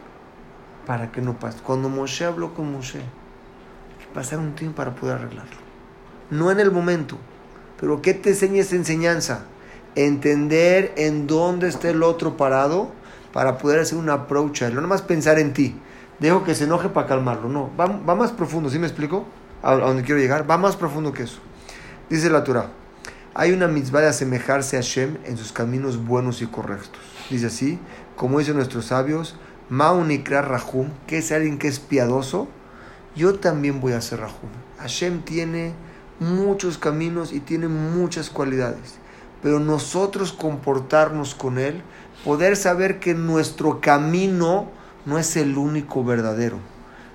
para 0.87 1.11
que 1.11 1.21
no 1.21 1.39
pase. 1.39 1.59
Cuando 1.63 1.89
Moshe 1.89 2.25
habló 2.25 2.53
con 2.53 2.71
Moshe, 2.71 2.99
hay 2.99 4.05
que 4.05 4.13
pasar 4.13 4.39
un 4.39 4.55
tiempo 4.55 4.77
para 4.77 4.95
poder 4.95 5.17
arreglarlo. 5.17 5.57
No 6.31 6.49
en 6.49 6.59
el 6.59 6.71
momento, 6.71 7.17
pero 7.79 8.01
¿qué 8.01 8.13
te 8.15 8.31
enseña 8.31 8.61
esa 8.61 8.75
enseñanza? 8.75 9.45
Entender 9.95 10.93
en 10.97 11.27
dónde 11.27 11.67
está 11.67 11.89
el 11.89 12.01
otro 12.01 12.35
parado 12.35 12.91
para 13.31 13.59
poder 13.59 13.79
hacer 13.79 13.99
un 13.99 14.09
approach 14.09 14.63
a 14.63 14.67
él. 14.67 14.75
No 14.75 14.87
más 14.87 15.03
pensar 15.03 15.37
en 15.37 15.53
ti. 15.53 15.75
Dejo 16.19 16.43
que 16.43 16.55
se 16.55 16.63
enoje 16.63 16.89
para 16.89 17.07
calmarlo. 17.07 17.47
No, 17.47 17.69
va, 17.79 17.85
va 17.85 18.15
más 18.15 18.31
profundo, 18.31 18.69
¿sí 18.69 18.79
me 18.79 18.87
explico? 18.87 19.25
A, 19.63 19.75
donde 19.75 20.03
quiero 20.03 20.21
llegar. 20.21 20.49
Va 20.49 20.57
más 20.57 20.75
profundo 20.75 21.13
que 21.13 21.23
eso. 21.23 21.39
Dice 22.09 22.29
la 22.29 22.43
Torah. 22.43 22.69
Hay 23.33 23.51
una 23.51 23.67
mitzvah 23.67 24.01
de 24.01 24.07
asemejarse 24.09 24.77
a 24.77 24.81
Shem 24.81 25.17
en 25.25 25.37
sus 25.37 25.51
caminos 25.51 26.05
buenos 26.05 26.43
y 26.43 26.45
correctos. 26.45 27.01
Dice 27.31 27.47
así, 27.47 27.79
como 28.15 28.37
dicen 28.37 28.55
nuestros 28.57 28.85
sabios, 28.85 29.35
Maunikra 29.69 30.43
Rahum, 30.43 30.89
que 31.07 31.17
es 31.17 31.31
alguien 31.31 31.57
que 31.57 31.67
es 31.67 31.79
piadoso, 31.79 32.47
yo 33.15 33.39
también 33.39 33.81
voy 33.81 33.93
a 33.93 34.01
ser 34.01 34.19
Rahum. 34.19 34.51
Hashem 34.77 35.23
tiene 35.23 35.73
muchos 36.19 36.77
caminos 36.77 37.33
y 37.33 37.39
tiene 37.39 37.67
muchas 37.67 38.29
cualidades, 38.29 38.95
pero 39.41 39.59
nosotros 39.59 40.33
comportarnos 40.33 41.35
con 41.35 41.57
Él, 41.57 41.81
poder 42.23 42.55
saber 42.55 42.99
que 42.99 43.13
nuestro 43.13 43.81
camino 43.81 44.69
no 45.05 45.17
es 45.17 45.35
el 45.35 45.57
único 45.57 46.03
verdadero. 46.03 46.57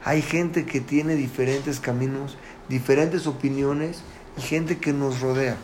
Hay 0.05 0.23
gente 0.23 0.65
que 0.65 0.81
tiene 0.81 1.17
diferentes 1.17 1.81
caminos, 1.81 2.37
diferentes 2.69 3.27
opiniones 3.27 4.03
y 4.37 4.43
gente 4.43 4.79
que 4.79 4.93
nos 4.93 5.21
rodea. 5.21 5.57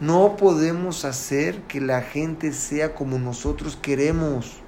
No 0.00 0.36
podemos 0.36 1.04
hacer 1.04 1.62
que 1.62 1.80
la 1.80 2.02
gente 2.02 2.52
sea 2.52 2.94
como 2.94 3.18
nosotros 3.18 3.76
queremos. 3.80 4.58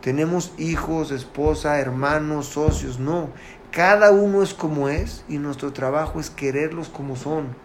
Tenemos 0.00 0.52
hijos, 0.58 1.12
esposa, 1.12 1.78
hermanos, 1.78 2.46
socios, 2.46 2.98
no. 2.98 3.30
Cada 3.70 4.10
uno 4.10 4.42
es 4.42 4.52
como 4.52 4.88
es 4.88 5.24
y 5.28 5.38
nuestro 5.38 5.72
trabajo 5.72 6.18
es 6.18 6.30
quererlos 6.30 6.88
como 6.88 7.14
son. 7.14 7.56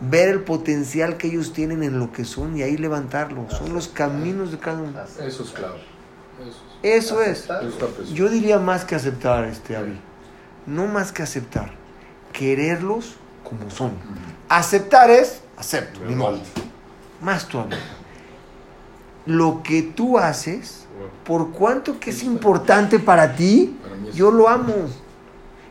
Ver 0.00 0.28
el 0.28 0.42
potencial 0.42 1.16
que 1.16 1.28
ellos 1.28 1.52
tienen 1.52 1.82
en 1.82 1.98
lo 1.98 2.12
que 2.12 2.24
son 2.24 2.56
y 2.56 2.62
ahí 2.62 2.76
levantarlo. 2.76 3.48
Son 3.50 3.72
los 3.72 3.88
caminos 3.88 4.52
de 4.52 4.58
cada 4.58 4.82
uno. 4.82 5.00
Eso 5.18 5.42
es 5.42 5.50
clave. 5.50 5.80
Eso 6.40 6.69
Eso 6.82 7.22
es. 7.22 7.50
Aceptar. 7.50 7.62
es, 7.62 7.68
eso 7.68 7.74
está 7.74 7.86
precioso. 7.86 8.14
Yo 8.14 8.28
diría 8.28 8.58
más 8.58 8.84
que 8.84 8.94
aceptar, 8.94 9.44
este 9.44 9.76
Avi. 9.76 9.98
No 10.66 10.86
más 10.86 11.12
que 11.12 11.22
aceptar. 11.22 11.72
Quererlos 12.32 13.16
como 13.44 13.70
son. 13.70 13.92
Aceptar 14.48 15.10
es 15.10 15.40
acepto, 15.56 16.00
ni 16.04 16.14
modo. 16.14 16.38
Más 17.20 17.46
todavía. 17.46 17.78
Lo 19.26 19.62
que 19.62 19.82
tú 19.82 20.18
haces, 20.18 20.86
por 21.24 21.52
cuanto 21.52 22.00
que 22.00 22.10
es 22.10 22.22
importante 22.22 22.98
para 22.98 23.34
ti, 23.34 23.76
yo 24.14 24.30
lo 24.30 24.48
amo. 24.48 24.74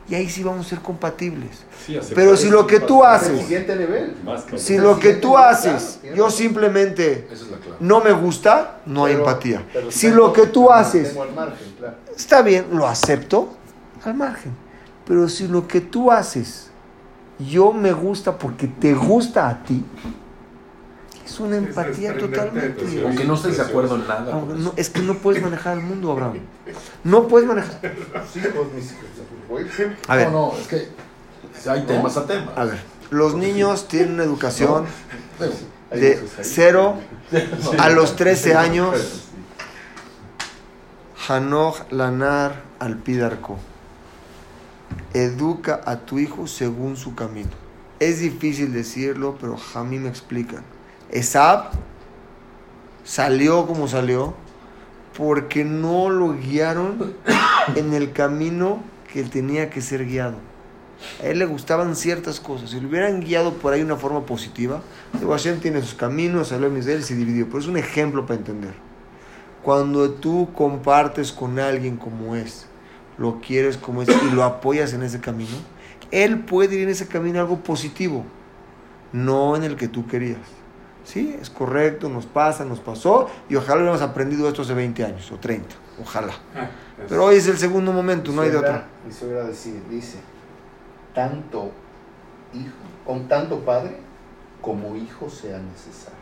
Y 0.10 0.16
ahí 0.16 0.28
sí 0.28 0.42
vamos 0.44 0.66
a 0.66 0.70
ser 0.70 0.80
compatibles. 0.80 1.64
Sí, 1.86 1.98
Pero 2.16 2.36
si 2.36 2.50
lo 2.50 2.66
que 2.66 2.80
tú 2.80 3.04
haces- 3.04 3.48
nivel. 3.48 4.16
Si 4.56 4.78
lo 4.78 5.00
que 5.00 5.14
tú 5.14 5.30
nivel, 5.30 5.44
haces, 5.44 6.00
claro, 6.02 6.16
yo 6.16 6.30
simplemente 6.32 7.28
es 7.32 7.46
no 7.80 8.02
me 8.02 8.12
gusta, 8.12 8.80
no 8.88 9.06
hay 9.06 9.14
empatía. 9.14 9.64
pero 9.72 9.92
Si 9.92 10.10
lo 10.10 10.34
que 10.34 10.48
tú 10.48 10.72
haces 10.72 11.16
margen, 11.36 11.76
claro. 11.78 11.96
está 12.16 12.42
bien, 12.42 12.66
lo 12.72 12.88
acepto 12.88 13.50
al 14.04 14.16
margen. 14.16 14.52
Pero 15.06 15.30
si 15.30 15.48
lo 15.48 15.68
que 15.68 15.82
tú 15.82 16.12
haces, 16.12 16.72
yo 17.38 17.72
me 17.72 17.94
gusta 17.94 18.38
porque 18.38 18.68
te 18.68 18.94
gusta 18.94 19.48
a 19.48 19.64
ti, 19.64 19.84
es 21.30 21.40
una 21.40 21.58
empatía 21.58 22.18
totalmente. 22.18 23.02
Aunque 23.06 23.24
no 23.26 23.36
estés 23.36 23.58
de 23.58 23.64
acuerdo 23.64 23.96
en 23.96 24.08
nada. 24.08 24.32
No, 24.32 24.46
pues. 24.46 24.60
no, 24.60 24.74
es 24.76 24.90
que 24.90 25.02
no 25.02 25.16
puedes 25.16 25.42
manejar 25.42 25.78
el 25.78 25.84
mundo, 25.84 26.12
Abraham. 26.12 26.40
No 27.04 27.28
puedes 27.28 27.48
manejar. 27.48 27.80
Sí, 28.34 28.42
pues 28.42 28.74
mis 28.74 28.92
hijos. 28.92 29.04
güey. 29.48 29.66
A 30.08 30.16
ver, 30.16 30.32
No, 30.32 30.54
no, 30.54 30.58
es 30.58 30.68
que 30.68 30.90
hay 31.70 31.84
temas 31.86 32.18
a 32.18 32.26
temas. 32.26 32.58
a 32.58 32.66
ver. 32.66 32.80
Los 33.10 33.36
niños 33.36 33.88
tienen 33.88 34.14
una 34.16 34.24
educación 34.24 34.86
de 35.92 36.12
hijos 36.14 36.30
ahí. 36.38 36.44
0 36.44 36.96
a 37.80 37.90
los 37.90 38.16
13 38.16 38.56
años. 38.56 39.26
Hanoch 41.28 41.92
Lanar 41.92 42.64
al 42.80 42.98
Pidarco. 42.98 43.58
Educa 45.14 45.82
a 45.86 45.98
tu 46.00 46.20
hijo 46.20 46.48
según 46.48 46.98
su 46.98 47.16
camino. 47.16 47.50
Es 48.00 48.20
difícil 48.20 48.74
decirlo, 48.74 49.38
pero 49.40 49.58
a 49.76 49.84
mí 49.84 50.00
me 50.00 50.10
explican. 50.10 50.64
Esab 51.12 51.72
salió 53.04 53.66
como 53.66 53.88
salió 53.88 54.36
porque 55.18 55.66
no 55.66 56.10
lo 56.10 56.34
guiaron 56.34 57.16
en 57.76 57.94
el 57.94 58.12
camino 58.14 58.82
que 59.12 59.24
tenía 59.24 59.70
que 59.70 59.82
ser 59.82 60.06
guiado. 60.06 60.36
A 61.22 61.28
él 61.28 61.40
le 61.40 61.46
gustaban 61.46 61.96
ciertas 61.96 62.40
cosas. 62.40 62.72
Si 62.72 62.80
lo 62.80 62.90
hubieran 62.90 63.22
guiado 63.22 63.54
por 63.54 63.74
ahí 63.74 63.80
de 63.80 63.86
una 63.86 63.96
forma 63.96 64.26
positiva, 64.26 64.82
tiene 65.62 65.82
sus 65.82 65.94
caminos, 65.94 66.50
salió 66.50 66.70
de 66.70 66.94
él 66.94 67.00
y 67.00 67.04
se 67.04 67.16
dividió. 67.16 67.48
Pero 67.48 67.60
es 67.60 67.68
un 67.68 67.78
ejemplo 67.78 68.26
para 68.26 68.40
entender. 68.40 68.74
Cuando 69.64 70.12
tú 70.12 70.50
compartes 70.54 71.32
con 71.32 71.60
alguien 71.60 71.98
como 71.98 72.36
es, 72.36 72.68
lo 73.18 73.40
quieres 73.42 73.78
como 73.78 74.02
es 74.02 74.10
y 74.10 74.34
lo 74.34 74.44
apoyas 74.44 74.94
en 74.94 75.04
ese 75.04 75.20
camino, 75.20 75.56
él 76.12 76.40
puede 76.40 76.76
ir 76.76 76.84
en 76.84 76.90
ese 76.90 77.08
camino 77.08 77.40
algo 77.40 77.60
positivo, 77.60 78.26
no 79.12 79.56
en 79.56 79.64
el 79.64 79.76
que 79.76 79.88
tú 79.88 80.08
querías. 80.08 80.59
Sí, 81.10 81.36
es 81.42 81.50
correcto, 81.50 82.08
nos 82.08 82.28
pasa, 82.28 82.64
nos 82.66 82.80
pasó 82.80 83.28
y 83.50 83.56
ojalá 83.56 83.78
lo 83.78 83.82
hubiéramos 83.90 84.02
aprendido 84.08 84.48
esto 84.48 84.62
hace 84.62 84.76
20 84.76 85.04
años 85.06 85.32
o 85.32 85.38
30, 85.38 85.76
ojalá. 86.00 86.34
Ah, 86.56 87.06
Pero 87.08 87.26
hoy 87.26 87.38
es 87.38 87.48
el 87.48 87.58
segundo 87.58 87.92
momento, 87.92 88.32
no 88.32 88.42
hay 88.44 88.52
de 88.52 88.58
otra. 88.58 88.86
Mi 89.08 89.12
suegra 89.12 89.44
decir, 89.46 89.82
dice, 89.90 90.20
tanto 91.16 91.72
hijo, 92.54 92.76
con 93.06 93.28
tanto 93.28 93.60
padre 93.62 93.98
como 94.62 94.96
hijo 94.98 95.30
sea 95.30 95.58
necesario. 95.58 96.20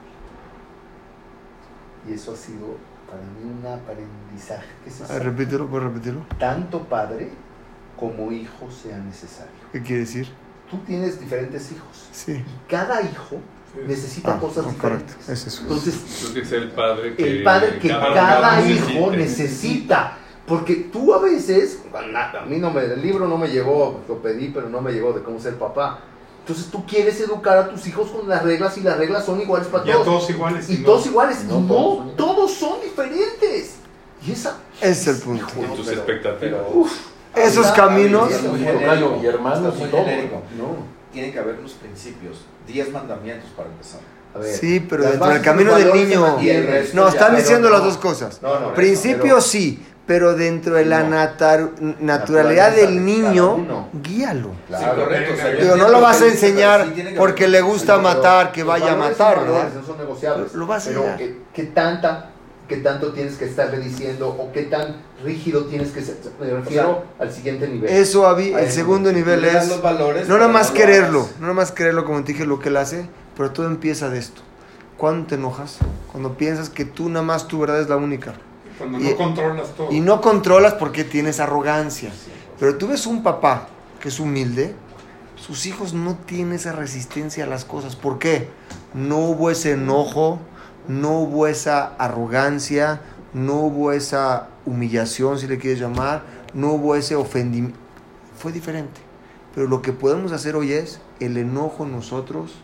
Y 2.07 2.13
eso 2.13 2.31
ha 2.31 2.35
sido 2.37 2.77
para 3.09 3.21
mí 3.23 3.43
un 3.43 3.65
aprendizaje. 3.65 4.67
¿Qué 4.83 4.89
es 4.91 5.01
eso? 5.01 5.11
Ah, 5.13 5.19
repítelo, 5.19 5.67
¿puedes 5.67 5.87
repetirlo? 5.87 6.21
Tanto 6.39 6.83
padre 6.83 7.31
como 7.99 8.31
hijo 8.31 8.69
sea 8.71 8.99
necesario. 8.99 9.51
¿Qué 9.73 9.81
quiere 9.81 10.01
decir? 10.01 10.27
Tú 10.69 10.77
tienes 10.85 11.19
diferentes 11.19 11.71
hijos 11.73 12.07
Sí. 12.13 12.33
y 12.33 12.69
cada 12.69 13.01
hijo. 13.01 13.37
Necesita 13.85 14.33
Ah, 14.35 14.39
cosas 14.39 14.67
diferentes. 14.69 15.15
correcto, 15.15 15.31
es 15.33 15.47
eso. 15.47 15.61
Entonces, 15.63 16.51
el 16.51 16.71
padre 16.71 17.15
que 17.15 17.27
el 17.27 17.43
padre 17.43 17.79
que 17.79 17.89
cada 17.89 18.61
hijo 18.69 19.11
necesita. 19.11 20.17
Porque 20.47 20.75
tú 20.75 21.13
a 21.13 21.19
veces, 21.21 21.79
a 21.93 22.45
mí 22.45 22.57
no 22.57 22.71
me, 22.71 22.81
el 22.85 23.01
libro 23.01 23.27
no 23.27 23.37
me 23.37 23.49
llegó, 23.49 23.99
lo 24.07 24.21
pedí, 24.21 24.47
pero 24.47 24.69
no 24.69 24.79
me 24.79 24.93
llegó 24.93 25.11
de 25.11 25.21
cómo 25.21 25.41
ser 25.41 25.55
papá. 25.55 25.99
Entonces 26.39 26.67
tú 26.71 26.85
quieres 26.85 27.19
educar 27.19 27.57
a 27.57 27.69
tus 27.69 27.85
hijos 27.87 28.09
con 28.09 28.29
las 28.29 28.41
reglas 28.43 28.77
y 28.77 28.81
las 28.81 28.97
reglas 28.97 29.25
son 29.25 29.41
iguales 29.41 29.67
para 29.67 29.85
Y 29.85 29.89
a 29.89 29.93
todos. 29.95 30.05
todos 30.05 30.29
iguales. 30.29 30.69
y 30.69 30.77
no- 30.77 30.85
todos 30.85 31.05
iguales. 31.05 31.43
No, 31.43 31.57
y 31.57 31.61
no, 31.63 31.67
todos 31.67 31.97
son- 31.97 32.15
todos 32.15 32.51
son 32.53 32.81
diferentes. 32.81 33.75
Y 34.25 34.31
esa... 34.31 34.55
Es 34.79 35.05
el 35.07 35.17
punto. 35.17 35.45
Y 35.59 35.75
tus 35.75 35.85
Pero- 35.85 35.97
expectativas. 36.01 36.61
Esos 37.35 37.67
caminos- 37.67 38.31
y 38.31 39.25
hermanos 39.25 39.73
y 39.77 39.83
todo. 39.91 40.05
No. 40.57 40.97
Tiene 41.17 41.33
que 41.33 41.39
haber 41.39 41.55
unos 41.55 41.71
principios, 41.71 42.45
10 42.67 42.91
mandamientos 42.91 43.49
para 43.57 43.69
empezar. 43.69 44.01
A 44.35 44.37
ver, 44.37 44.53
Sí, 44.55 44.85
pero 44.87 45.01
dentro 45.03 45.27
del 45.29 45.41
camino 45.41 45.75
del 45.75 45.91
niño. 45.93 46.37
No, 46.93 47.07
están 47.09 47.35
diciendo 47.35 47.69
no. 47.69 47.75
las 47.75 47.83
dos 47.85 47.97
cosas. 47.97 48.39
No, 48.43 48.59
no, 48.59 48.73
Principio 48.75 49.19
pero- 49.23 49.41
sí, 49.41 49.83
pero 50.05 50.35
dentro 50.35 50.75
de 50.75 50.85
la 50.85 51.01
No. 51.01 51.15
natar- 51.15 51.71
naturalidad 51.99 52.69
Naturaleza 52.69 52.69
del 52.75 52.93
de 52.93 53.01
niño, 53.01 53.89
guíalo. 53.93 54.51
Claro. 54.67 54.93
sí, 54.93 54.99
correcto. 55.01 55.33
o 55.33 55.37
sea, 55.37 55.51
yo 55.55 55.59
Digo, 55.63 55.75
no 55.75 55.89
lo 55.89 56.01
vas 56.01 56.21
a 56.21 56.27
enseñar 56.27 56.85
sí 56.95 57.03
porque 57.17 57.47
le 57.47 57.61
gusta 57.61 57.97
matar, 57.97 58.51
que 58.51 58.61
vaya 58.61 58.91
a 58.91 58.95
matar, 58.95 59.39
son 59.87 59.97
negociables. 59.97 60.53
Lo 60.53 60.67
vas 60.67 60.85
a 60.85 60.89
Pero 60.89 60.99
enseñar. 60.99 61.17
¿qué, 61.17 61.37
qué 61.51 61.63
tanta, 61.71 62.29
qué 62.67 62.77
tanto 62.77 63.13
tienes 63.13 63.35
que 63.37 63.45
estarle 63.45 63.79
diciendo 63.79 64.27
o 64.29 64.51
qué 64.51 64.63
tan 64.63 64.97
rígido 65.23 65.65
tienes 65.65 65.91
que 65.91 66.01
ser? 66.01 66.17
Me 66.39 66.49
refiero 66.49 67.03
al 67.19 67.31
siguiente 67.31 67.67
nivel. 67.67 67.89
Eso, 67.89 68.27
Avi, 68.27 68.53
A 68.53 68.61
el 68.61 68.71
segundo 68.71 69.11
nivel 69.11 69.41
das 69.41 69.63
es 69.63 69.69
los 69.69 69.81
valores, 69.81 70.27
no 70.27 70.37
nada 70.37 70.49
más 70.49 70.69
lo 70.69 70.75
quererlo, 70.75 71.29
no 71.39 71.41
nada 71.41 71.53
más 71.53 71.71
quererlo 71.71 72.05
como 72.05 72.23
te 72.23 72.33
dije 72.33 72.45
lo 72.45 72.59
que 72.59 72.69
él 72.69 72.77
hace, 72.77 73.07
pero 73.35 73.51
todo 73.51 73.67
empieza 73.67 74.09
de 74.09 74.19
esto. 74.19 74.41
¿Cuándo 74.97 75.27
te 75.27 75.35
enojas? 75.35 75.77
Cuando 76.11 76.33
piensas 76.37 76.69
que 76.69 76.83
tú 76.83 77.07
nada 77.09 77.23
más 77.23 77.47
tu 77.47 77.59
verdad 77.59 77.79
es 77.79 77.87
la 77.89 77.97
única. 77.97 78.33
Cuando 78.77 78.99
Y- 78.99 79.03
no 79.03 79.15
controlas 79.15 79.67
todo. 79.75 79.91
Y 79.91 79.99
no 80.01 80.21
controlas 80.21 80.73
porque 80.73 81.03
tienes 81.03 81.39
arrogancia. 81.39 82.11
Pero 82.59 82.75
tú 82.77 82.87
ves 82.87 83.05
un 83.05 83.21
papá 83.23 83.67
que 84.01 84.09
es 84.09 84.19
humilde, 84.19 84.73
sus 85.35 85.67
hijos 85.67 85.93
no 85.93 86.15
tienen 86.25 86.53
esa 86.53 86.71
resistencia 86.71 87.43
a 87.43 87.47
las 87.47 87.63
cosas. 87.63 87.95
¿Por 87.95 88.17
qué? 88.17 88.49
No 88.95 89.17
hubo 89.19 89.51
ese 89.51 89.73
enojo, 89.73 90.39
no 90.87 91.19
hubo 91.19 91.47
esa 91.47 91.95
arrogancia, 91.95 93.01
no 93.33 93.55
hubo 93.55 93.91
esa 93.91 94.47
humillación, 94.65 95.39
si 95.39 95.47
le 95.47 95.57
quieres 95.57 95.79
llamar, 95.79 96.23
no 96.53 96.73
hubo 96.73 96.95
ese 96.95 97.15
ofendimiento. 97.15 97.77
Fue 98.37 98.51
diferente. 98.51 99.01
Pero 99.53 99.67
lo 99.67 99.81
que 99.81 99.93
podemos 99.93 100.31
hacer 100.31 100.55
hoy 100.55 100.73
es 100.73 101.01
el 101.19 101.37
enojo 101.37 101.83
en 101.83 101.91
nosotros 101.91 102.55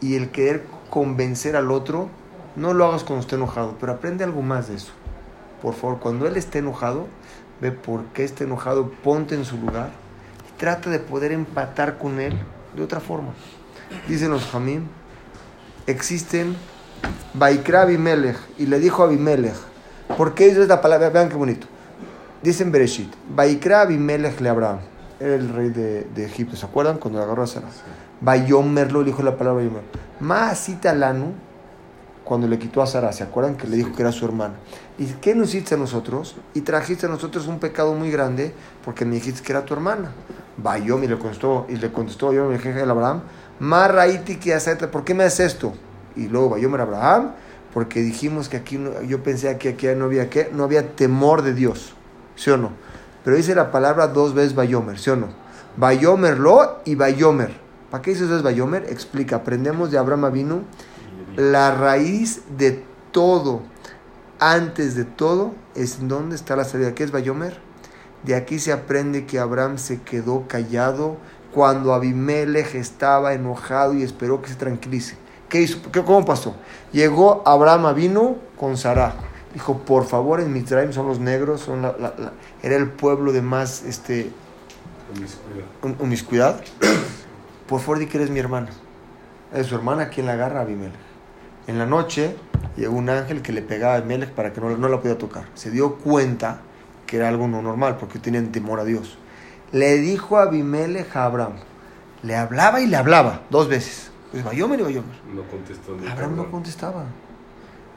y 0.00 0.16
el 0.16 0.30
querer 0.30 0.64
convencer 0.90 1.56
al 1.56 1.70
otro. 1.70 2.08
No 2.56 2.74
lo 2.74 2.86
hagas 2.86 3.04
cuando 3.04 3.22
esté 3.22 3.36
enojado, 3.36 3.76
pero 3.80 3.92
aprende 3.92 4.24
algo 4.24 4.42
más 4.42 4.68
de 4.68 4.76
eso. 4.76 4.92
Por 5.62 5.74
favor, 5.74 5.98
cuando 5.98 6.26
él 6.26 6.36
esté 6.36 6.58
enojado, 6.58 7.06
ve 7.60 7.72
por 7.72 8.04
qué 8.06 8.24
está 8.24 8.44
enojado, 8.44 8.90
ponte 9.02 9.34
en 9.34 9.44
su 9.44 9.56
lugar 9.56 9.90
y 10.48 10.58
trata 10.58 10.90
de 10.90 10.98
poder 10.98 11.32
empatar 11.32 11.98
con 11.98 12.20
él 12.20 12.34
de 12.76 12.82
otra 12.82 13.00
forma. 13.00 13.32
Dicen 14.06 14.30
los 14.30 14.46
existen 15.86 16.54
Baikra 17.34 17.82
Abimelech 17.82 18.36
y 18.58 18.66
le 18.66 18.78
dijo 18.78 19.02
a 19.02 19.06
Abimelech, 19.06 19.54
¿por 20.16 20.34
qué 20.34 20.48
es 20.48 20.56
la 20.68 20.80
palabra? 20.80 21.10
Vean 21.10 21.28
qué 21.28 21.36
bonito. 21.36 21.66
Dicen 22.42 22.72
Bereshit, 22.72 23.12
Baikra 23.28 23.82
Abimelech 23.82 24.40
le 24.40 24.48
Abraham, 24.48 24.78
era 25.20 25.34
el 25.34 25.48
rey 25.48 25.70
de, 25.70 26.04
de 26.04 26.24
Egipto, 26.24 26.56
¿se 26.56 26.66
acuerdan? 26.66 26.98
Cuando 26.98 27.18
le 27.18 27.24
agarró 27.24 27.42
a 27.42 27.46
Sara. 27.46 27.68
Bayomerlo, 28.20 29.00
le 29.00 29.06
dijo 29.06 29.22
la 29.22 29.36
palabra 29.36 29.62
Bayomer. 29.62 29.82
Maasita 30.20 30.94
Lanu, 30.94 31.32
cuando 32.24 32.46
le 32.46 32.58
quitó 32.58 32.82
a 32.82 32.86
Sara, 32.86 33.12
¿se 33.12 33.22
acuerdan 33.22 33.56
que 33.56 33.66
le 33.66 33.76
dijo 33.76 33.92
que 33.94 34.02
era 34.02 34.12
su 34.12 34.24
hermana? 34.24 34.54
¿Y 34.98 35.06
qué 35.14 35.34
nos 35.34 35.48
hiciste 35.48 35.76
a 35.76 35.78
nosotros? 35.78 36.36
Y 36.54 36.60
trajiste 36.60 37.06
a 37.06 37.08
nosotros 37.08 37.46
un 37.46 37.58
pecado 37.58 37.94
muy 37.94 38.10
grande 38.10 38.52
porque 38.84 39.04
me 39.04 39.14
dijiste 39.14 39.42
que 39.42 39.52
era 39.52 39.64
tu 39.64 39.74
hermana. 39.74 40.12
Bayom 40.56 41.02
y 41.04 41.06
le 41.06 41.18
contestó, 41.18 41.66
y 41.68 41.76
le 41.76 41.90
contestó 41.92 42.32
yo, 42.32 42.50
el 42.52 42.58
jefe 42.58 42.84
de 42.84 42.90
Abraham, 42.90 43.22
Marraiti 43.60 44.36
que 44.36 44.56
¿por 44.90 45.04
qué 45.04 45.14
me 45.14 45.24
haces 45.24 45.54
esto? 45.54 45.72
Y 46.18 46.28
luego 46.28 46.50
Bayom 46.50 46.74
era 46.74 46.84
Abraham, 46.84 47.32
porque 47.72 48.00
dijimos 48.00 48.48
que 48.48 48.56
aquí, 48.56 48.76
no- 48.78 49.02
yo 49.02 49.22
pensé 49.22 49.56
que 49.58 49.70
aquí 49.70 49.86
no 49.96 50.06
había 50.06 50.28
qué, 50.28 50.50
no 50.52 50.64
había 50.64 50.94
temor 50.96 51.42
de 51.42 51.54
Dios, 51.54 51.94
¿sí 52.36 52.50
o 52.50 52.56
no? 52.56 52.72
Pero 53.24 53.36
dice 53.36 53.54
la 53.54 53.70
palabra 53.70 54.08
dos 54.08 54.34
veces 54.34 54.54
Bayomer, 54.54 54.98
¿sí 54.98 55.10
o 55.10 55.16
no? 55.16 55.28
Bayomer 55.76 56.38
lo 56.38 56.78
y 56.84 56.94
Bayomer. 56.94 57.52
¿Para 57.90 58.02
qué 58.02 58.10
dice 58.10 58.22
dos 58.22 58.30
veces 58.30 58.42
Bayomer? 58.44 58.84
Explica, 58.90 59.36
aprendemos 59.36 59.90
de 59.90 59.98
Abraham 59.98 60.32
vino 60.32 60.62
la 61.36 61.74
raíz 61.74 62.42
de 62.56 62.82
todo, 63.12 63.62
antes 64.40 64.94
de 64.94 65.04
todo, 65.04 65.52
es 65.74 66.08
dónde 66.08 66.36
está 66.36 66.56
la 66.56 66.64
salida. 66.64 66.94
¿Qué 66.94 67.04
es 67.04 67.12
Bayomer? 67.12 67.58
De 68.24 68.34
aquí 68.34 68.58
se 68.58 68.72
aprende 68.72 69.26
que 69.26 69.38
Abraham 69.38 69.78
se 69.78 70.00
quedó 70.02 70.46
callado 70.48 71.16
cuando 71.52 71.94
Abimelech 71.94 72.74
estaba 72.74 73.34
enojado 73.34 73.94
y 73.94 74.02
esperó 74.02 74.42
que 74.42 74.48
se 74.48 74.56
tranquilice. 74.56 75.16
¿Qué 75.48 75.62
hizo? 75.62 75.80
¿Qué, 75.90 76.02
¿Cómo 76.04 76.24
pasó? 76.24 76.54
Llegó 76.92 77.42
Abraham 77.46 77.94
vino 77.94 78.36
con 78.58 78.76
Sarah. 78.76 79.14
Dijo, 79.54 79.78
por 79.78 80.04
favor, 80.04 80.40
en 80.40 80.52
Mitzrayim 80.52 80.92
son 80.92 81.06
los 81.08 81.18
negros, 81.20 81.62
son 81.62 81.82
la- 81.82 81.96
la- 81.98 82.14
la- 82.18 82.32
era 82.62 82.76
el 82.76 82.90
pueblo 82.90 83.32
de 83.32 83.40
más 83.42 83.82
este. 83.82 84.30
Por 87.66 87.80
favor, 87.80 87.98
di 87.98 88.06
que 88.06 88.18
eres 88.18 88.30
mi 88.30 88.38
hermana. 88.38 88.68
Es 89.54 89.66
su 89.66 89.74
hermana 89.74 90.08
quien 90.10 90.26
la 90.26 90.32
agarra 90.34 90.60
a 90.60 90.62
Abimelech. 90.62 90.94
En 91.66 91.78
la 91.78 91.86
noche 91.86 92.36
llegó 92.76 92.94
un 92.96 93.08
ángel 93.10 93.40
que 93.42 93.52
le 93.52 93.62
pegaba 93.62 93.94
a 93.94 93.96
Abimelech 93.98 94.30
para 94.30 94.52
que 94.52 94.60
no, 94.60 94.70
no 94.76 94.88
la 94.88 94.98
pudiera 94.98 95.18
tocar. 95.18 95.44
Se 95.54 95.70
dio 95.70 95.96
cuenta 95.96 96.60
que 97.06 97.16
era 97.16 97.28
algo 97.28 97.48
no 97.48 97.62
normal 97.62 97.96
porque 97.98 98.18
tenían 98.18 98.52
temor 98.52 98.80
a 98.80 98.84
Dios. 98.84 99.18
Le 99.72 99.96
dijo 99.98 100.38
a 100.38 100.42
Abimelech 100.42 101.14
a 101.16 101.24
Abraham. 101.24 101.54
Le 102.22 102.36
hablaba 102.36 102.80
y 102.80 102.86
le 102.86 102.96
hablaba 102.96 103.42
dos 103.50 103.68
veces. 103.68 104.07
Pues 104.30 104.44
Bayomer 104.44 104.80
y 104.80 104.82
Bayomer. 104.84 105.16
No 105.34 105.42
contestó 105.44 105.96
ni 105.96 106.06
Abraham 106.06 106.36
no 106.36 106.50
contestaba. 106.50 107.04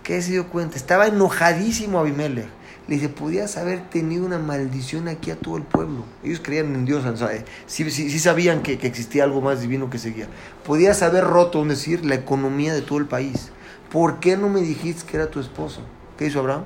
¿Qué 0.03 0.21
se 0.21 0.31
dio 0.31 0.47
cuenta? 0.47 0.77
Estaba 0.77 1.07
enojadísimo 1.07 1.99
Abimelech. 1.99 2.47
Le 2.87 2.95
dice, 2.95 3.09
podías 3.09 3.57
haber 3.57 3.89
tenido 3.89 4.25
una 4.25 4.39
maldición 4.39 5.07
aquí 5.07 5.29
a 5.29 5.35
todo 5.35 5.55
el 5.57 5.63
pueblo. 5.63 6.03
Ellos 6.23 6.41
creían 6.43 6.73
en 6.73 6.85
Dios, 6.85 7.03
sea, 7.17 7.33
eh, 7.33 7.45
sí, 7.67 7.89
sí- 7.91 8.09
sí 8.09 8.19
sabían 8.19 8.63
que, 8.63 8.77
que 8.79 8.87
existía 8.87 9.23
algo 9.23 9.39
más 9.41 9.61
divino 9.61 9.89
que 9.89 9.99
seguía. 9.99 10.27
Podías 10.65 11.01
haber 11.03 11.23
roto, 11.25 11.61
es 11.61 11.67
decir, 11.67 12.03
la 12.05 12.15
economía 12.15 12.73
de 12.73 12.81
todo 12.81 12.97
el 12.97 13.05
país. 13.05 13.51
¿Por 13.91 14.19
qué 14.19 14.35
no 14.35 14.49
me 14.49 14.61
dijiste 14.61 15.05
que 15.09 15.17
era 15.17 15.27
tu 15.29 15.39
esposo? 15.39 15.81
¿Qué 16.17 16.25
hizo 16.25 16.39
Abraham? 16.39 16.63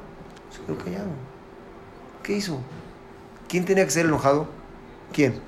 Se 0.49 0.61
quedó 0.61 0.77
callado. 0.77 1.09
¿Qué 2.23 2.37
hizo? 2.37 2.59
¿Quién 3.49 3.65
tenía 3.65 3.83
que 3.83 3.91
ser 3.91 4.05
enojado? 4.05 4.47
¿Quién? 5.11 5.39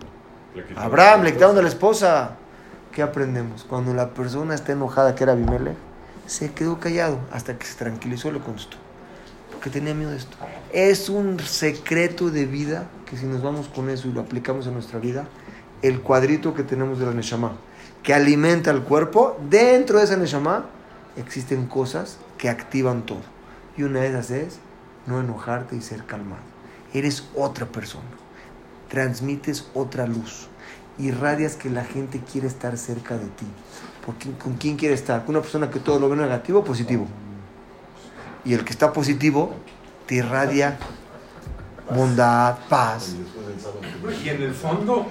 Le 0.53 0.63
Abraham, 0.75 1.23
le 1.23 1.33
quitaron 1.33 1.55
de 1.55 1.61
la 1.61 1.69
esposa. 1.69 2.35
¿Qué 2.97 3.03
aprendemos? 3.03 3.63
Cuando 3.63 3.93
la 3.93 4.15
persona 4.15 4.55
está 4.55 4.71
enojada, 4.71 5.13
que 5.13 5.23
era 5.23 5.33
Abimelech, 5.33 5.77
se 6.25 6.51
quedó 6.53 6.79
callado 6.79 7.19
hasta 7.31 7.55
que 7.55 7.63
se 7.63 7.75
tranquilizó 7.75 8.29
y 8.29 8.31
le 8.31 8.39
contestó. 8.39 8.77
Porque 9.51 9.69
tenía 9.69 9.93
miedo 9.93 10.09
de 10.09 10.17
esto. 10.17 10.35
Es 10.73 11.07
un 11.07 11.39
secreto 11.39 12.31
de 12.31 12.47
vida 12.47 12.87
que 13.07 13.15
si 13.15 13.27
nos 13.27 13.43
vamos 13.43 13.67
con 13.67 13.91
eso 13.91 14.07
y 14.07 14.13
lo 14.13 14.21
aplicamos 14.21 14.65
en 14.65 14.73
nuestra 14.73 14.97
vida, 14.97 15.27
el 15.83 16.01
cuadrito 16.01 16.55
que 16.55 16.63
tenemos 16.63 16.97
de 16.97 17.05
la 17.05 17.11
Neshama. 17.11 17.51
que 18.01 18.15
alimenta 18.15 18.71
el 18.71 18.81
cuerpo, 18.81 19.37
dentro 19.47 19.99
de 19.99 20.05
esa 20.05 20.17
Neshama 20.17 20.65
existen 21.17 21.67
cosas 21.67 22.17
que 22.39 22.49
activan 22.49 23.05
todo. 23.05 23.21
Y 23.77 23.83
una 23.83 23.99
de 23.99 24.07
esas 24.07 24.31
es 24.31 24.57
no 25.05 25.19
enojarte 25.19 25.75
y 25.75 25.81
ser 25.81 26.03
calmado. 26.05 26.41
Eres 26.95 27.29
otra 27.35 27.67
persona. 27.67 28.09
Transmites 28.89 29.67
otra 29.75 30.07
luz. 30.07 30.49
Irradias 30.99 31.55
que 31.55 31.69
la 31.69 31.83
gente 31.83 32.21
quiere 32.31 32.47
estar 32.47 32.77
cerca 32.77 33.17
de 33.17 33.25
ti. 33.25 33.45
Porque, 34.05 34.31
¿Con 34.31 34.55
quién 34.55 34.77
quiere 34.77 34.95
estar? 34.95 35.25
¿Con 35.25 35.35
una 35.35 35.41
persona 35.41 35.69
que 35.69 35.79
todo 35.79 35.99
lo 35.99 36.09
ve 36.09 36.15
negativo 36.15 36.59
o 36.59 36.63
positivo? 36.63 37.07
Y 38.45 38.53
el 38.53 38.63
que 38.63 38.71
está 38.71 38.93
positivo 38.93 39.53
te 40.05 40.15
irradia 40.15 40.77
bondad, 41.93 42.57
paz. 42.69 43.15
Y 44.23 44.29
en 44.29 44.41
el 44.41 44.53
fondo, 44.53 45.07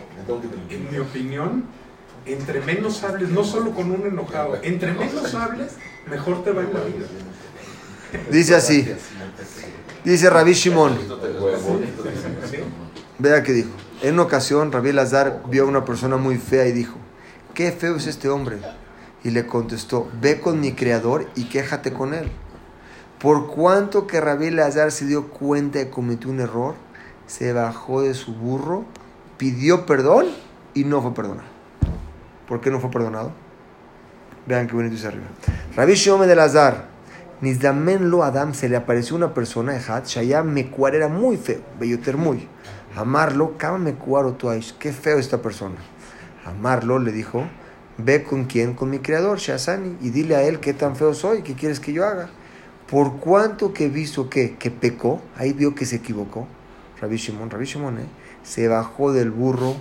en 0.70 0.90
mi 0.90 0.98
opinión, 0.98 1.64
entre 2.24 2.60
menos 2.60 3.02
hables, 3.04 3.28
no 3.28 3.44
solo 3.44 3.70
con 3.72 3.90
un 3.90 4.06
enojado, 4.06 4.58
entre 4.62 4.92
menos 4.92 5.34
hables, 5.34 5.72
mejor 6.10 6.42
te 6.44 6.50
va 6.50 6.62
en 6.62 6.74
la 6.74 6.80
vida. 6.80 7.06
Dice 8.30 8.54
así, 8.54 8.86
dice 10.04 10.30
Rabbi 10.30 10.52
Shimon, 10.52 10.98
vea 13.18 13.42
que 13.42 13.52
dijo, 13.52 13.70
en 14.02 14.14
una 14.14 14.22
ocasión 14.22 14.72
Rabbi 14.72 14.92
Lazar 14.92 15.42
vio 15.48 15.64
a 15.64 15.66
una 15.66 15.84
persona 15.84 16.16
muy 16.16 16.36
fea 16.36 16.66
y 16.66 16.72
dijo, 16.72 16.96
qué 17.54 17.72
feo 17.72 17.96
es 17.96 18.06
este 18.06 18.28
hombre. 18.28 18.58
Y 19.24 19.30
le 19.30 19.46
contestó, 19.46 20.08
ve 20.20 20.40
con 20.40 20.60
mi 20.60 20.72
creador 20.72 21.26
y 21.34 21.44
quéjate 21.44 21.92
con 21.92 22.14
él. 22.14 22.30
Por 23.18 23.48
cuanto 23.48 24.06
que 24.06 24.20
Rabbi 24.20 24.50
Lazar 24.50 24.92
se 24.92 25.06
dio 25.06 25.28
cuenta 25.28 25.78
de 25.78 25.86
que 25.86 25.90
cometió 25.90 26.30
un 26.30 26.40
error, 26.40 26.74
se 27.26 27.52
bajó 27.52 28.02
de 28.02 28.14
su 28.14 28.34
burro, 28.34 28.84
pidió 29.38 29.86
perdón 29.86 30.26
y 30.74 30.84
no 30.84 31.02
fue 31.02 31.14
perdonado. 31.14 31.48
¿Por 32.46 32.60
qué 32.60 32.70
no 32.70 32.78
fue 32.78 32.90
perdonado? 32.90 33.32
Vean 34.46 34.68
qué 34.68 34.74
bonito 34.74 34.94
dice 34.94 35.08
arriba. 35.08 35.26
Rabbi 35.74 35.94
Shimon 35.94 36.28
de 36.28 36.36
Lazar, 36.36 36.86
Nizdamen 37.40 38.10
lo 38.10 38.22
Adam, 38.22 38.54
se 38.54 38.68
le 38.68 38.76
apareció 38.76 39.16
una 39.16 39.34
persona, 39.34 39.76
Ejat, 39.76 40.06
Shayam 40.06 40.52
Mekuar 40.52 40.94
era 40.94 41.08
muy 41.08 41.36
feo, 41.36 41.60
belloter 41.78 42.16
muy. 42.16 42.48
Amarlo, 42.96 43.58
Kama 43.58 43.76
Mekuar 43.76 44.24
Otuaish, 44.24 44.72
qué 44.78 44.90
feo 44.90 45.18
esta 45.18 45.42
persona. 45.42 45.76
Amarlo 46.46 46.98
le 46.98 47.12
dijo, 47.12 47.44
ve 47.98 48.24
con 48.24 48.46
quién, 48.46 48.72
con 48.72 48.88
mi 48.88 49.00
creador, 49.00 49.36
Shazani, 49.36 49.98
y 50.00 50.08
dile 50.08 50.34
a 50.34 50.44
él 50.44 50.60
qué 50.60 50.72
tan 50.72 50.96
feo 50.96 51.12
soy, 51.12 51.42
qué 51.42 51.52
quieres 51.52 51.78
que 51.78 51.92
yo 51.92 52.06
haga. 52.06 52.30
Por 52.90 53.18
cuanto 53.18 53.74
que 53.74 53.90
visto 53.90 54.30
que, 54.30 54.56
que 54.56 54.70
pecó, 54.70 55.20
ahí 55.36 55.52
vio 55.52 55.74
que 55.74 55.84
se 55.84 55.96
equivocó. 55.96 56.48
Rabbi 56.98 57.16
Shimon, 57.16 57.50
Rabbi 57.50 57.66
Shimon, 57.66 57.98
¿eh? 57.98 58.06
se 58.42 58.66
bajó 58.66 59.12
del 59.12 59.30
burro 59.30 59.76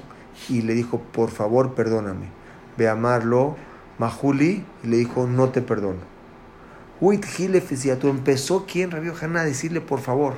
y 0.49 0.63
le 0.63 0.73
dijo, 0.73 0.99
por 0.99 1.29
favor, 1.31 1.73
perdóname. 1.73 2.25
Ve 2.75 2.89
a 2.89 2.93
amarlo, 2.93 3.55
Mahuli, 3.97 4.65
y 4.83 4.87
le 4.87 4.97
dijo, 4.97 5.25
no 5.25 5.51
te 5.51 5.61
perdono. 5.61 6.01
Tú 6.99 8.09
empezó 8.09 8.65
quien, 8.65 8.91
Rabbi 8.91 9.09
Haná, 9.21 9.41
a 9.41 9.45
decirle, 9.45 9.79
por 9.79 10.01
favor, 10.01 10.33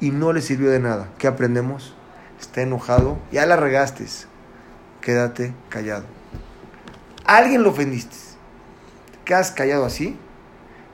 y 0.00 0.12
no 0.12 0.32
le 0.32 0.40
sirvió 0.40 0.70
de 0.70 0.78
nada. 0.78 1.08
¿Qué 1.18 1.26
aprendemos? 1.26 1.96
Está 2.42 2.62
enojado, 2.62 3.18
ya 3.30 3.46
la 3.46 3.56
regaste. 3.56 4.04
Quédate 5.00 5.54
callado. 5.68 6.04
Alguien 7.24 7.62
lo 7.62 7.70
ofendiste. 7.70 8.16
¿Te 9.12 9.18
quedas 9.24 9.52
callado 9.52 9.84
así? 9.86 10.18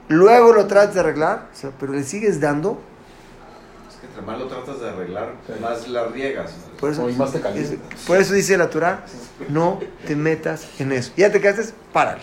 Luego 0.07 0.53
lo 0.53 0.67
tratas 0.67 0.93
de 0.93 0.99
arreglar, 1.01 1.49
o 1.51 1.55
sea, 1.55 1.71
pero 1.79 1.93
le 1.93 2.03
sigues 2.03 2.39
dando. 2.39 2.79
Es 3.89 3.95
que 3.95 4.05
entre 4.07 4.21
más 4.21 4.39
lo 4.39 4.47
tratas 4.47 4.79
de 4.79 4.89
arreglar, 4.89 5.33
más 5.59 5.87
la 5.87 6.05
riegas. 6.05 6.51
Por 6.79 6.91
eso, 6.91 7.07
más 7.17 7.31
te 7.33 7.39
es- 7.59 7.73
por 8.07 8.17
eso 8.17 8.33
dice 8.33 8.55
la 8.55 8.69
Torah, 8.69 9.03
no 9.49 9.79
te 10.05 10.15
metas 10.15 10.67
en 10.79 10.91
eso. 10.91 11.11
Ya 11.17 11.31
te 11.31 11.41
quedaste, 11.41 11.73
párale. 11.91 12.21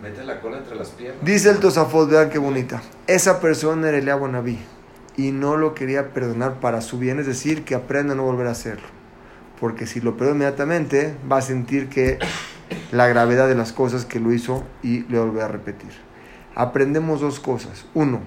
Mete 0.00 0.24
la 0.24 0.40
cola 0.40 0.58
entre 0.58 0.76
las 0.76 0.88
piernas. 0.90 1.22
Dice 1.24 1.50
el 1.50 1.58
Tosafot, 1.58 2.08
vean 2.08 2.30
qué 2.30 2.38
bonita. 2.38 2.80
Esa 3.08 3.40
persona 3.40 3.88
era 3.88 3.98
Eliab 3.98 4.26
Naví 4.28 4.58
y 5.16 5.32
no 5.32 5.56
lo 5.56 5.74
quería 5.74 6.12
perdonar 6.12 6.60
para 6.60 6.80
su 6.80 6.98
bien, 6.98 7.18
es 7.18 7.26
decir, 7.26 7.64
que 7.64 7.74
aprenda 7.74 8.14
a 8.14 8.16
no 8.16 8.24
volver 8.24 8.46
a 8.46 8.52
hacerlo. 8.52 8.86
Porque 9.58 9.86
si 9.86 10.00
lo 10.00 10.16
perdona 10.16 10.36
inmediatamente, 10.36 11.14
va 11.30 11.38
a 11.38 11.42
sentir 11.42 11.88
que 11.88 12.18
la 12.92 13.06
gravedad 13.08 13.48
de 13.48 13.54
las 13.54 13.72
cosas 13.72 14.04
que 14.04 14.20
lo 14.20 14.32
hizo 14.32 14.64
y 14.82 15.00
le 15.04 15.18
volver 15.18 15.42
a 15.42 15.48
repetir. 15.48 15.90
Aprendemos 16.54 17.20
dos 17.20 17.40
cosas. 17.40 17.86
Uno, 17.94 18.20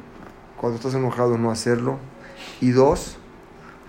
cuando 0.58 0.78
estás 0.78 0.94
enojado 0.94 1.38
no 1.38 1.52
hacerlo. 1.52 2.00
Y 2.62 2.72
dos, 2.72 3.18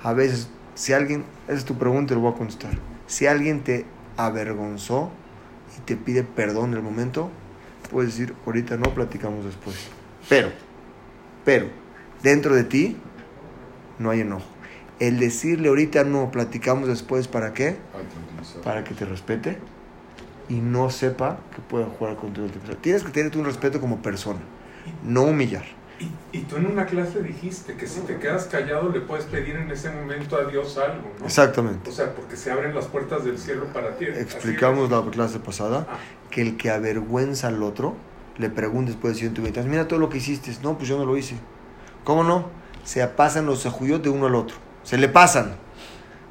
a 0.03 0.12
veces, 0.12 0.49
si 0.74 0.92
alguien, 0.92 1.24
esa 1.47 1.59
es 1.59 1.64
tu 1.64 1.76
pregunta 1.76 2.14
lo 2.14 2.20
voy 2.20 2.32
a 2.32 2.36
contestar. 2.36 2.72
Si 3.07 3.26
alguien 3.26 3.62
te 3.62 3.86
avergonzó 4.16 5.11
y 5.76 5.80
te 5.82 5.97
pide 5.97 6.22
perdón 6.22 6.70
en 6.70 6.78
el 6.78 6.82
momento, 6.82 7.30
puedes 7.90 8.16
decir, 8.16 8.34
ahorita 8.47 8.76
no, 8.76 8.95
platicamos 8.95 9.45
después. 9.45 9.76
Pero, 10.28 10.49
pero, 11.45 11.84
dentro 12.23 12.55
de 12.55 12.65
ti 12.65 12.97
no 13.99 14.11
hay 14.11 14.21
enojo. 14.21 14.47
El 15.01 15.19
decirle 15.19 15.69
ahorita 15.69 16.05
no, 16.05 16.31
platicamos 16.31 16.89
después, 16.89 17.27
¿para 17.29 17.53
qué? 17.53 17.77
Para 18.62 18.85
que 18.85 18.95
te 18.95 19.05
respete 19.05 19.59
y 20.49 20.55
no 20.55 20.91
sepa 20.91 21.39
que 21.55 21.61
puede 21.62 21.85
jugar 21.85 22.17
contigo. 22.17 22.47
el 22.47 22.53
tiempo. 22.53 22.73
Tienes 22.81 23.03
que 23.03 23.11
tener 23.11 23.37
un 23.37 23.45
respeto 23.45 23.81
como 23.81 24.03
persona, 24.03 24.41
no 25.03 25.23
humillar. 25.23 25.65
Y, 26.01 26.39
y 26.39 26.41
tú 26.43 26.57
en 26.57 26.67
una 26.67 26.87
clase 26.87 27.23
dijiste 27.23 27.75
que 27.77 27.87
si 27.87 28.01
te 28.01 28.19
quedas 28.19 28.47
callado 28.47 28.89
le 28.91 29.01
puedes 29.01 29.27
pedir 29.27 29.55
en 29.57 29.71
ese 29.71 29.91
momento 29.91 30.37
a 30.37 30.45
Dios 30.45 30.77
algo, 30.77 31.09
¿no? 31.21 31.25
Exactamente. 31.27 31.89
O 31.89 31.93
sea, 31.93 32.15
porque 32.15 32.37
se 32.37 32.51
abren 32.51 32.75
las 32.75 32.87
puertas 32.87 33.25
del 33.25 33.39
cielo 33.39 33.67
para 33.73 33.97
ti. 33.97 34.07
Explicamos 34.07 34.91
la 34.91 35.03
clase 35.11 35.39
pasada 35.39 35.87
Ah. 35.89 35.97
que 36.31 36.43
el 36.43 36.57
que 36.57 36.71
avergüenza 36.71 37.47
al 37.49 37.62
otro, 37.62 37.95
le 38.39 38.51
pregunta 38.51 38.91
después 38.91 39.15
de 39.15 39.21
120 39.21 39.61
años, 39.61 39.71
mira 39.71 39.87
todo 39.89 40.01
lo 40.01 40.09
que 40.09 40.19
hiciste. 40.19 40.53
No, 40.62 40.77
pues 40.77 40.89
yo 40.89 40.99
no 40.99 41.05
lo 41.05 41.17
hice. 41.17 41.37
¿Cómo 42.05 42.22
no? 42.22 42.48
Se 42.84 43.07
pasan 43.09 43.46
los 43.46 43.61
sejuyot 43.61 44.02
de 44.02 44.11
uno 44.11 44.26
al 44.26 44.34
otro. 44.34 44.57
Se 44.82 44.98
le 44.98 45.09
pasan. 45.09 45.57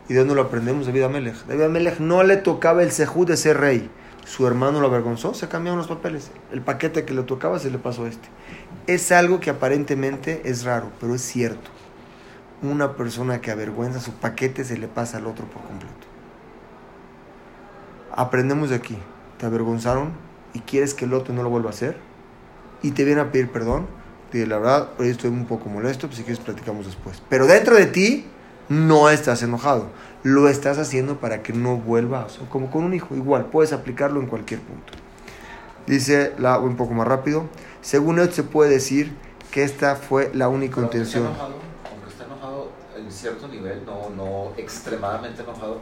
¿Y 0.07 0.13
de 0.13 0.19
dónde 0.19 0.35
lo 0.35 0.43
aprendemos? 0.43 0.85
De 0.85 0.91
David 0.91 1.05
Amelech. 1.05 1.45
David 1.45 1.63
Amelech 1.63 1.99
no 1.99 2.23
le 2.23 2.37
tocaba 2.37 2.83
el 2.83 2.91
sejud 2.91 3.27
de 3.27 3.37
ser 3.37 3.59
rey. 3.59 3.89
Su 4.25 4.47
hermano 4.47 4.79
lo 4.79 4.87
avergonzó, 4.87 5.33
se 5.33 5.49
cambiaron 5.49 5.79
los 5.79 5.87
papeles. 5.87 6.31
El 6.51 6.61
paquete 6.61 7.03
que 7.03 7.13
le 7.13 7.23
tocaba 7.23 7.59
se 7.59 7.69
le 7.69 7.77
pasó 7.77 8.05
a 8.05 8.09
este. 8.09 8.29
Es 8.87 9.11
algo 9.11 9.39
que 9.39 9.49
aparentemente 9.49 10.41
es 10.45 10.63
raro, 10.63 10.91
pero 10.99 11.15
es 11.15 11.21
cierto. 11.21 11.69
Una 12.61 12.95
persona 12.95 13.41
que 13.41 13.51
avergüenza 13.51 13.99
su 13.99 14.13
paquete 14.13 14.63
se 14.63 14.77
le 14.77 14.87
pasa 14.87 15.17
al 15.17 15.27
otro 15.27 15.45
por 15.45 15.61
completo. 15.63 16.07
Aprendemos 18.15 18.69
de 18.69 18.75
aquí. 18.75 18.97
Te 19.37 19.45
avergonzaron 19.45 20.13
y 20.53 20.59
quieres 20.59 20.93
que 20.93 21.05
el 21.05 21.13
otro 21.13 21.33
no 21.33 21.43
lo 21.43 21.49
vuelva 21.49 21.69
a 21.71 21.73
hacer 21.73 21.97
y 22.81 22.91
te 22.91 23.03
viene 23.03 23.21
a 23.21 23.31
pedir 23.31 23.51
perdón. 23.51 23.87
Dile, 24.33 24.47
la 24.47 24.57
verdad, 24.57 24.89
hoy 24.97 25.09
estoy 25.09 25.29
un 25.29 25.45
poco 25.45 25.69
molesto, 25.69 26.07
pues 26.07 26.17
si 26.17 26.23
quieres 26.23 26.43
platicamos 26.43 26.85
después. 26.87 27.21
Pero 27.29 27.45
dentro 27.47 27.75
de 27.75 27.85
ti 27.85 28.25
no 28.67 29.09
estás 29.09 29.43
enojado. 29.43 29.87
Lo 30.23 30.49
estás 30.49 30.79
haciendo 30.79 31.19
para 31.19 31.43
que 31.43 31.53
no 31.53 31.77
vuelva, 31.77 32.25
o 32.25 32.29
sea, 32.29 32.49
como 32.49 32.71
con 32.71 32.83
un 32.83 32.93
hijo, 32.93 33.15
igual, 33.15 33.45
puedes 33.45 33.73
aplicarlo 33.73 34.19
en 34.19 34.27
cualquier 34.27 34.59
punto. 34.61 34.91
Dice 35.85 36.33
la 36.39 36.57
un 36.59 36.75
poco 36.77 36.93
más 36.93 37.07
rápido. 37.07 37.45
Según 37.81 38.19
esto 38.19 38.35
se 38.35 38.43
puede 38.43 38.71
decir 38.71 39.13
que 39.51 39.63
esta 39.63 39.95
fue 39.97 40.31
la 40.33 40.47
única 40.47 40.75
Pero 40.75 40.87
aunque 40.87 41.01
esté 41.01 41.19
intención. 41.19 41.25
enojado, 41.35 41.55
aunque 41.91 42.09
esté 42.09 42.23
enojado 42.23 42.71
en 42.97 43.11
cierto 43.11 43.47
nivel, 43.49 43.85
no, 43.85 44.09
no 44.15 44.51
extremadamente 44.57 45.43
enojado, 45.43 45.79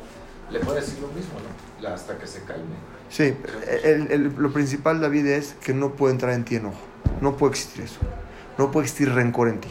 le 0.50 0.60
puede 0.60 0.82
decir 0.82 1.00
lo 1.00 1.08
mismo, 1.10 1.34
¿no? 1.82 1.88
Hasta 1.88 2.18
que 2.18 2.28
se 2.28 2.42
calme. 2.44 2.76
Sí, 3.10 3.34
el- 3.84 4.12
el- 4.12 4.36
lo 4.38 4.52
principal, 4.52 5.00
David, 5.00 5.28
es 5.28 5.54
que 5.64 5.74
no 5.74 5.94
puede 5.94 6.14
entrar 6.14 6.34
en 6.34 6.44
ti 6.44 6.56
enojo. 6.58 6.82
No 7.22 7.38
puede 7.38 7.52
existir 7.52 7.84
eso. 7.86 8.00
No 8.62 8.70
puede 8.70 8.86
existir 8.86 9.12
rencor 9.12 9.48
en 9.48 9.60
ti. 9.60 9.70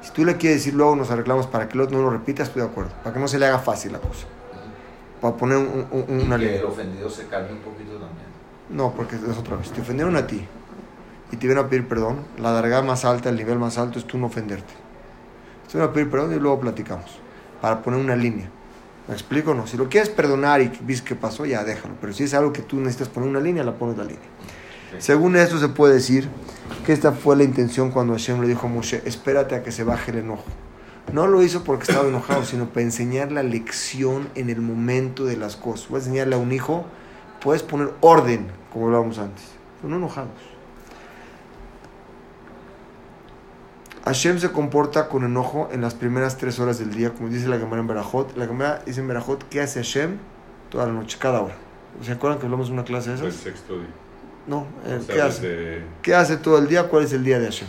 Si 0.00 0.12
tú 0.12 0.24
le 0.24 0.36
quieres 0.36 0.60
decir 0.60 0.74
luego 0.74 0.94
nos 0.94 1.10
arreglamos 1.10 1.48
para 1.48 1.66
que 1.68 1.74
el 1.74 1.80
otro 1.80 1.98
no 1.98 2.04
lo 2.04 2.10
repita, 2.10 2.44
estoy 2.44 2.62
de 2.62 2.68
acuerdo. 2.68 2.92
Para 3.02 3.12
que 3.12 3.18
no 3.18 3.26
se 3.26 3.36
le 3.36 3.46
haga 3.46 3.58
fácil 3.58 3.90
la 3.90 3.98
cosa. 3.98 4.26
Para 5.20 5.36
poner 5.36 5.56
un- 5.58 5.86
un- 5.90 6.20
Y 6.20 6.24
una 6.24 6.38
que 6.38 6.44
línea. 6.44 6.60
el 6.60 6.64
ofendido 6.66 7.10
se 7.10 7.26
calme 7.26 7.50
un 7.50 7.58
poquito 7.58 7.90
también. 7.94 8.28
No, 8.70 8.92
porque 8.94 9.16
es 9.16 9.36
otra 9.36 9.56
vez. 9.56 9.72
Te 9.72 9.80
ofendieron 9.80 10.14
a 10.14 10.24
ti 10.24 10.46
y 11.32 11.36
te 11.36 11.46
vienen 11.48 11.64
a 11.64 11.68
pedir 11.68 11.88
perdón. 11.88 12.18
La 12.38 12.52
largada 12.52 12.82
más 12.82 13.04
alta, 13.04 13.28
el 13.28 13.34
nivel 13.36 13.58
más 13.58 13.76
alto 13.76 13.98
es 13.98 14.04
tú 14.06 14.18
no 14.18 14.26
ofenderte. 14.26 14.72
Te 15.66 15.72
vienen 15.72 15.90
a 15.90 15.92
pedir 15.92 16.08
perdón 16.08 16.32
y 16.32 16.38
luego 16.38 16.60
platicamos. 16.60 17.18
Para 17.60 17.82
poner 17.82 17.98
una 17.98 18.14
línea. 18.14 18.48
¿Me 19.08 19.14
explico 19.14 19.50
o 19.50 19.54
no? 19.54 19.66
Si 19.66 19.76
lo 19.76 19.88
quieres 19.88 20.10
perdonar 20.10 20.60
y 20.62 20.70
ves 20.82 21.02
qué 21.02 21.16
pasó, 21.16 21.44
ya 21.44 21.64
déjalo. 21.64 21.94
Pero 22.00 22.12
si 22.12 22.22
es 22.22 22.34
algo 22.34 22.52
que 22.52 22.62
tú 22.62 22.76
necesitas 22.78 23.08
poner 23.08 23.28
una 23.28 23.40
línea, 23.40 23.64
la 23.64 23.72
pones 23.74 23.96
la 23.98 24.04
línea. 24.04 24.22
Según 24.98 25.36
esto 25.36 25.58
se 25.58 25.68
puede 25.68 25.94
decir 25.94 26.28
que 26.86 26.92
esta 26.92 27.12
fue 27.12 27.36
la 27.36 27.44
intención 27.44 27.90
cuando 27.90 28.12
Hashem 28.12 28.40
le 28.40 28.48
dijo 28.48 28.66
a 28.66 28.70
Moshe, 28.70 29.02
espérate 29.04 29.54
a 29.54 29.62
que 29.62 29.72
se 29.72 29.84
baje 29.84 30.10
el 30.10 30.18
enojo. 30.18 30.44
No 31.12 31.26
lo 31.26 31.42
hizo 31.42 31.64
porque 31.64 31.84
estaba 31.84 32.08
enojado, 32.08 32.44
sino 32.44 32.66
para 32.68 32.82
enseñar 32.82 33.32
la 33.32 33.42
lección 33.42 34.28
en 34.34 34.50
el 34.50 34.60
momento 34.60 35.24
de 35.24 35.36
las 35.36 35.56
cosas. 35.56 35.88
Voy 35.88 35.96
a 35.96 36.02
enseñarle 36.04 36.36
a 36.36 36.38
un 36.38 36.52
hijo, 36.52 36.84
puedes 37.40 37.62
poner 37.62 37.90
orden, 38.00 38.48
como 38.72 38.86
hablábamos 38.86 39.18
antes, 39.18 39.44
pero 39.80 39.90
no 39.90 39.96
enojados. 39.96 40.30
Hashem 44.04 44.38
se 44.38 44.50
comporta 44.50 45.08
con 45.08 45.24
enojo 45.24 45.68
en 45.72 45.80
las 45.80 45.94
primeras 45.94 46.36
tres 46.36 46.58
horas 46.58 46.78
del 46.78 46.92
día, 46.92 47.12
como 47.12 47.28
dice 47.28 47.46
la 47.48 47.58
Gemara 47.58 47.80
en 47.80 47.86
Berajot. 47.86 48.36
La 48.36 48.46
Gemara 48.46 48.82
dice 48.84 49.00
en 49.00 49.08
Berajot, 49.08 49.48
¿qué 49.48 49.60
hace 49.60 49.80
Hashem? 49.80 50.18
Toda 50.70 50.86
la 50.86 50.92
noche, 50.92 51.18
cada 51.20 51.40
hora. 51.40 51.54
¿Se 52.02 52.12
acuerdan 52.12 52.40
que 52.40 52.46
hablamos 52.46 52.68
de 52.68 52.72
una 52.72 52.84
clase 52.84 53.10
de 53.10 53.20
El 53.20 53.26
esas? 53.28 53.40
sexto 53.40 53.74
día. 53.74 53.88
No, 54.46 54.66
¿qué 55.06 55.20
hace? 55.22 55.82
¿Qué 56.02 56.14
hace 56.14 56.36
todo 56.36 56.58
el 56.58 56.68
día? 56.68 56.88
¿Cuál 56.88 57.04
es 57.04 57.12
el 57.12 57.24
día 57.24 57.38
de 57.38 57.46
Hashem? 57.46 57.68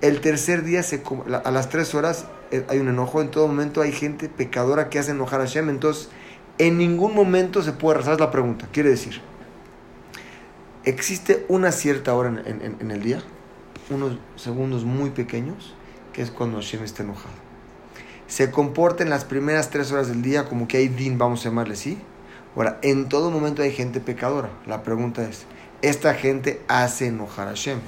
El 0.00 0.20
tercer 0.20 0.62
día, 0.62 0.82
se, 0.82 1.02
a 1.44 1.50
las 1.50 1.68
tres 1.68 1.94
horas, 1.94 2.26
eh, 2.50 2.64
hay 2.68 2.78
un 2.78 2.88
enojo. 2.88 3.20
En 3.20 3.30
todo 3.30 3.46
momento 3.48 3.82
hay 3.82 3.92
gente 3.92 4.28
pecadora 4.28 4.88
que 4.88 4.98
hace 4.98 5.10
enojar 5.10 5.40
a 5.40 5.44
Hashem. 5.44 5.68
Entonces, 5.68 6.08
en 6.58 6.78
ningún 6.78 7.14
momento 7.14 7.62
se 7.62 7.72
puede 7.72 7.98
rezar. 7.98 8.18
La 8.20 8.30
pregunta. 8.30 8.66
Quiere 8.72 8.90
decir, 8.90 9.20
existe 10.84 11.44
una 11.48 11.72
cierta 11.72 12.14
hora 12.14 12.28
en, 12.30 12.38
en- 12.38 12.62
en- 12.62 12.76
en 12.80 12.90
el 12.90 13.02
día, 13.02 13.22
unos 13.90 14.18
segundos 14.36 14.84
muy 14.84 15.10
pequeños, 15.10 15.74
que 16.12 16.22
es 16.22 16.30
cuando 16.30 16.58
Hashem 16.58 16.82
está 16.84 17.02
enojado. 17.02 17.34
Se 18.26 18.50
comporta 18.50 19.02
en 19.02 19.10
las 19.10 19.24
primeras 19.24 19.70
tres 19.70 19.90
horas 19.92 20.08
del 20.08 20.22
día 20.22 20.44
como 20.48 20.68
que 20.68 20.76
hay 20.78 20.88
din, 20.88 21.18
vamos 21.18 21.40
a 21.40 21.48
llamarle 21.50 21.74
así. 21.74 21.98
Ahora, 22.56 22.78
en 22.82 23.08
todo 23.08 23.30
momento 23.30 23.62
hay 23.62 23.72
gente 23.72 24.00
pecadora. 24.00 24.50
La 24.66 24.82
pregunta 24.82 25.22
es, 25.28 25.44
esta 25.82 26.14
gente 26.14 26.62
hace 26.68 27.06
enojar 27.08 27.48
a 27.48 27.50
Hashem. 27.50 27.80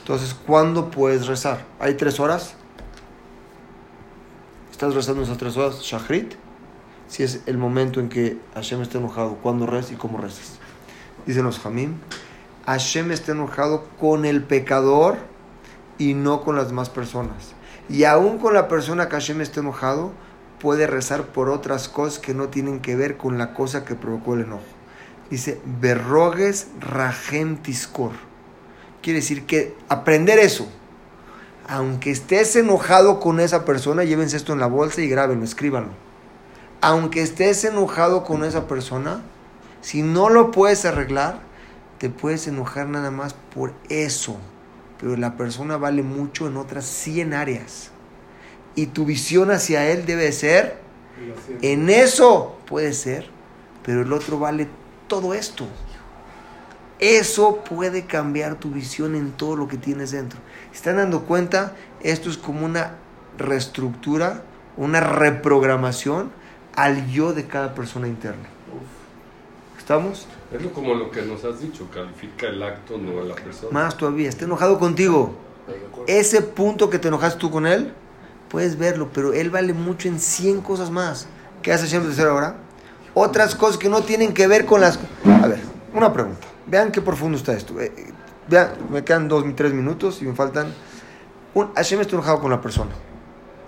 Entonces, 0.00 0.34
¿cuándo 0.34 0.90
puedes 0.90 1.26
rezar? 1.26 1.64
¿Hay 1.80 1.94
tres 1.94 2.20
horas? 2.20 2.54
¿Estás 4.70 4.94
rezando 4.94 5.22
esas 5.22 5.38
tres 5.38 5.56
horas? 5.56 5.80
Shachrit. 5.80 6.34
Si 7.08 7.22
es 7.22 7.42
el 7.46 7.56
momento 7.56 8.00
en 8.00 8.08
que 8.08 8.38
Hashem 8.54 8.82
está 8.82 8.98
enojado, 8.98 9.36
¿cuándo 9.42 9.66
rezas 9.66 9.92
y 9.92 9.96
cómo 9.96 10.18
rezas? 10.18 10.58
Dicen 11.24 11.44
los 11.44 11.64
Hamim, 11.64 11.94
Hashem 12.66 13.10
está 13.12 13.32
enojado 13.32 13.84
con 13.98 14.24
el 14.24 14.42
pecador 14.42 15.18
y 15.98 16.14
no 16.14 16.42
con 16.42 16.56
las 16.56 16.68
demás 16.68 16.90
personas. 16.90 17.54
Y 17.88 18.04
aún 18.04 18.38
con 18.38 18.54
la 18.54 18.68
persona 18.68 19.08
que 19.08 19.12
Hashem 19.12 19.40
está 19.40 19.60
enojado, 19.60 20.12
puede 20.60 20.86
rezar 20.86 21.26
por 21.26 21.48
otras 21.48 21.88
cosas 21.88 22.18
que 22.18 22.34
no 22.34 22.48
tienen 22.48 22.80
que 22.80 22.96
ver 22.96 23.16
con 23.16 23.38
la 23.38 23.54
cosa 23.54 23.84
que 23.84 23.94
provocó 23.94 24.34
el 24.34 24.42
enojo. 24.42 24.75
Dice, 25.30 25.60
Berrogues 25.80 26.68
Rahem 26.80 27.56
Tiskor. 27.56 28.12
Quiere 29.02 29.20
decir 29.20 29.46
que 29.46 29.74
aprender 29.88 30.38
eso, 30.38 30.68
aunque 31.68 32.10
estés 32.10 32.54
enojado 32.56 33.18
con 33.18 33.40
esa 33.40 33.64
persona, 33.64 34.04
llévense 34.04 34.36
esto 34.36 34.52
en 34.52 34.60
la 34.60 34.66
bolsa 34.66 35.00
y 35.00 35.08
grábenlo, 35.08 35.44
escríbanlo. 35.44 35.90
Aunque 36.80 37.22
estés 37.22 37.64
enojado 37.64 38.22
con 38.22 38.44
esa 38.44 38.68
persona, 38.68 39.22
si 39.80 40.02
no 40.02 40.28
lo 40.30 40.52
puedes 40.52 40.84
arreglar, 40.84 41.40
te 41.98 42.08
puedes 42.10 42.46
enojar 42.46 42.88
nada 42.88 43.10
más 43.10 43.34
por 43.34 43.72
eso. 43.88 44.36
Pero 45.00 45.16
la 45.16 45.36
persona 45.36 45.76
vale 45.76 46.02
mucho 46.02 46.46
en 46.46 46.56
otras 46.56 46.84
100 46.84 47.34
áreas. 47.34 47.90
Y 48.76 48.86
tu 48.86 49.04
visión 49.04 49.50
hacia 49.50 49.88
él 49.90 50.06
debe 50.06 50.30
ser, 50.32 50.78
en 51.62 51.88
eso 51.88 52.58
puede 52.66 52.92
ser, 52.92 53.28
pero 53.82 54.02
el 54.02 54.12
otro 54.12 54.38
vale 54.38 54.68
todo 55.08 55.34
esto. 55.34 55.66
Eso 56.98 57.62
puede 57.62 58.06
cambiar 58.06 58.54
tu 58.54 58.70
visión 58.70 59.14
en 59.14 59.32
todo 59.32 59.54
lo 59.56 59.68
que 59.68 59.76
tienes 59.76 60.12
dentro. 60.12 60.38
¿Están 60.74 60.96
dando 60.96 61.22
cuenta? 61.22 61.74
Esto 62.00 62.30
es 62.30 62.38
como 62.38 62.64
una 62.64 62.94
reestructura, 63.36 64.42
una 64.78 65.00
reprogramación 65.00 66.30
al 66.74 67.06
yo 67.10 67.34
de 67.34 67.46
cada 67.46 67.74
persona 67.74 68.08
interna. 68.08 68.48
¿Estamos? 69.78 70.26
Es 70.52 70.62
lo- 70.62 70.72
como 70.72 70.94
lo 70.94 71.10
que 71.10 71.22
nos 71.22 71.44
has 71.44 71.60
dicho, 71.60 71.86
califica 71.92 72.46
el 72.48 72.62
acto, 72.62 72.96
no 72.98 73.20
a 73.20 73.24
la 73.24 73.34
persona. 73.34 73.72
Más 73.72 73.96
todavía, 73.96 74.28
está 74.28 74.44
enojado 74.46 74.78
contigo. 74.78 75.34
Ese 76.06 76.40
punto 76.42 76.88
que 76.88 76.98
te 76.98 77.08
enojaste 77.08 77.38
tú 77.38 77.50
con 77.50 77.66
él, 77.66 77.92
puedes 78.48 78.78
verlo, 78.78 79.10
pero 79.12 79.32
él 79.32 79.50
vale 79.50 79.72
mucho 79.74 80.08
en 80.08 80.18
100 80.18 80.60
cosas 80.60 80.90
más. 80.90 81.26
¿Qué 81.62 81.72
hace 81.72 81.84
Hashem 81.86 82.04
tercera 82.04 82.30
ahora? 82.30 82.56
Otras 83.18 83.54
cosas 83.54 83.78
que 83.78 83.88
no 83.88 84.02
tienen 84.02 84.34
que 84.34 84.46
ver 84.46 84.66
con 84.66 84.82
las... 84.82 84.98
A 85.42 85.46
ver, 85.46 85.60
una 85.94 86.12
pregunta. 86.12 86.46
Vean 86.66 86.92
qué 86.92 87.00
profundo 87.00 87.38
está 87.38 87.54
esto. 87.54 87.80
Eh, 87.80 87.90
eh, 87.96 88.12
vean, 88.46 88.72
me 88.90 89.04
quedan 89.04 89.26
dos, 89.26 89.42
tres 89.56 89.72
minutos 89.72 90.20
y 90.20 90.26
me 90.26 90.34
faltan... 90.34 90.74
Un, 91.54 91.72
Hashem 91.72 92.02
está 92.02 92.14
enojado 92.14 92.40
con 92.40 92.50
la 92.50 92.60
persona. 92.60 92.90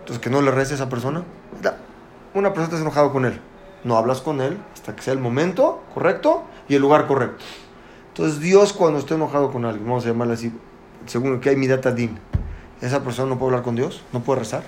Entonces, 0.01 0.23
que 0.23 0.29
no 0.29 0.43
le 0.43 0.51
reces 0.51 0.73
a 0.73 0.75
esa 0.75 0.91
persona. 0.91 1.23
Una 2.35 2.51
persona 2.51 2.65
está 2.65 2.79
enojado 2.79 3.11
con 3.11 3.25
él. 3.25 3.41
No 3.85 3.97
hablas 3.97 4.21
con 4.21 4.43
él 4.43 4.59
hasta 4.75 4.95
que 4.95 5.01
sea 5.01 5.15
el 5.15 5.19
momento 5.19 5.83
correcto 5.95 6.45
y 6.69 6.75
el 6.75 6.83
lugar 6.83 7.07
correcto. 7.07 7.43
Entonces, 8.09 8.41
Dios 8.41 8.75
cuando 8.75 8.99
está 8.99 9.15
enojado 9.15 9.51
con 9.51 9.65
alguien, 9.65 9.87
vamos 9.87 10.05
a 10.05 10.09
llamarle 10.09 10.35
así, 10.35 10.53
según 11.07 11.41
que 11.41 11.49
hay 11.49 11.57
midata 11.57 11.91
din, 11.91 12.19
esa 12.83 13.03
persona 13.03 13.31
no 13.31 13.39
puede 13.39 13.53
hablar 13.53 13.65
con 13.65 13.77
Dios, 13.77 14.03
no 14.13 14.21
puede 14.21 14.41
rezar. 14.41 14.65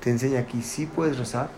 Te 0.00 0.08
enseña 0.08 0.40
aquí, 0.40 0.62
sí 0.62 0.86
puedes 0.86 1.18
rezar, 1.18 1.50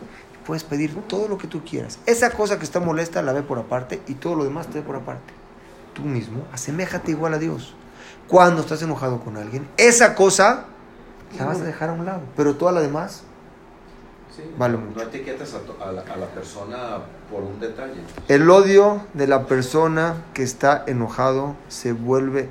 puedes 0.47 0.64
pedir 0.64 0.95
todo 1.09 1.28
lo 1.28 1.38
que 1.38 1.47
tú 1.47 1.62
quieras. 1.64 1.99
Esa 2.07 2.30
cosa 2.30 2.59
que 2.59 2.64
está 2.64 2.80
molesta 2.80 3.22
la 3.22 3.32
ve 3.32 3.42
por 3.42 3.59
aparte 3.59 4.03
y 4.07 4.14
todo 4.14 4.34
lo 4.36 4.45
demás 4.45 4.66
te 4.68 4.80
ve 4.80 4.86
por 4.86 4.97
aparte. 4.97 5.32
Tú 5.95 6.03
mismo, 6.03 6.45
aseméjate 6.53 7.11
igual 7.12 7.34
a 7.34 7.38
Dios. 7.38 7.74
Cuando 8.28 8.62
estás 8.62 8.82
enojado 8.82 9.20
con 9.20 9.36
alguien, 9.36 9.68
esa 9.76 10.14
cosa 10.14 10.64
la 11.38 11.47
vas 11.47 11.61
a 11.61 11.64
dejar 11.64 11.90
a 11.90 11.92
un 11.92 12.05
lado, 12.05 12.22
pero 12.36 12.55
toda 12.57 12.72
la 12.72 12.80
demás 12.80 13.24
Sí, 14.34 14.42
Vale 14.59 14.76
no 14.76 14.80
mucho. 14.86 15.01
etiquetas 15.03 15.55
a, 15.55 15.84
a 15.88 15.92
la, 15.92 16.01
a 16.03 16.16
la 16.16 16.26
persona 16.26 16.78
por 17.30 17.45
un 17.45 17.61
detalle. 17.61 18.01
El 18.26 18.51
odio 18.51 19.03
de 19.14 19.28
la 19.28 19.47
persona 19.47 20.24
que 20.34 20.42
está 20.42 20.82
enojado 20.88 21.55
se 21.68 21.92
vuelve 21.92 22.49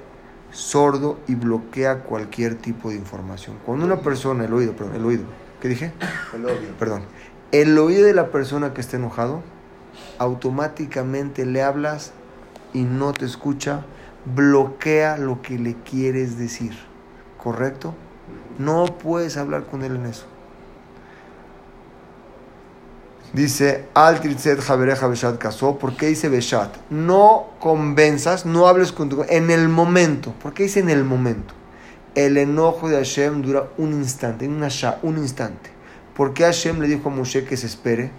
sordo 0.52 1.20
y 1.28 1.36
bloquea 1.36 2.04
cualquier 2.04 2.56
tipo 2.56 2.88
de 2.90 2.96
información. 2.96 3.58
Cuando 3.66 3.86
una 3.86 3.98
persona, 3.98 4.46
el 4.46 4.54
oído, 4.54 4.72
perdón, 4.74 4.96
el 4.96 5.06
oído, 5.06 5.24
¿qué 5.62 5.68
dije? 5.68 5.92
El 6.34 6.46
odio. 6.46 6.70
Perdón. 6.80 7.04
El 7.54 7.78
oído 7.78 8.08
de 8.08 8.16
la 8.16 8.32
persona 8.32 8.74
que 8.74 8.82
está 8.82 8.98
enojado, 8.98 9.44
automáticamente 10.18 11.46
le 11.46 11.62
hablas 11.62 12.12
y 12.74 12.82
no 12.82 13.14
te 13.14 13.26
escucha, 13.26 13.86
bloquea 14.26 15.18
lo 15.18 15.44
que 15.44 15.60
le 15.60 15.76
quieres 15.76 16.40
decir. 16.40 16.74
¿Correcto? 17.38 17.94
No 18.58 18.86
puedes 18.86 19.38
hablar 19.38 19.66
con 19.68 19.84
él 19.84 19.98
en 19.98 20.08
eso. 20.08 20.26
Dice, 23.34 23.86
Al 23.94 24.20
javereja 24.60 25.06
beshat 25.06 25.38
casó. 25.38 25.78
¿Por 25.78 25.96
qué 25.96 26.08
dice 26.08 26.30
beshat? 26.30 26.76
No 26.90 27.50
convenzas, 27.60 28.48
no 28.48 28.68
hables 28.68 28.92
con 28.92 29.10
tu... 29.10 29.24
En 29.30 29.52
el 29.52 29.70
momento. 29.70 30.34
¿Por 30.42 30.56
qué 30.56 30.64
dice 30.64 30.80
en 30.80 30.90
el 30.90 31.04
momento? 31.04 31.54
El 32.16 32.38
enojo 32.38 32.90
de 32.90 32.98
Hashem 32.98 33.44
dura 33.44 33.70
un 33.78 33.94
instante, 33.94 34.48
una 34.48 34.70
sha, 34.70 34.98
un 35.04 35.20
instante. 35.20 35.73
¿Por 36.16 36.36
qué 36.36 36.44
Hashem 36.44 36.80
le 36.80 36.88
dijo 36.88 37.10
a 37.10 37.12
Moshe 37.12 37.44
que 37.44 37.58
se 37.58 37.66
espere? 37.66 38.12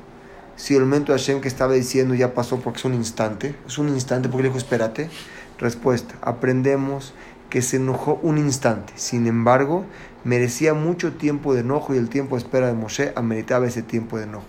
Si 0.56 0.74
el 0.74 0.80
momento 0.80 1.12
de 1.12 1.18
Hashem 1.18 1.40
que 1.40 1.48
estaba 1.48 1.74
diciendo 1.74 2.14
ya 2.14 2.34
pasó 2.34 2.58
porque 2.58 2.78
es 2.78 2.84
un 2.84 2.94
instante. 2.94 3.54
Es 3.66 3.78
un 3.78 3.88
instante 3.88 4.28
porque 4.28 4.42
le 4.42 4.48
dijo 4.48 4.58
espérate. 4.58 5.10
Respuesta, 5.58 6.16
aprendemos 6.20 7.14
que 7.50 7.62
se 7.62 7.76
enojó 7.76 8.18
un 8.22 8.38
instante. 8.38 8.92
Sin 8.96 9.28
embargo, 9.28 9.84
merecía 10.24 10.74
mucho 10.74 11.12
tiempo 11.12 11.54
de 11.54 11.60
enojo 11.60 11.94
y 11.94 11.98
el 11.98 12.08
tiempo 12.08 12.34
de 12.34 12.42
espera 12.42 12.66
de 12.66 12.72
Moshe 12.72 13.12
ameritaba 13.14 13.68
ese 13.68 13.82
tiempo 13.82 14.18
de 14.18 14.24
enojo. 14.24 14.46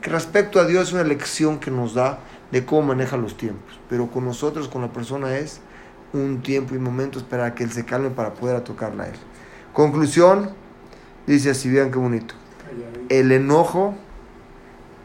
Que 0.00 0.10
respecto 0.10 0.58
a 0.58 0.66
Dios 0.66 0.88
es 0.88 0.94
una 0.94 1.04
lección 1.04 1.60
que 1.60 1.70
nos 1.70 1.94
da 1.94 2.18
de 2.50 2.64
cómo 2.64 2.88
maneja 2.88 3.16
los 3.16 3.36
tiempos. 3.36 3.78
Pero 3.88 4.10
con 4.10 4.24
nosotros, 4.24 4.66
con 4.66 4.82
la 4.82 4.92
persona 4.92 5.36
es 5.36 5.60
un 6.12 6.42
tiempo 6.42 6.74
y 6.74 6.78
momentos 6.78 7.22
para 7.22 7.54
que 7.54 7.62
Él 7.62 7.70
se 7.70 7.84
calme 7.84 8.10
para 8.10 8.34
poder 8.34 8.62
tocarla 8.62 9.04
a 9.04 9.08
Él. 9.08 9.16
Conclusión, 9.72 10.50
dice 11.24 11.50
así, 11.50 11.70
vean 11.70 11.92
qué 11.92 11.98
bonito. 11.98 12.34
El 13.08 13.32
enojo 13.32 13.94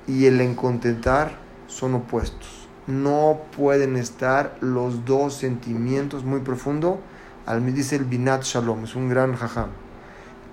y 0.07 0.26
el 0.26 0.41
encontentar 0.41 1.38
son 1.68 1.95
opuestos. 1.95 2.68
No 2.88 3.41
pueden 3.55 3.95
estar 3.95 4.57
los 4.59 5.05
dos 5.05 5.36
sentimientos 5.36 6.24
muy 6.24 6.41
profundo. 6.41 6.99
Al 7.45 7.74
dice 7.74 7.95
el 7.95 8.05
Binat 8.05 8.43
Shalom, 8.43 8.84
es 8.84 8.95
un 8.95 9.09
gran 9.09 9.36
jajam. 9.36 9.70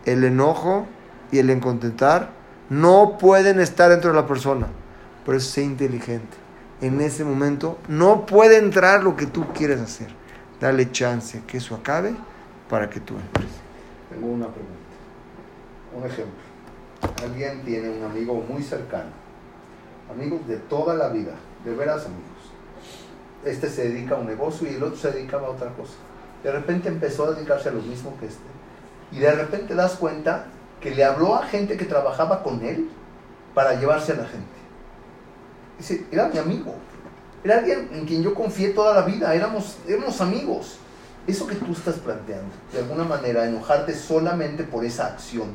El 0.05 0.25
enojo 0.25 0.87
y 1.33 1.39
el 1.39 1.51
encontentar 1.51 2.31
no 2.69 3.19
pueden 3.19 3.61
estar 3.61 3.91
dentro 3.91 4.11
de 4.11 4.17
la 4.17 4.27
persona. 4.27 4.69
Por 5.25 5.35
eso 5.35 5.51
sé 5.51 5.63
inteligente. 5.63 6.37
En 6.81 7.01
ese 7.01 7.25
momento 7.25 7.79
no 7.89 8.25
puede 8.27 8.59
entrar 8.59 9.03
lo 9.03 9.17
que 9.17 9.27
tú 9.27 9.47
quieres 9.53 9.81
hacer. 9.81 10.09
Dale 10.61 10.91
chance 10.91 11.43
que 11.47 11.59
eso 11.59 11.75
acabe 11.75 12.15
para 12.69 12.89
que 12.89 13.01
tú 13.01 13.15
entres. 13.15 13.51
Tengo 14.09 14.29
una 14.29 14.47
pregunta. 14.47 14.75
Un 15.97 16.07
ejemplo. 16.07 16.50
Alguien 17.23 17.63
tiene 17.65 17.89
un 17.89 18.05
amigo 18.05 18.35
muy 18.49 18.63
cercano. 18.63 19.11
Amigos 20.11 20.47
de 20.47 20.57
toda 20.57 20.95
la 20.95 21.09
vida. 21.09 21.33
De 21.65 21.75
veras 21.75 22.07
amigos. 22.07 22.25
Este 23.45 23.69
se 23.69 23.89
dedica 23.89 24.17
a 24.17 24.19
un 24.19 24.27
negocio 24.27 24.71
y 24.71 24.75
el 24.75 24.83
otro 24.83 24.97
se 24.97 25.13
dedicaba 25.13 25.49
a 25.49 25.51
otra 25.51 25.71
cosa. 25.71 25.95
De 26.43 26.53
repente 26.53 26.89
empezó 26.89 27.27
a 27.27 27.33
dedicarse 27.33 27.69
a 27.69 27.73
lo 27.73 27.81
mismo 27.81 28.17
que 28.19 28.27
este. 28.27 28.43
Y 29.13 29.19
de 29.19 29.33
repente 29.33 29.75
das 29.75 29.95
cuenta 29.95 30.47
que 30.81 30.95
le 30.95 31.05
habló 31.05 31.35
a 31.37 31.47
gente 31.47 31.77
que 31.77 31.85
trabajaba 31.85 32.43
con 32.43 32.65
él 32.65 32.89
para 33.55 33.75
llevarse 33.75 34.13
a 34.13 34.17
la 34.17 34.27
gente. 34.27 36.07
Era 36.11 36.29
mi 36.29 36.39
amigo. 36.39 36.75
Era 37.43 37.59
alguien 37.59 37.89
en 37.93 38.05
quien 38.05 38.23
yo 38.23 38.35
confié 38.35 38.71
toda 38.71 38.95
la 38.95 39.03
vida. 39.03 39.35
Éramos, 39.35 39.79
éramos 39.87 40.21
amigos. 40.21 40.79
Eso 41.27 41.47
que 41.47 41.55
tú 41.55 41.73
estás 41.73 41.97
planteando, 41.97 42.51
de 42.73 42.79
alguna 42.79 43.05
manera, 43.05 43.47
enojarte 43.47 43.95
solamente 43.95 44.65
por 44.65 44.85
esa 44.85 45.07
acción 45.07 45.49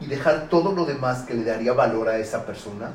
y 0.00 0.06
dejar 0.06 0.48
todo 0.48 0.72
lo 0.72 0.84
demás 0.86 1.22
que 1.22 1.34
le 1.34 1.44
daría 1.44 1.72
valor 1.72 2.08
a 2.08 2.18
esa 2.18 2.44
persona, 2.46 2.92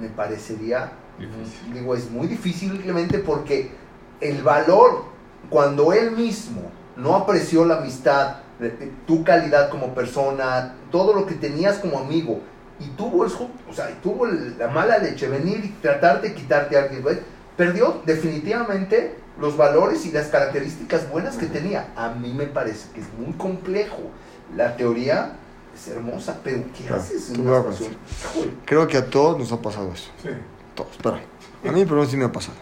me 0.00 0.08
parecería 0.08 0.92
Difícil. 1.18 1.74
Digo, 1.74 1.94
es 1.94 2.10
muy 2.10 2.26
difícil 2.28 2.70
simplemente 2.72 3.18
porque 3.18 3.70
el 4.22 4.42
valor, 4.42 5.04
cuando 5.50 5.92
él 5.92 6.12
mismo 6.12 6.62
no 6.96 7.14
apreció 7.14 7.66
la 7.66 7.76
amistad, 7.78 8.36
de- 8.58 8.70
de 8.70 8.90
tu 9.06 9.22
calidad 9.22 9.68
como 9.68 9.94
persona, 9.94 10.74
todo 10.90 11.12
lo 11.12 11.26
que 11.26 11.34
tenías 11.34 11.76
como 11.76 11.98
amigo, 11.98 12.40
y 12.78 12.86
tuvo, 12.96 13.26
el, 13.26 13.30
o 13.32 13.74
sea, 13.74 13.88
tuvo 14.02 14.26
la 14.26 14.68
mala 14.68 14.96
leche 14.96 15.28
venir 15.28 15.62
y 15.62 15.68
tratar 15.82 16.22
de 16.22 16.32
quitarte 16.32 16.78
a 16.78 16.84
alguien, 16.84 17.04
perdió 17.54 18.00
definitivamente 18.06 19.16
los 19.38 19.56
valores 19.58 20.06
y 20.06 20.12
las 20.12 20.28
características 20.28 21.10
buenas 21.10 21.36
que 21.36 21.46
tenía. 21.46 21.88
A 21.96 22.10
mí 22.10 22.32
me 22.32 22.46
parece 22.46 22.88
que 22.94 23.00
es 23.00 23.06
muy 23.18 23.34
complejo. 23.34 23.98
La 24.56 24.76
teoría 24.76 25.32
es 25.80 25.88
hermosa, 25.88 26.38
pero 26.44 26.62
¿qué 26.76 26.84
Claro, 26.84 27.02
haces 27.02 27.30
en 27.30 27.40
una 27.46 27.58
situación? 27.72 27.96
Creo 28.64 28.86
que 28.86 28.96
a 28.98 29.06
todos 29.08 29.38
nos 29.38 29.50
ha 29.52 29.60
pasado 29.62 29.92
eso. 29.92 30.10
Sí, 30.22 30.28
Todos, 30.74 30.90
espera. 30.92 31.20
A 31.66 31.72
mí, 31.72 31.84
pero 31.84 32.04
sí 32.06 32.16
me 32.16 32.24
ha 32.24 32.32
pasado. 32.32 32.56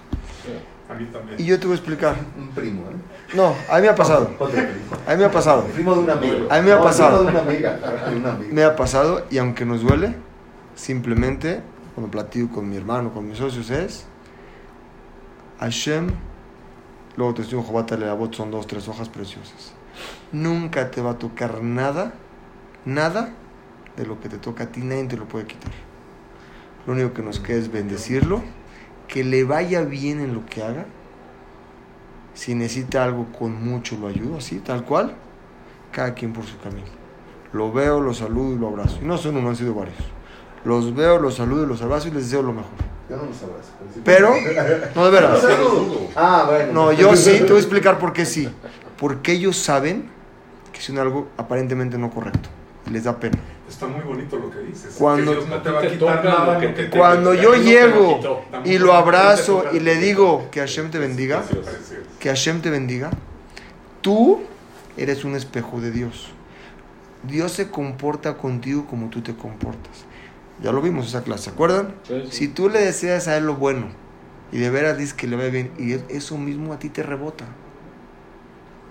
a 0.88 0.94
mí 0.94 1.04
también. 1.12 1.38
Y 1.40 1.44
yo 1.44 1.58
te 1.58 1.66
voy 1.66 1.74
a 1.74 1.76
explicar. 1.78 2.16
Un 2.38 2.48
primo, 2.48 2.82
¿eh? 2.82 3.34
No, 3.36 3.54
a 3.70 3.76
mí 3.76 3.82
me 3.82 3.88
ha 3.88 3.94
pasado. 3.94 4.30
Otro 4.38 4.48
primo. 4.54 4.68
A 5.06 5.10
mí 5.12 5.16
me 5.18 5.24
ha 5.24 5.30
pasado. 5.30 5.64
El 5.66 5.72
primo 5.72 5.94
de 5.94 6.00
una 6.00 6.12
amiga. 6.14 6.34
A 6.50 6.60
mí 6.60 6.66
me 6.66 6.72
ha 6.72 6.76
No, 6.78 6.82
pasado. 6.84 7.18
primo 7.24 7.30
de 7.32 7.36
una 7.38 7.52
amiga. 7.52 7.76
de 8.10 8.16
una 8.16 8.32
amiga. 8.34 8.52
Me 8.54 8.64
ha 8.64 8.76
pasado 8.76 9.24
y 9.30 9.38
aunque 9.38 9.64
nos 9.66 9.82
duele, 9.82 10.14
simplemente 10.74 11.60
cuando 11.94 12.10
platico 12.10 12.54
con 12.54 12.68
mi 12.70 12.76
hermano, 12.76 13.12
con 13.12 13.28
mis 13.28 13.38
socios 13.38 13.70
es 13.70 14.06
Hashem, 15.60 16.08
luego 17.16 17.34
te 17.34 17.42
estoy 17.42 17.58
en 17.58 17.64
Jobat 17.64 17.90
Leavot, 17.92 18.32
son 18.34 18.50
dos, 18.50 18.66
tres 18.66 18.86
hojas 18.88 19.08
preciosas. 19.08 19.72
Nunca 20.32 20.90
te 20.90 21.00
va 21.02 21.10
a 21.12 21.18
tocar 21.18 21.62
nada, 21.62 22.12
nada 22.88 23.30
de 23.96 24.06
lo 24.06 24.20
que 24.20 24.28
te 24.28 24.38
toca 24.38 24.64
a 24.64 24.66
ti, 24.68 24.80
nadie 24.80 25.04
te 25.04 25.16
lo 25.16 25.26
puede 25.26 25.46
quitar. 25.46 25.72
Lo 26.86 26.94
único 26.94 27.12
que 27.12 27.22
nos 27.22 27.38
queda 27.38 27.58
es 27.58 27.70
bendecirlo, 27.70 28.42
que 29.06 29.24
le 29.24 29.44
vaya 29.44 29.82
bien 29.82 30.20
en 30.20 30.34
lo 30.34 30.46
que 30.46 30.62
haga. 30.62 30.86
Si 32.34 32.54
necesita 32.54 33.04
algo 33.04 33.26
con 33.36 33.62
mucho 33.62 33.96
lo 33.98 34.06
ayudo, 34.06 34.38
así, 34.38 34.60
tal 34.60 34.84
cual. 34.84 35.14
Cada 35.92 36.14
quien 36.14 36.32
por 36.32 36.44
su 36.44 36.58
camino. 36.60 36.86
Lo 37.52 37.72
veo, 37.72 38.00
lo 38.00 38.14
saludo 38.14 38.54
y 38.54 38.58
lo 38.58 38.68
abrazo. 38.68 38.98
Y 39.02 39.04
no 39.04 39.18
son 39.18 39.36
uno, 39.36 39.48
han 39.48 39.56
sido 39.56 39.74
varios. 39.74 39.96
Los 40.64 40.94
veo, 40.94 41.18
los 41.18 41.34
saludo 41.34 41.64
y 41.64 41.66
los 41.66 41.82
abrazo 41.82 42.08
y 42.08 42.10
les 42.12 42.24
deseo 42.24 42.42
lo 42.42 42.52
mejor. 42.52 42.70
Yo 43.08 43.16
no 43.16 43.24
los 43.24 43.42
abrazo. 43.42 43.72
Pero, 44.04 44.34
no 44.94 45.04
de 45.04 45.10
veras. 45.10 45.44
Ah, 46.20 46.44
bueno. 46.48 46.72
No, 46.72 46.92
yo 46.92 47.14
sí, 47.14 47.38
te 47.38 47.44
voy 47.44 47.56
a 47.56 47.60
explicar 47.60 47.98
por 47.98 48.12
qué 48.12 48.24
sí. 48.24 48.48
Porque 48.96 49.32
ellos 49.32 49.56
saben 49.56 50.08
que 50.72 50.80
hicieron 50.80 51.06
algo 51.06 51.28
aparentemente 51.36 51.96
no 51.96 52.10
correcto. 52.10 52.48
Y 52.88 52.90
les 52.90 53.04
da 53.04 53.18
pena. 53.18 53.38
Está 53.68 53.86
muy 53.86 54.00
bonito 54.02 54.38
lo 54.38 54.50
que 54.50 54.60
dices. 54.60 54.94
Cuando- 54.98 55.32
que 55.32 55.36
Dios 55.38 55.48
no 55.50 55.62
te 55.62 55.70
va 55.70 55.78
a 55.78 55.82
quitar 55.82 55.98
toca 55.98 56.22
nada. 56.22 56.58
que 56.58 56.68
te- 56.68 56.88
Cuando 56.90 57.32
te- 57.32 57.42
yo 57.42 57.54
llego 57.54 58.44
y 58.64 58.78
lo 58.78 58.94
abrazo 58.94 59.64
y 59.72 59.80
le 59.80 59.96
digo 59.96 60.48
que 60.50 60.60
Hashem 60.60 60.90
te 60.90 60.98
bendiga, 60.98 61.42
que 62.18 62.28
Hashem 62.30 62.62
te 62.62 62.70
bendiga, 62.70 63.10
tú 64.00 64.40
eres 64.96 65.24
un 65.24 65.34
espejo 65.36 65.80
de 65.80 65.90
Dios. 65.90 66.30
Dios 67.24 67.52
se 67.52 67.68
comporta 67.68 68.36
contigo 68.38 68.86
como 68.86 69.10
tú 69.10 69.20
te 69.20 69.34
comportas. 69.34 70.04
Ya 70.62 70.72
lo 70.72 70.80
vimos 70.80 71.06
esa 71.08 71.22
clase, 71.22 71.44
¿se 71.44 71.50
acuerdan? 71.50 71.94
Sí, 72.06 72.22
sí. 72.30 72.36
Si 72.36 72.48
tú 72.48 72.68
le 72.70 72.80
deseas 72.80 73.28
a 73.28 73.36
él 73.36 73.44
lo 73.44 73.54
bueno 73.56 73.88
y 74.50 74.58
de 74.58 74.70
veras 74.70 74.96
dices 74.96 75.14
que 75.14 75.26
le 75.26 75.36
va 75.36 75.44
bien 75.44 75.70
y 75.78 75.92
eso 76.14 76.38
mismo 76.38 76.72
a 76.72 76.78
ti 76.78 76.88
te 76.88 77.02
rebota. 77.02 77.44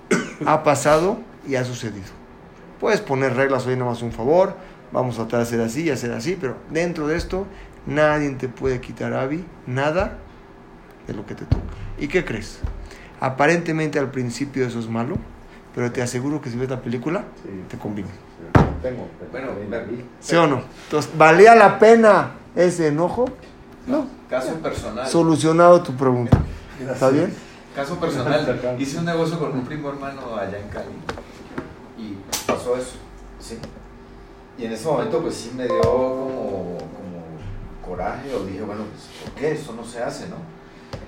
Ha 0.45 0.63
pasado 0.63 1.17
y 1.47 1.55
ha 1.55 1.65
sucedido. 1.65 2.05
Puedes 2.79 3.01
poner 3.01 3.35
reglas, 3.35 3.65
oye, 3.65 3.75
nada 3.75 3.91
más 3.91 4.01
un 4.01 4.11
favor, 4.11 4.55
vamos 4.91 5.15
a 5.15 5.23
tratar 5.27 5.39
de 5.39 5.43
hacer 5.43 5.61
así 5.61 5.83
y 5.83 5.89
hacer 5.89 6.11
así, 6.11 6.37
pero 6.39 6.55
dentro 6.71 7.07
de 7.07 7.17
esto 7.17 7.45
nadie 7.85 8.29
te 8.31 8.47
puede 8.49 8.79
quitar, 8.81 9.13
Avi, 9.13 9.43
nada 9.65 10.17
de 11.07 11.13
lo 11.13 11.25
que 11.25 11.35
te 11.35 11.45
toca. 11.45 11.63
¿Y 11.97 12.07
qué 12.07 12.23
crees? 12.23 12.59
Aparentemente 13.19 13.97
al 13.97 14.11
principio 14.11 14.65
eso 14.67 14.79
es 14.79 14.87
malo, 14.87 15.15
pero 15.73 15.91
te 15.91 16.01
aseguro 16.01 16.39
que 16.41 16.49
si 16.51 16.57
ves 16.57 16.69
la 16.69 16.81
película, 16.81 17.23
Sí, 17.43 17.49
te 17.69 17.77
conviene. 17.77 18.09
tengo. 18.81 19.07
Bueno, 19.31 19.47
ver- 19.69 19.87
¿Sí 20.19 20.35
o 20.35 20.45
no? 20.45 20.61
Entonces, 20.85 21.11
¿valía 21.17 21.55
la 21.55 21.79
pena 21.79 22.31
ese 22.55 22.87
enojo? 22.87 23.25
No. 23.87 24.05
Caso 24.29 24.53
personal. 24.55 25.07
Solucionado 25.07 25.81
tu 25.81 25.93
pregunta. 25.95 26.37
¿Está 26.91 27.09
bien? 27.09 27.33
Caso 27.75 27.99
personal. 27.99 28.59
Hice 28.79 28.99
un 28.99 29.05
negocio 29.05 29.39
con 29.39 29.51
un 29.53 29.65
primo 29.65 29.89
hermano 29.89 30.35
allá 30.35 30.59
en 30.59 30.67
Cali 30.67 30.89
pasó 32.47 32.77
eso. 32.77 32.95
Sí. 33.39 33.59
Y 34.57 34.65
en 34.65 34.71
ese 34.71 34.87
momento 34.87 35.21
pues 35.21 35.35
sí 35.35 35.51
me 35.55 35.65
dio 35.65 35.81
como, 35.81 36.77
como 36.77 37.85
coraje 37.85 38.33
o 38.33 38.45
dije, 38.45 38.63
bueno, 38.63 38.83
pues 38.85 39.03
¿por 39.23 39.39
qué? 39.39 39.51
Eso 39.51 39.73
no 39.73 39.83
se 39.83 40.01
hace, 40.01 40.27
¿no? 40.29 40.37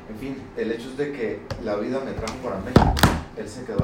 En 0.10 0.18
fin, 0.18 0.38
el 0.58 0.72
hecho 0.72 0.90
es 0.90 0.98
de 0.98 1.12
que 1.12 1.40
la 1.64 1.76
vida 1.76 2.00
me 2.00 2.12
trajo 2.12 2.36
para 2.44 2.58
México. 2.60 2.94
Él 3.38 3.48
se 3.48 3.64
quedó 3.64 3.78